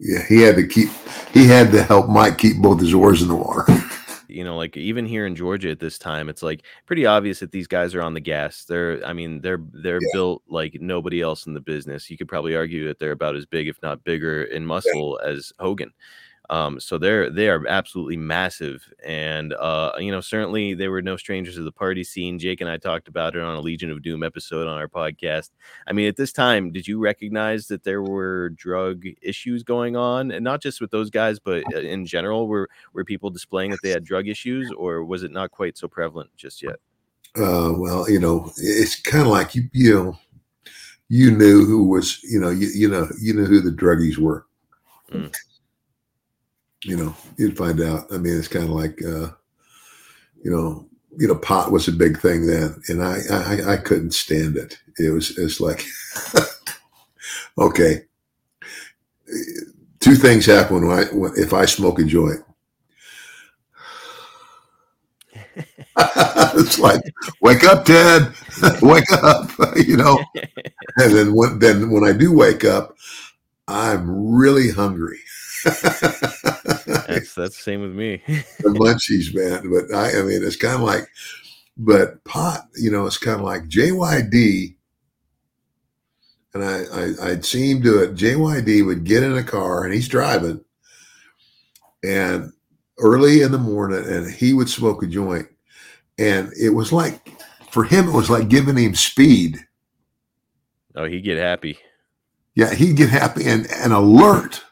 yeah, 0.00 0.22
he 0.28 0.40
had 0.42 0.56
to 0.56 0.66
keep, 0.66 0.88
he 1.32 1.46
had 1.46 1.70
to 1.72 1.82
help 1.82 2.08
Mike 2.08 2.38
keep 2.38 2.56
both 2.58 2.80
his 2.80 2.94
oars 2.94 3.22
in 3.22 3.28
the 3.28 3.36
water. 3.36 3.64
you 4.30 4.44
know 4.44 4.58
like 4.58 4.76
even 4.76 5.06
here 5.06 5.24
in 5.24 5.34
georgia 5.34 5.70
at 5.70 5.80
this 5.80 5.98
time 5.98 6.28
it's 6.28 6.42
like 6.42 6.62
pretty 6.84 7.06
obvious 7.06 7.40
that 7.40 7.50
these 7.50 7.66
guys 7.66 7.94
are 7.94 8.02
on 8.02 8.12
the 8.12 8.20
gas 8.20 8.64
they're 8.64 9.02
i 9.06 9.12
mean 9.14 9.40
they're 9.40 9.62
they're 9.72 10.00
Yeah. 10.02 10.08
built 10.12 10.42
like 10.46 10.76
nobody 10.82 11.22
else 11.22 11.46
in 11.46 11.54
the 11.54 11.62
business 11.62 12.10
you 12.10 12.18
could 12.18 12.28
probably 12.28 12.54
argue 12.54 12.86
that 12.88 12.98
they're 12.98 13.12
about 13.12 13.36
as 13.36 13.46
big 13.46 13.68
if 13.68 13.80
not 13.82 14.04
bigger 14.04 14.42
in 14.44 14.66
muscle 14.66 15.18
as 15.24 15.50
hogan 15.58 15.90
um 16.50 16.80
so 16.80 16.98
they're 16.98 17.30
they 17.30 17.48
are 17.48 17.66
absolutely 17.66 18.16
massive 18.16 18.90
and 19.04 19.52
uh 19.54 19.92
you 19.98 20.10
know 20.10 20.20
certainly 20.20 20.74
they 20.74 20.88
were 20.88 21.02
no 21.02 21.16
strangers 21.16 21.54
to 21.54 21.62
the 21.62 21.72
party 21.72 22.02
scene. 22.04 22.38
Jake 22.38 22.60
and 22.60 22.70
i 22.70 22.76
talked 22.76 23.08
about 23.08 23.36
it 23.36 23.42
on 23.42 23.56
a 23.56 23.60
legion 23.60 23.90
of 23.90 24.02
doom 24.02 24.22
episode 24.22 24.66
on 24.66 24.78
our 24.78 24.88
podcast. 24.88 25.50
I 25.86 25.92
mean 25.92 26.08
at 26.08 26.16
this 26.16 26.32
time 26.32 26.72
did 26.72 26.86
you 26.86 26.98
recognize 26.98 27.66
that 27.68 27.84
there 27.84 28.02
were 28.02 28.50
drug 28.50 29.04
issues 29.22 29.62
going 29.62 29.96
on? 29.96 30.30
And 30.30 30.44
not 30.44 30.62
just 30.62 30.80
with 30.80 30.90
those 30.90 31.10
guys 31.10 31.38
but 31.38 31.62
uh, 31.74 31.80
in 31.80 32.06
general 32.06 32.48
were 32.48 32.68
were 32.92 33.04
people 33.04 33.30
displaying 33.30 33.70
that 33.70 33.80
they 33.82 33.90
had 33.90 34.04
drug 34.04 34.28
issues 34.28 34.70
or 34.72 35.04
was 35.04 35.22
it 35.22 35.30
not 35.30 35.50
quite 35.50 35.76
so 35.76 35.88
prevalent 35.88 36.30
just 36.36 36.62
yet? 36.62 36.76
Uh, 37.36 37.72
well, 37.76 38.08
you 38.10 38.18
know, 38.18 38.50
it's 38.56 39.00
kind 39.00 39.22
of 39.22 39.30
like 39.30 39.54
you, 39.54 39.68
you 39.72 39.94
know, 39.94 40.18
you 41.08 41.30
knew 41.30 41.64
who 41.64 41.84
was, 41.84 42.22
you 42.24 42.40
know, 42.40 42.50
you, 42.50 42.68
you 42.74 42.88
know, 42.88 43.08
you 43.20 43.32
knew 43.34 43.44
who 43.44 43.60
the 43.60 43.70
druggies 43.70 44.18
were. 44.18 44.46
Mm. 45.12 45.32
You 46.84 46.96
know, 46.96 47.16
you'd 47.36 47.56
find 47.56 47.80
out. 47.80 48.06
I 48.12 48.18
mean, 48.18 48.38
it's 48.38 48.48
kind 48.48 48.64
of 48.64 48.70
like, 48.70 49.02
uh, 49.04 49.30
you 50.42 50.50
know, 50.50 50.86
you 51.16 51.26
know, 51.26 51.34
pot 51.34 51.72
was 51.72 51.88
a 51.88 51.92
big 51.92 52.18
thing 52.20 52.46
then, 52.46 52.80
and 52.88 53.02
I, 53.02 53.18
I, 53.30 53.72
I 53.74 53.76
couldn't 53.78 54.12
stand 54.12 54.56
it. 54.56 54.78
It 54.98 55.10
was, 55.10 55.36
it's 55.36 55.60
like, 55.60 55.84
okay, 57.58 58.02
two 60.00 60.14
things 60.14 60.46
happen 60.46 60.86
when 60.86 60.98
I, 60.98 61.04
when, 61.12 61.32
if 61.36 61.52
I 61.52 61.64
smoke 61.66 61.98
a 61.98 62.04
joint. 62.04 62.40
it's 65.98 66.78
like, 66.78 67.00
wake 67.40 67.64
up, 67.64 67.84
Ted, 67.84 68.32
wake 68.82 69.10
up, 69.12 69.50
you 69.76 69.96
know. 69.96 70.18
And 70.96 71.12
then 71.14 71.34
when 71.34 71.58
then 71.58 71.90
when 71.90 72.04
I 72.04 72.12
do 72.12 72.32
wake 72.32 72.64
up, 72.64 72.96
I'm 73.68 74.34
really 74.34 74.70
hungry. 74.70 75.20
That's 75.64 77.34
that's 77.34 77.56
the 77.56 77.62
same 77.62 77.80
with 77.80 77.92
me 77.92 78.22
the 78.26 78.68
munchies, 78.68 79.34
man. 79.34 79.70
But 79.70 79.94
I, 79.94 80.20
I 80.20 80.22
mean, 80.22 80.42
it's 80.44 80.56
kind 80.56 80.74
of 80.74 80.82
like, 80.82 81.08
but 81.76 82.22
pot, 82.24 82.68
you 82.76 82.90
know, 82.90 83.06
it's 83.06 83.18
kind 83.18 83.38
of 83.38 83.44
like 83.44 83.68
JYD. 83.68 84.74
And 86.54 86.64
I, 86.64 86.82
I, 86.92 87.30
I'd 87.30 87.44
seen 87.44 87.76
him 87.76 87.82
do 87.82 88.02
it. 88.02 88.14
JYD 88.14 88.84
would 88.86 89.04
get 89.04 89.22
in 89.22 89.36
a 89.36 89.42
car 89.42 89.84
and 89.84 89.92
he's 89.92 90.08
driving, 90.08 90.64
and 92.02 92.52
early 92.98 93.42
in 93.42 93.52
the 93.52 93.58
morning, 93.58 94.04
and 94.04 94.30
he 94.30 94.52
would 94.52 94.68
smoke 94.68 95.02
a 95.02 95.06
joint, 95.06 95.46
and 96.18 96.52
it 96.60 96.70
was 96.70 96.92
like, 96.92 97.30
for 97.70 97.84
him, 97.84 98.08
it 98.08 98.14
was 98.14 98.30
like 98.30 98.48
giving 98.48 98.76
him 98.76 98.94
speed. 98.94 99.58
oh 100.96 101.04
he'd 101.04 101.22
get 101.22 101.38
happy 101.38 101.78
Yeah, 102.54 102.74
he'd 102.74 102.96
get 102.96 103.10
happy 103.10 103.46
and, 103.46 103.66
and 103.70 103.92
alert. 103.92 104.64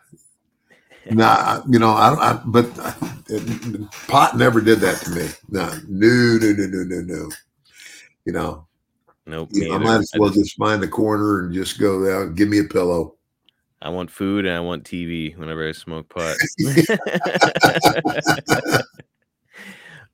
Nah, 1.11 1.62
you 1.68 1.78
know, 1.78 1.90
I, 1.90 2.32
I 2.32 2.40
but 2.46 2.72
pot 4.09 4.36
never 4.36 4.61
did 4.61 4.80
that 4.80 4.96
to 5.02 5.11
me. 5.11 5.28
No, 5.48 5.68
no, 5.88 6.38
no, 6.40 6.52
no, 6.52 6.66
no, 6.66 6.82
no, 6.84 7.00
no. 7.02 7.30
You 8.24 8.32
know, 8.32 8.66
nope 9.26 9.50
you 9.52 9.68
know, 9.68 9.74
I 9.74 9.78
might 9.78 9.98
as 9.98 10.11
well 10.18 10.30
just- 10.30 10.40
just 10.40 10.57
find 10.57 10.82
the 10.82 10.88
corner 10.88 11.40
and 11.40 11.54
just 11.54 11.78
go 11.78 12.00
there 12.00 12.24
and 12.24 12.36
give 12.36 12.48
me 12.48 12.59
a 12.59 12.64
pillow. 12.64 13.14
I 13.82 13.90
want 13.90 14.11
food 14.11 14.46
and 14.46 14.57
I 14.57 14.61
want 14.61 14.84
TV 14.84 15.36
whenever 15.36 15.68
I 15.68 15.72
smoke 15.72 16.09
pot. 16.09 16.34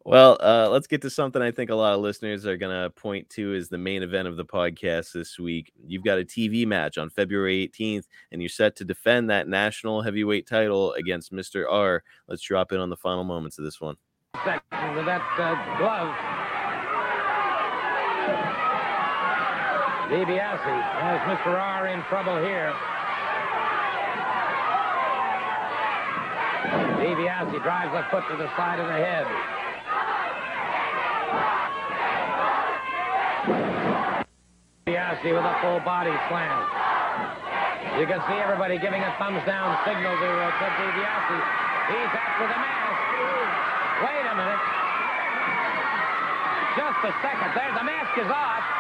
well, 0.05 0.37
uh, 0.41 0.69
let's 0.71 0.87
get 0.89 1.01
to 1.03 1.11
something 1.11 1.41
I 1.41 1.53
think 1.53 1.71
a 1.71 1.75
lot 1.75 1.95
of 1.95 2.01
listeners 2.01 2.45
are 2.45 2.57
going 2.57 2.75
to 2.75 2.91
point 2.91 3.31
to 3.31 3.55
as 3.55 3.69
the 3.69 3.79
main 3.79 4.03
event 4.03 4.27
of 4.27 4.37
the 4.37 4.45
podcast 4.45 5.13
this 5.13 5.39
week. 5.39 5.73
You've 5.87 6.03
got 6.03 6.19
a 6.19 6.25
TV 6.25 6.67
match 6.67 6.99
on 6.99 7.09
February 7.09 7.69
18th, 7.69 8.05
and 8.33 8.43
you're 8.43 8.49
set 8.49 8.75
to 8.77 8.85
defend 8.85 9.31
that 9.31 9.47
national 9.47 10.03
heavyweight 10.03 10.49
title 10.49 10.93
against 10.95 11.33
Mr. 11.33 11.67
R. 11.71 12.03
Let's 12.27 12.43
drop 12.43 12.73
in 12.73 12.81
on 12.81 12.91
the 12.91 12.97
final 12.97 13.23
moments 13.23 13.59
of 13.59 13.65
this 13.65 13.81
one. 13.81 13.97
that 14.35 14.63
uh, 14.73 15.79
glove. 15.79 16.15
DiBiase 20.11 20.83
has 20.99 21.21
Mr. 21.39 21.55
R 21.55 21.87
in 21.87 22.03
trouble 22.03 22.43
here. 22.43 22.75
DiBiase 26.99 27.63
drives 27.63 27.95
a 27.95 28.07
foot 28.11 28.25
to 28.31 28.37
the 28.37 28.49
side 28.57 28.81
of 28.81 28.89
the 28.89 28.95
head. 28.95 29.62
DiBiase 34.87 35.29
with 35.33 35.45
a 35.45 35.57
full 35.63 35.81
body 35.81 36.15
slam. 36.29 36.59
You 38.01 38.07
can 38.07 38.21
see 38.29 38.39
everybody 38.41 38.79
giving 38.79 39.03
a 39.03 39.13
thumbs 39.19 39.45
down 39.45 39.77
signal 39.85 40.15
to, 40.17 40.31
uh, 40.31 40.49
to 40.49 40.67
DiBiase. 40.81 41.39
He's 41.93 42.13
after 42.17 42.47
the 42.49 42.59
mask. 42.59 43.03
Wait 44.03 44.25
a 44.27 44.35
minute. 44.35 44.63
Just 46.77 46.99
a 47.05 47.13
second. 47.21 47.51
There, 47.55 47.73
the 47.77 47.85
mask 47.85 48.17
is 48.19 48.31
off. 48.33 48.72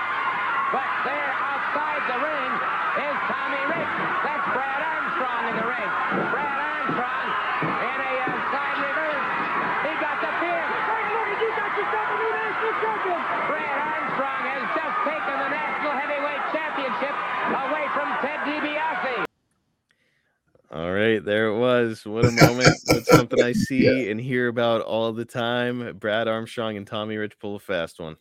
But 0.72 0.88
there 1.04 1.32
outside 1.36 2.02
the 2.08 2.16
ring 2.16 2.52
is 2.96 3.16
Tommy 3.28 3.62
Rich. 3.76 3.92
That's 4.24 4.46
Brad 4.56 4.80
Armstrong 4.80 5.42
in 5.52 5.54
the 5.60 5.66
ring. 5.68 5.90
Brad 6.32 6.58
Armstrong 6.64 7.28
in 7.76 7.98
a 8.00 8.12
uh, 8.24 8.32
side 8.48 8.78
reverse. 8.80 9.28
He 9.84 9.92
got 10.00 10.16
the 10.24 10.32
pin. 10.40 10.64
You 11.44 11.50
got 11.60 11.72
yourself 11.76 12.08
a 12.08 12.16
new 12.16 12.32
national 12.32 12.74
champion. 12.80 13.20
Brad 13.52 13.78
Armstrong 13.84 14.42
has 14.48 14.64
just 14.72 14.96
taken 15.04 15.36
the 15.44 15.50
National 15.52 15.92
Heavyweight 15.92 16.44
Championship 16.56 17.14
away 17.52 17.84
from 17.92 18.08
Ted 18.24 18.40
DiBiase. 18.48 19.24
All 20.72 20.92
right, 20.92 21.22
there 21.22 21.48
it 21.48 21.58
was. 21.58 22.06
What 22.06 22.24
a 22.24 22.30
moment. 22.32 22.80
That's 22.86 23.10
something 23.10 23.42
I 23.42 23.52
see 23.52 24.08
and 24.10 24.18
hear 24.18 24.48
about 24.48 24.80
all 24.80 25.12
the 25.12 25.26
time. 25.26 25.98
Brad 25.98 26.28
Armstrong 26.28 26.78
and 26.78 26.86
Tommy 26.86 27.18
Rich 27.18 27.38
pull 27.38 27.56
a 27.56 27.60
fast 27.60 28.00
one. 28.00 28.16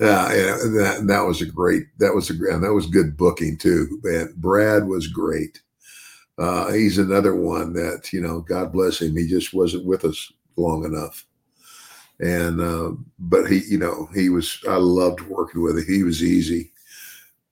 Yeah, 0.00 0.32
yeah, 0.32 0.56
that 0.56 1.04
that 1.06 1.20
was 1.20 1.40
a 1.40 1.46
great. 1.46 1.84
That 1.98 2.14
was 2.14 2.28
a. 2.30 2.32
And 2.32 2.64
that 2.64 2.72
was 2.72 2.86
good 2.86 3.16
booking 3.16 3.56
too. 3.56 4.00
Man, 4.02 4.34
Brad 4.36 4.86
was 4.86 5.06
great. 5.06 5.62
Uh, 6.36 6.72
he's 6.72 6.98
another 6.98 7.34
one 7.36 7.72
that 7.74 8.12
you 8.12 8.20
know, 8.20 8.40
God 8.40 8.72
bless 8.72 9.00
him. 9.00 9.16
He 9.16 9.28
just 9.28 9.54
wasn't 9.54 9.86
with 9.86 10.04
us 10.04 10.32
long 10.56 10.84
enough. 10.84 11.24
And 12.20 12.60
uh, 12.60 12.92
but 13.18 13.46
he, 13.46 13.60
you 13.68 13.78
know, 13.78 14.08
he 14.14 14.28
was. 14.28 14.58
I 14.68 14.76
loved 14.76 15.20
working 15.22 15.62
with 15.62 15.78
him. 15.78 15.84
He 15.86 16.02
was 16.02 16.22
easy. 16.22 16.72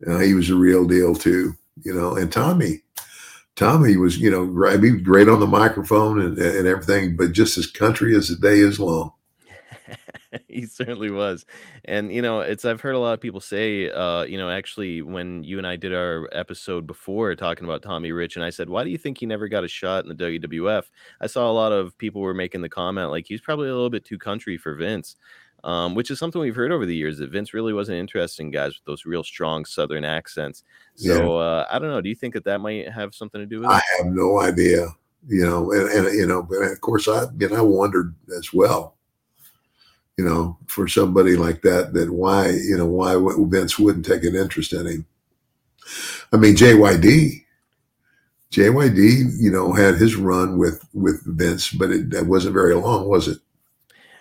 Uh, 0.07 0.19
he 0.19 0.35
was 0.35 0.51
a 0.51 0.57
real 0.57 0.85
deal 0.85 1.15
too. 1.15 1.55
You 1.85 1.95
know, 1.95 2.17
and 2.17 2.31
Tommy, 2.31 2.83
Tommy 3.57 3.97
was, 3.97 4.19
you 4.19 4.31
know, 4.31 4.47
great, 4.47 4.83
he 4.83 4.93
was 4.93 5.03
great 5.03 5.29
on 5.29 5.41
the 5.41 5.47
microphone 5.47 6.21
and, 6.21 6.39
and 6.39 6.67
everything, 6.67 7.17
but 7.17 7.33
just 7.33 7.59
as 7.59 7.67
country 7.67 8.17
as 8.17 8.29
the 8.29 8.37
day 8.37 8.59
is 8.59 8.81
long. 8.81 9.13
he 10.49 10.67
certainly 10.67 11.11
was. 11.11 11.45
And 11.85 12.13
you 12.13 12.23
know 12.23 12.41
it's 12.41 12.65
i've 12.65 12.81
heard 12.81 12.95
a 12.95 12.99
lot 12.99 13.13
of 13.13 13.21
people 13.21 13.41
say 13.41 13.91
uh 13.91 14.23
you 14.23 14.39
know 14.39 14.51
actually 14.51 15.03
when 15.03 15.43
you 15.43 15.59
and 15.59 15.67
i 15.67 15.77
did 15.77 15.95
our 15.95 16.29
episode 16.33 16.87
before 16.87 17.35
talking 17.35 17.65
about 17.65 17.83
tommy 17.83 18.13
rich 18.13 18.37
and 18.37 18.45
i 18.45 18.51
said 18.51 18.69
why 18.69 18.85
do 18.85 18.91
you 18.91 18.99
think 18.99 19.19
he 19.19 19.27
never 19.27 19.49
got 19.49 19.65
a 19.65 19.69
shot 19.69 20.05
in 20.05 20.09
the 20.09 20.15
wwf 20.15 20.85
i 21.21 21.27
saw 21.27 21.51
a 21.51 21.53
lot 21.53 21.73
of 21.73 21.97
people 21.99 22.21
were 22.21 22.35
making 22.35 22.61
the 22.61 22.69
comment 22.69 23.11
like 23.11 23.27
he's 23.27 23.41
probably 23.41 23.69
a 23.69 23.75
little 23.75 23.91
bit 23.91 24.05
too 24.05 24.19
country 24.19 24.57
for 24.57 24.75
vince 24.75 25.17
um, 25.65 25.95
which 25.95 26.11
is 26.11 26.19
something 26.19 26.41
we've 26.41 26.57
heard 26.57 26.73
over 26.73 26.87
the 26.87 26.97
years 26.97 27.19
that 27.19 27.31
vince 27.31 27.55
really 27.55 27.73
wasn't 27.73 27.97
interested 27.97 28.43
in 28.43 28.51
guys 28.51 28.71
with 28.71 28.85
those 28.85 29.07
real 29.07 29.23
strong 29.23 29.65
southern 29.65 30.05
accents. 30.05 30.65
So 30.97 31.37
uh, 31.37 31.67
i 31.71 31.79
don't 31.79 31.89
know 31.89 32.01
do 32.01 32.09
you 32.09 32.17
think 32.17 32.35
that 32.35 32.45
that 32.45 32.61
might 32.61 32.91
have 32.91 33.15
something 33.15 33.41
to 33.41 33.47
do 33.47 33.61
with 33.61 33.71
it? 33.71 33.73
I 33.73 33.83
have 33.99 34.07
no 34.07 34.41
idea, 34.41 34.89
you 35.29 35.47
know, 35.47 35.71
and, 35.73 35.89
and 35.89 36.19
you 36.19 36.27
know, 36.27 36.43
but 36.43 36.63
of 36.63 36.81
course 36.81 37.07
I, 37.07 37.27
know, 37.39 37.57
I 37.57 37.61
wondered 37.61 38.15
as 38.37 38.53
well, 38.53 38.97
you 40.19 40.25
know, 40.25 40.59
for 40.67 40.89
somebody 40.89 41.37
like 41.37 41.63
that, 41.63 41.95
that 41.95 42.11
why, 42.13 42.51
you 42.51 42.77
know, 42.77 42.87
why 42.87 43.17
Vince 43.49 43.79
wouldn't 43.79 44.05
take 44.07 44.25
an 44.25 44.37
interest 44.37 44.73
in 44.73 44.87
him. 44.87 45.07
I 46.33 46.37
mean, 46.37 46.55
JYD, 46.55 47.45
JYD, 48.51 49.41
you 49.41 49.51
know, 49.51 49.73
had 49.73 49.97
his 49.97 50.17
run 50.17 50.59
with 50.59 50.87
with 50.95 51.23
Vince, 51.27 51.73
but 51.73 51.91
it 51.91 52.11
that 52.11 52.27
wasn't 52.27 52.55
very 52.55 52.75
long, 52.75 53.09
was 53.09 53.29
it? 53.29 53.39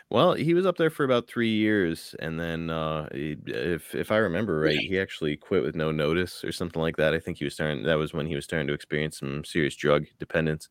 Well, 0.10 0.34
he 0.34 0.54
was 0.54 0.66
up 0.66 0.76
there 0.78 0.90
for 0.90 1.06
about 1.06 1.28
three 1.28 1.50
years, 1.54 2.16
and 2.20 2.38
then 2.40 2.70
uh, 2.70 3.08
he- 3.14 3.38
if 3.48 3.96
if 3.96 4.12
I 4.12 4.18
remember 4.18 4.60
right, 4.60 4.78
he 4.78 5.00
actually 5.00 5.38
quit 5.38 5.64
with 5.64 5.76
no 5.76 5.92
notice 5.92 6.44
or 6.44 6.52
something 6.52 6.82
like 6.82 6.98
that. 6.98 7.14
I 7.14 7.20
think 7.20 7.38
he 7.38 7.46
was 7.46 7.54
starting. 7.54 7.84
That 7.84 7.96
was 7.98 8.14
when 8.14 8.28
he 8.28 8.36
was 8.36 8.44
starting 8.44 8.68
to 8.68 8.74
experience 8.74 9.20
some 9.20 9.46
serious 9.46 9.76
drug 9.76 10.06
dependence. 10.20 10.68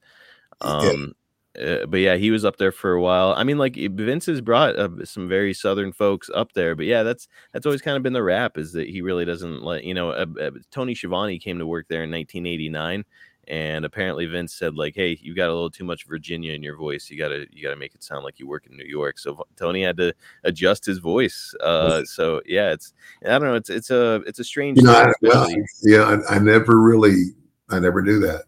Yeah. 0.63 0.93
Um, 0.93 1.15
uh, 1.59 1.87
but 1.87 1.99
yeah, 1.99 2.17
he 2.17 2.31
was 2.31 2.45
up 2.45 2.59
there 2.59 2.71
for 2.71 2.93
a 2.93 3.01
while. 3.01 3.35
I 3.37 3.43
mean, 3.43 3.59
like 3.59 3.75
Vince 3.75 4.27
has 4.27 4.41
brought 4.41 4.77
uh, 4.77 5.05
some 5.05 5.29
very 5.29 5.53
southern 5.53 5.93
folks 5.93 6.31
up 6.33 6.53
there, 6.53 6.77
but 6.77 6.87
yeah, 6.87 7.03
that's 7.03 7.27
that's 7.53 7.67
always 7.67 7.83
kind 7.83 7.97
of 7.97 8.03
been 8.03 8.13
the 8.13 8.23
rap 8.23 8.57
is 8.57 8.73
that 8.73 8.89
he 8.89 9.03
really 9.03 9.25
doesn't 9.25 9.63
let 9.63 9.85
you 9.85 9.95
know. 9.95 10.11
Uh, 10.11 10.51
Tony 10.71 10.95
Schiavone 10.95 11.39
came 11.39 11.59
to 11.59 11.67
work 11.67 11.87
there 11.89 12.05
in 12.05 12.11
1989. 12.11 13.05
And 13.49 13.85
apparently 13.85 14.27
Vince 14.27 14.55
said 14.55 14.77
like, 14.77 14.95
"Hey, 14.95 15.19
you 15.21 15.35
got 15.35 15.49
a 15.49 15.53
little 15.53 15.71
too 15.71 15.83
much 15.83 16.07
Virginia 16.07 16.53
in 16.53 16.63
your 16.63 16.77
voice. 16.77 17.11
You 17.11 17.19
gotta 17.19 17.47
you 17.51 17.65
gotta 17.65 17.75
make 17.75 17.97
it 17.97 18.05
sound 18.05 18.23
like 18.23 18.39
you 18.39 18.47
work 18.47 18.67
in 18.71 18.77
New 18.77 18.85
York." 18.85 19.19
So 19.19 19.45
Tony 19.57 19.83
had 19.83 19.97
to 19.97 20.15
adjust 20.45 20.85
his 20.85 20.99
voice. 20.99 21.53
Uh, 21.61 22.05
so 22.05 22.41
yeah, 22.47 22.71
it's 22.71 22.93
I 23.25 23.31
don't 23.31 23.43
know. 23.43 23.55
It's 23.55 23.69
it's 23.69 23.91
a 23.91 24.23
it's 24.25 24.39
a 24.39 24.45
strange. 24.45 24.79
You 24.79 24.85
know, 24.85 24.93
I, 24.93 25.13
well, 25.23 25.49
yeah, 25.83 26.21
I, 26.29 26.37
I 26.37 26.39
never 26.39 26.79
really, 26.81 27.31
I 27.71 27.81
never 27.81 28.03
knew 28.03 28.21
that. 28.21 28.45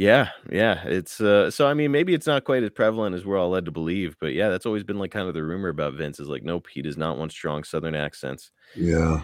Yeah, 0.00 0.30
yeah. 0.50 0.82
It's 0.86 1.20
uh 1.20 1.50
so 1.50 1.66
I 1.66 1.74
mean 1.74 1.92
maybe 1.92 2.14
it's 2.14 2.26
not 2.26 2.44
quite 2.44 2.62
as 2.62 2.70
prevalent 2.70 3.14
as 3.14 3.26
we're 3.26 3.36
all 3.36 3.50
led 3.50 3.66
to 3.66 3.70
believe, 3.70 4.16
but 4.18 4.32
yeah, 4.32 4.48
that's 4.48 4.64
always 4.64 4.82
been 4.82 4.98
like 4.98 5.10
kind 5.10 5.28
of 5.28 5.34
the 5.34 5.42
rumor 5.42 5.68
about 5.68 5.92
Vince 5.92 6.18
is 6.18 6.26
like, 6.26 6.42
nope, 6.42 6.68
he 6.72 6.80
does 6.80 6.96
not 6.96 7.18
want 7.18 7.32
strong 7.32 7.64
southern 7.64 7.94
accents. 7.94 8.50
Yeah. 8.74 9.20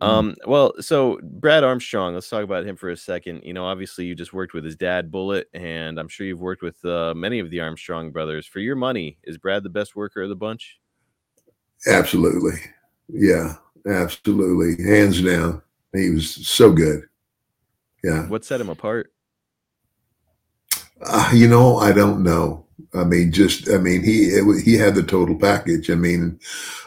Um, 0.00 0.34
well, 0.46 0.72
so 0.80 1.20
Brad 1.22 1.64
Armstrong, 1.64 2.14
let's 2.14 2.30
talk 2.30 2.44
about 2.44 2.64
him 2.64 2.76
for 2.76 2.88
a 2.88 2.96
second. 2.96 3.42
You 3.44 3.52
know, 3.52 3.66
obviously 3.66 4.06
you 4.06 4.14
just 4.14 4.32
worked 4.32 4.54
with 4.54 4.64
his 4.64 4.74
dad, 4.74 5.10
Bullet, 5.10 5.48
and 5.52 6.00
I'm 6.00 6.08
sure 6.08 6.26
you've 6.26 6.40
worked 6.40 6.62
with 6.62 6.82
uh, 6.86 7.12
many 7.14 7.38
of 7.38 7.50
the 7.50 7.60
Armstrong 7.60 8.10
brothers. 8.10 8.46
For 8.46 8.60
your 8.60 8.76
money, 8.76 9.18
is 9.24 9.36
Brad 9.36 9.64
the 9.64 9.68
best 9.68 9.96
worker 9.96 10.22
of 10.22 10.30
the 10.30 10.36
bunch? 10.36 10.78
absolutely. 11.86 12.58
Yeah, 13.08 13.56
absolutely. 13.86 14.82
Hands 14.82 15.20
down. 15.22 15.60
He 15.92 16.08
was 16.08 16.46
so 16.46 16.72
good. 16.72 17.02
Yeah. 18.02 18.26
What 18.28 18.46
set 18.46 18.62
him 18.62 18.70
apart? 18.70 19.12
Uh, 21.02 21.30
you 21.34 21.48
know, 21.48 21.76
I 21.76 21.92
don't 21.92 22.22
know. 22.22 22.66
I 22.94 23.04
mean, 23.04 23.32
just 23.32 23.68
I 23.70 23.78
mean, 23.78 24.02
he 24.02 24.24
it, 24.24 24.62
he 24.62 24.74
had 24.74 24.94
the 24.94 25.02
total 25.02 25.38
package. 25.38 25.90
I 25.90 25.94
mean, 25.94 26.38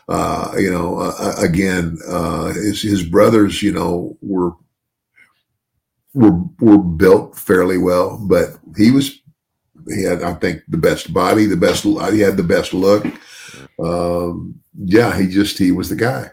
uh, 0.08 0.54
you 0.58 0.72
know, 0.72 1.00
uh, 1.00 1.36
again, 1.38 1.98
uh, 2.08 2.48
his 2.48 2.82
his 2.82 3.06
brothers, 3.06 3.62
you 3.62 3.72
know, 3.72 4.18
were 4.22 4.54
were 6.14 6.42
were 6.60 6.80
built 6.80 7.38
fairly 7.38 7.78
well, 7.78 8.18
but 8.18 8.58
he 8.76 8.92
was 8.92 9.20
he 9.88 10.04
had, 10.04 10.24
I 10.24 10.34
think, 10.34 10.62
the 10.68 10.78
best 10.78 11.14
body, 11.14 11.46
the 11.46 11.58
best. 11.58 11.84
He 11.84 12.20
had 12.20 12.38
the 12.38 12.44
best 12.44 12.74
look. 12.74 13.06
Um, 13.84 14.60
yeah, 14.76 15.18
he 15.18 15.28
just 15.28 15.58
he 15.58 15.72
was 15.72 15.90
the 15.90 15.96
guy. 15.96 16.32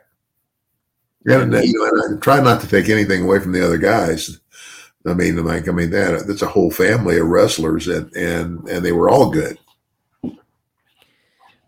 And, 1.27 1.55
uh, 1.55 1.61
you 1.61 1.73
know, 1.73 1.91
and 2.07 2.17
I 2.17 2.21
try 2.21 2.41
not 2.41 2.61
to 2.61 2.69
take 2.69 2.89
anything 2.89 3.25
away 3.25 3.41
from 3.41 3.53
the 3.53 3.65
other 3.65 3.79
guys. 3.79 4.41
I 5.07 5.15
mean, 5.15 5.45
like 5.45 5.69
I 5.69 5.73
mean 5.73 5.91
that 5.91 6.27
that's 6.27 6.43
a 6.43 6.47
whole 6.49 6.71
family 6.71 7.19
of 7.19 7.27
wrestlers, 7.29 7.87
and 7.89 8.13
and 8.17 8.69
and 8.69 8.85
they 8.85 8.93
were 8.93 9.09
all 9.09 9.31
good. 9.31 9.59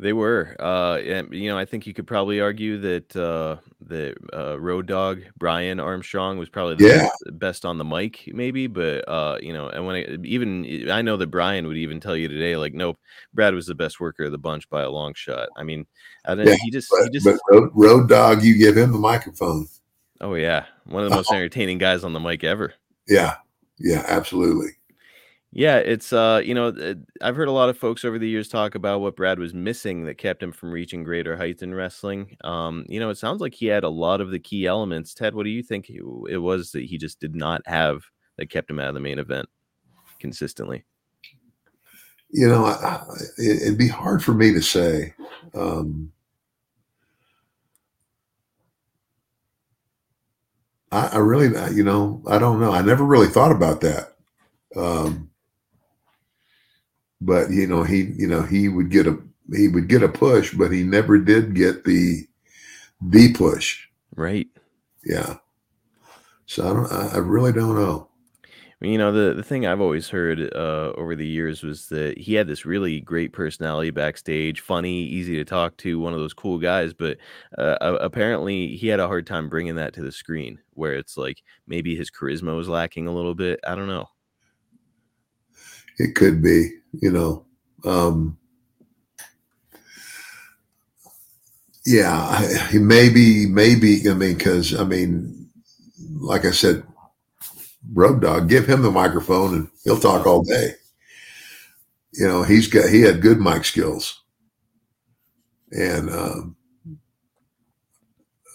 They 0.00 0.12
were. 0.12 0.54
Uh, 0.60 0.98
and, 0.98 1.32
you 1.34 1.48
know, 1.50 1.58
I 1.58 1.64
think 1.64 1.84
you 1.84 1.92
could 1.92 2.06
probably 2.06 2.40
argue 2.40 2.78
that 2.78 3.16
uh, 3.16 3.56
the 3.80 4.14
uh, 4.32 4.58
Road 4.60 4.86
Dog 4.86 5.22
Brian 5.36 5.80
Armstrong 5.80 6.38
was 6.38 6.48
probably 6.48 6.76
the 6.76 6.86
Yeah. 6.86 6.98
best, 7.00 7.38
best 7.40 7.64
on 7.64 7.78
the 7.78 7.84
mic, 7.84 8.30
maybe. 8.32 8.68
But 8.68 9.08
uh, 9.08 9.38
you 9.42 9.52
know, 9.52 9.68
and 9.68 9.86
when 9.86 9.96
it, 9.96 10.24
even 10.24 10.88
I 10.88 11.02
know 11.02 11.16
that 11.16 11.28
Brian 11.32 11.66
would 11.66 11.76
even 11.76 11.98
tell 11.98 12.16
you 12.16 12.28
today, 12.28 12.56
like, 12.56 12.74
nope, 12.74 12.96
Brad 13.34 13.54
was 13.54 13.66
the 13.66 13.74
best 13.74 13.98
worker 13.98 14.24
of 14.24 14.30
the 14.32 14.38
bunch 14.38 14.70
by 14.70 14.82
a 14.82 14.90
long 14.90 15.14
shot. 15.14 15.48
I 15.56 15.64
mean, 15.64 15.84
I 16.24 16.36
don't, 16.36 16.46
Yeah, 16.46 16.54
he 16.62 16.70
just, 16.70 16.94
he 17.02 17.10
just, 17.10 17.24
but 17.24 17.40
road, 17.50 17.70
road 17.74 18.08
dog, 18.08 18.44
you 18.44 18.56
give 18.56 18.76
him 18.76 18.92
the 18.92 18.98
microphone. 18.98 19.66
oh 20.20 20.34
yeah, 20.34 20.66
one 20.84 21.02
of 21.02 21.10
the 21.10 21.16
most 21.16 21.32
entertaining 21.32 21.78
guys 21.78 22.04
on 22.04 22.12
the 22.12 22.20
mic 22.20 22.44
ever. 22.44 22.72
Yeah, 23.08 23.36
yeah, 23.78 24.04
absolutely. 24.06 24.70
Yeah, 25.50 25.78
it's 25.78 26.12
uh, 26.12 26.42
you 26.44 26.54
know, 26.54 26.94
I've 27.22 27.34
heard 27.34 27.48
a 27.48 27.52
lot 27.52 27.70
of 27.70 27.78
folks 27.78 28.04
over 28.04 28.18
the 28.18 28.28
years 28.28 28.48
talk 28.48 28.74
about 28.74 29.00
what 29.00 29.16
Brad 29.16 29.38
was 29.38 29.54
missing 29.54 30.04
that 30.04 30.18
kept 30.18 30.42
him 30.42 30.52
from 30.52 30.70
reaching 30.70 31.02
greater 31.04 31.36
heights 31.38 31.62
in 31.62 31.74
wrestling. 31.74 32.36
Um, 32.44 32.84
you 32.86 33.00
know, 33.00 33.08
it 33.08 33.16
sounds 33.16 33.40
like 33.40 33.54
he 33.54 33.66
had 33.66 33.82
a 33.82 33.88
lot 33.88 34.20
of 34.20 34.30
the 34.30 34.38
key 34.38 34.66
elements. 34.66 35.14
Ted, 35.14 35.34
what 35.34 35.44
do 35.44 35.50
you 35.50 35.62
think 35.62 35.88
it 35.90 36.36
was 36.38 36.72
that 36.72 36.84
he 36.84 36.98
just 36.98 37.18
did 37.18 37.34
not 37.34 37.62
have 37.66 38.02
that 38.36 38.50
kept 38.50 38.70
him 38.70 38.78
out 38.78 38.88
of 38.88 38.94
the 38.94 39.00
main 39.00 39.18
event 39.18 39.48
consistently? 40.20 40.84
You 42.30 42.48
know, 42.48 42.66
I, 42.66 42.72
I, 42.72 43.02
it- 43.38 43.62
it'd 43.62 43.78
be 43.78 43.88
hard 43.88 44.22
for 44.22 44.34
me 44.34 44.52
to 44.52 44.60
say. 44.60 45.14
Um, 45.54 46.12
I, 50.90 51.08
I 51.14 51.18
really, 51.18 51.48
you 51.74 51.84
know, 51.84 52.22
I 52.26 52.38
don't 52.38 52.60
know. 52.60 52.72
I 52.72 52.82
never 52.82 53.04
really 53.04 53.28
thought 53.28 53.52
about 53.52 53.80
that. 53.82 54.14
Um, 54.76 55.30
but 57.20 57.50
you 57.50 57.66
know, 57.66 57.82
he, 57.82 58.12
you 58.16 58.26
know, 58.26 58.42
he 58.42 58.68
would 58.68 58.90
get 58.90 59.06
a 59.06 59.18
he 59.54 59.68
would 59.68 59.88
get 59.88 60.02
a 60.02 60.08
push, 60.08 60.54
but 60.54 60.72
he 60.72 60.82
never 60.82 61.18
did 61.18 61.54
get 61.54 61.84
the 61.84 62.26
the 63.00 63.32
push. 63.32 63.86
Right. 64.14 64.48
Yeah. 65.04 65.36
So 66.46 66.64
I 66.64 66.72
don't. 66.72 66.92
I, 66.92 67.16
I 67.16 67.18
really 67.18 67.52
don't 67.52 67.74
know. 67.76 68.07
You 68.80 68.96
know, 68.96 69.10
the 69.10 69.34
the 69.34 69.42
thing 69.42 69.66
I've 69.66 69.80
always 69.80 70.08
heard 70.08 70.54
uh, 70.54 70.92
over 70.96 71.16
the 71.16 71.26
years 71.26 71.64
was 71.64 71.88
that 71.88 72.16
he 72.16 72.34
had 72.34 72.46
this 72.46 72.64
really 72.64 73.00
great 73.00 73.32
personality 73.32 73.90
backstage, 73.90 74.60
funny, 74.60 75.02
easy 75.02 75.34
to 75.36 75.44
talk 75.44 75.76
to, 75.78 75.98
one 75.98 76.12
of 76.12 76.20
those 76.20 76.32
cool 76.32 76.58
guys. 76.58 76.94
But 76.94 77.18
uh, 77.56 77.76
apparently, 78.00 78.76
he 78.76 78.86
had 78.86 79.00
a 79.00 79.08
hard 79.08 79.26
time 79.26 79.48
bringing 79.48 79.74
that 79.76 79.94
to 79.94 80.02
the 80.02 80.12
screen, 80.12 80.60
where 80.74 80.94
it's 80.94 81.16
like 81.16 81.42
maybe 81.66 81.96
his 81.96 82.08
charisma 82.08 82.56
was 82.56 82.68
lacking 82.68 83.08
a 83.08 83.12
little 83.14 83.34
bit. 83.34 83.58
I 83.66 83.74
don't 83.74 83.88
know. 83.88 84.06
It 85.98 86.14
could 86.14 86.40
be, 86.40 86.70
you 87.00 87.10
know. 87.10 87.46
Um, 87.84 88.38
yeah, 91.84 92.68
maybe, 92.74 93.46
maybe. 93.46 94.08
I 94.08 94.14
mean, 94.14 94.34
because 94.38 94.72
I 94.78 94.84
mean, 94.84 95.50
like 96.20 96.44
I 96.44 96.52
said, 96.52 96.84
Road 97.92 98.20
Dog, 98.20 98.48
give 98.48 98.66
him 98.66 98.82
the 98.82 98.90
microphone 98.90 99.54
and 99.54 99.68
he'll 99.84 99.98
talk 99.98 100.26
all 100.26 100.42
day. 100.42 100.72
You 102.12 102.26
know, 102.26 102.42
he's 102.42 102.66
got 102.68 102.88
he 102.88 103.02
had 103.02 103.22
good 103.22 103.38
mic 103.38 103.64
skills, 103.64 104.22
and 105.70 106.10
um, 106.10 106.56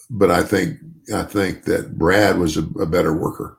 but 0.09 0.31
I 0.31 0.43
think 0.43 0.79
I 1.13 1.23
think 1.23 1.63
that 1.65 1.97
Brad 1.97 2.37
was 2.37 2.57
a, 2.57 2.63
a 2.79 2.85
better 2.85 3.13
worker. 3.13 3.57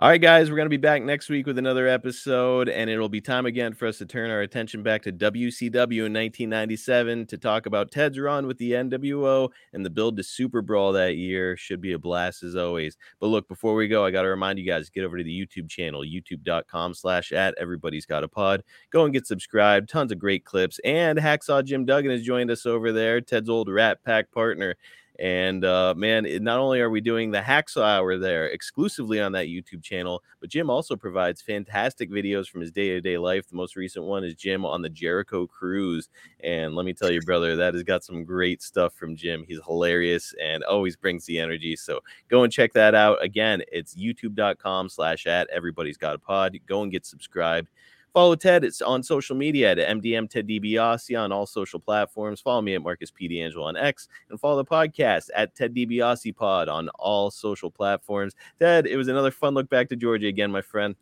All 0.00 0.08
right, 0.08 0.20
guys, 0.20 0.50
we're 0.50 0.56
going 0.56 0.66
to 0.66 0.70
be 0.70 0.76
back 0.76 1.04
next 1.04 1.28
week 1.28 1.46
with 1.46 1.56
another 1.56 1.86
episode, 1.86 2.68
and 2.68 2.90
it'll 2.90 3.08
be 3.08 3.20
time 3.20 3.46
again 3.46 3.72
for 3.74 3.86
us 3.86 3.98
to 3.98 4.06
turn 4.06 4.28
our 4.28 4.40
attention 4.40 4.82
back 4.82 5.02
to 5.02 5.12
WCW 5.12 6.06
in 6.06 6.12
1997 6.12 7.26
to 7.26 7.38
talk 7.38 7.66
about 7.66 7.92
Ted's 7.92 8.18
run 8.18 8.48
with 8.48 8.58
the 8.58 8.72
NWO 8.72 9.50
and 9.72 9.86
the 9.86 9.90
build 9.90 10.16
to 10.16 10.24
Super 10.24 10.62
Brawl 10.62 10.90
that 10.94 11.14
year. 11.14 11.56
Should 11.56 11.80
be 11.80 11.92
a 11.92 11.98
blast 11.98 12.42
as 12.42 12.56
always. 12.56 12.96
But 13.20 13.28
look, 13.28 13.46
before 13.46 13.76
we 13.76 13.86
go, 13.86 14.04
I 14.04 14.10
got 14.10 14.22
to 14.22 14.28
remind 14.28 14.58
you 14.58 14.66
guys 14.66 14.90
get 14.90 15.04
over 15.04 15.16
to 15.16 15.22
the 15.22 15.46
YouTube 15.46 15.68
channel, 15.68 16.00
youtube.com 16.00 16.94
slash 16.94 17.30
at 17.30 17.54
everybody's 17.56 18.04
got 18.04 18.24
a 18.24 18.28
pod. 18.28 18.64
Go 18.90 19.04
and 19.04 19.14
get 19.14 19.28
subscribed. 19.28 19.88
Tons 19.88 20.10
of 20.10 20.18
great 20.18 20.44
clips. 20.44 20.80
And 20.84 21.20
Hacksaw 21.20 21.64
Jim 21.64 21.84
Duggan 21.84 22.10
has 22.10 22.24
joined 22.24 22.50
us 22.50 22.66
over 22.66 22.90
there, 22.90 23.20
Ted's 23.20 23.48
old 23.48 23.68
Rat 23.68 24.02
Pack 24.04 24.32
partner. 24.32 24.74
And 25.18 25.64
uh, 25.64 25.94
man, 25.96 26.26
it, 26.26 26.42
not 26.42 26.58
only 26.58 26.80
are 26.80 26.90
we 26.90 27.00
doing 27.00 27.30
the 27.30 27.40
Hacksaw 27.40 27.82
Hour 27.82 28.18
there 28.18 28.46
exclusively 28.46 29.20
on 29.20 29.32
that 29.32 29.46
YouTube 29.46 29.82
channel, 29.82 30.22
but 30.40 30.50
Jim 30.50 30.68
also 30.68 30.96
provides 30.96 31.40
fantastic 31.40 32.10
videos 32.10 32.48
from 32.48 32.60
his 32.60 32.72
day 32.72 32.88
to 32.90 33.00
day 33.00 33.16
life. 33.16 33.48
The 33.48 33.56
most 33.56 33.76
recent 33.76 34.04
one 34.04 34.24
is 34.24 34.34
Jim 34.34 34.64
on 34.64 34.82
the 34.82 34.88
Jericho 34.88 35.46
Cruise. 35.46 36.08
And 36.40 36.74
let 36.74 36.84
me 36.84 36.92
tell 36.92 37.10
you, 37.10 37.20
brother, 37.20 37.54
that 37.56 37.74
has 37.74 37.84
got 37.84 38.02
some 38.02 38.24
great 38.24 38.60
stuff 38.60 38.94
from 38.94 39.14
Jim. 39.14 39.44
He's 39.46 39.60
hilarious 39.64 40.34
and 40.42 40.64
always 40.64 40.96
brings 40.96 41.24
the 41.26 41.38
energy. 41.38 41.76
So 41.76 42.00
go 42.28 42.42
and 42.42 42.52
check 42.52 42.72
that 42.72 42.94
out. 42.94 43.22
Again, 43.22 43.62
it's 43.70 43.94
youtube.com 43.94 44.88
slash 44.88 45.26
at 45.26 45.48
everybody's 45.50 45.96
got 45.96 46.16
a 46.16 46.18
pod. 46.18 46.58
Go 46.66 46.82
and 46.82 46.90
get 46.90 47.06
subscribed. 47.06 47.68
Follow 48.14 48.36
Ted. 48.36 48.62
It's 48.62 48.80
on 48.80 49.02
social 49.02 49.34
media 49.34 49.72
at 49.72 49.78
MDM 49.78 50.30
Ted 50.30 50.46
DiBiase 50.46 51.20
on 51.20 51.32
all 51.32 51.46
social 51.46 51.80
platforms. 51.80 52.40
Follow 52.40 52.62
me 52.62 52.76
at 52.76 52.82
Marcus 52.82 53.10
P. 53.10 53.28
DeAngelo 53.28 53.64
on 53.64 53.76
X 53.76 54.06
and 54.30 54.38
follow 54.38 54.56
the 54.56 54.64
podcast 54.64 55.30
at 55.34 55.54
Ted 55.56 55.74
DiBiase 55.74 56.34
Pod 56.36 56.68
on 56.68 56.88
all 56.90 57.32
social 57.32 57.72
platforms. 57.72 58.34
Ted, 58.60 58.86
it 58.86 58.96
was 58.96 59.08
another 59.08 59.32
fun 59.32 59.52
look 59.54 59.68
back 59.68 59.88
to 59.88 59.96
Georgia 59.96 60.28
again, 60.28 60.52
my 60.52 60.62
friend. 60.62 60.94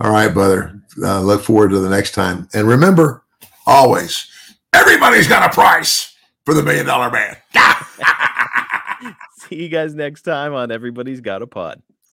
All 0.00 0.12
right, 0.12 0.32
brother. 0.32 0.80
Uh, 1.02 1.20
look 1.20 1.42
forward 1.42 1.70
to 1.70 1.80
the 1.80 1.90
next 1.90 2.12
time. 2.12 2.48
And 2.54 2.68
remember, 2.68 3.24
always, 3.66 4.30
everybody's 4.72 5.26
got 5.26 5.50
a 5.50 5.52
price 5.52 6.14
for 6.44 6.54
the 6.54 6.62
million 6.62 6.86
dollar 6.86 7.10
man. 7.10 7.36
See 9.36 9.56
you 9.56 9.68
guys 9.68 9.94
next 9.94 10.22
time 10.22 10.54
on 10.54 10.70
Everybody's 10.70 11.20
Got 11.20 11.42
a 11.42 11.46
Pod. 11.46 11.82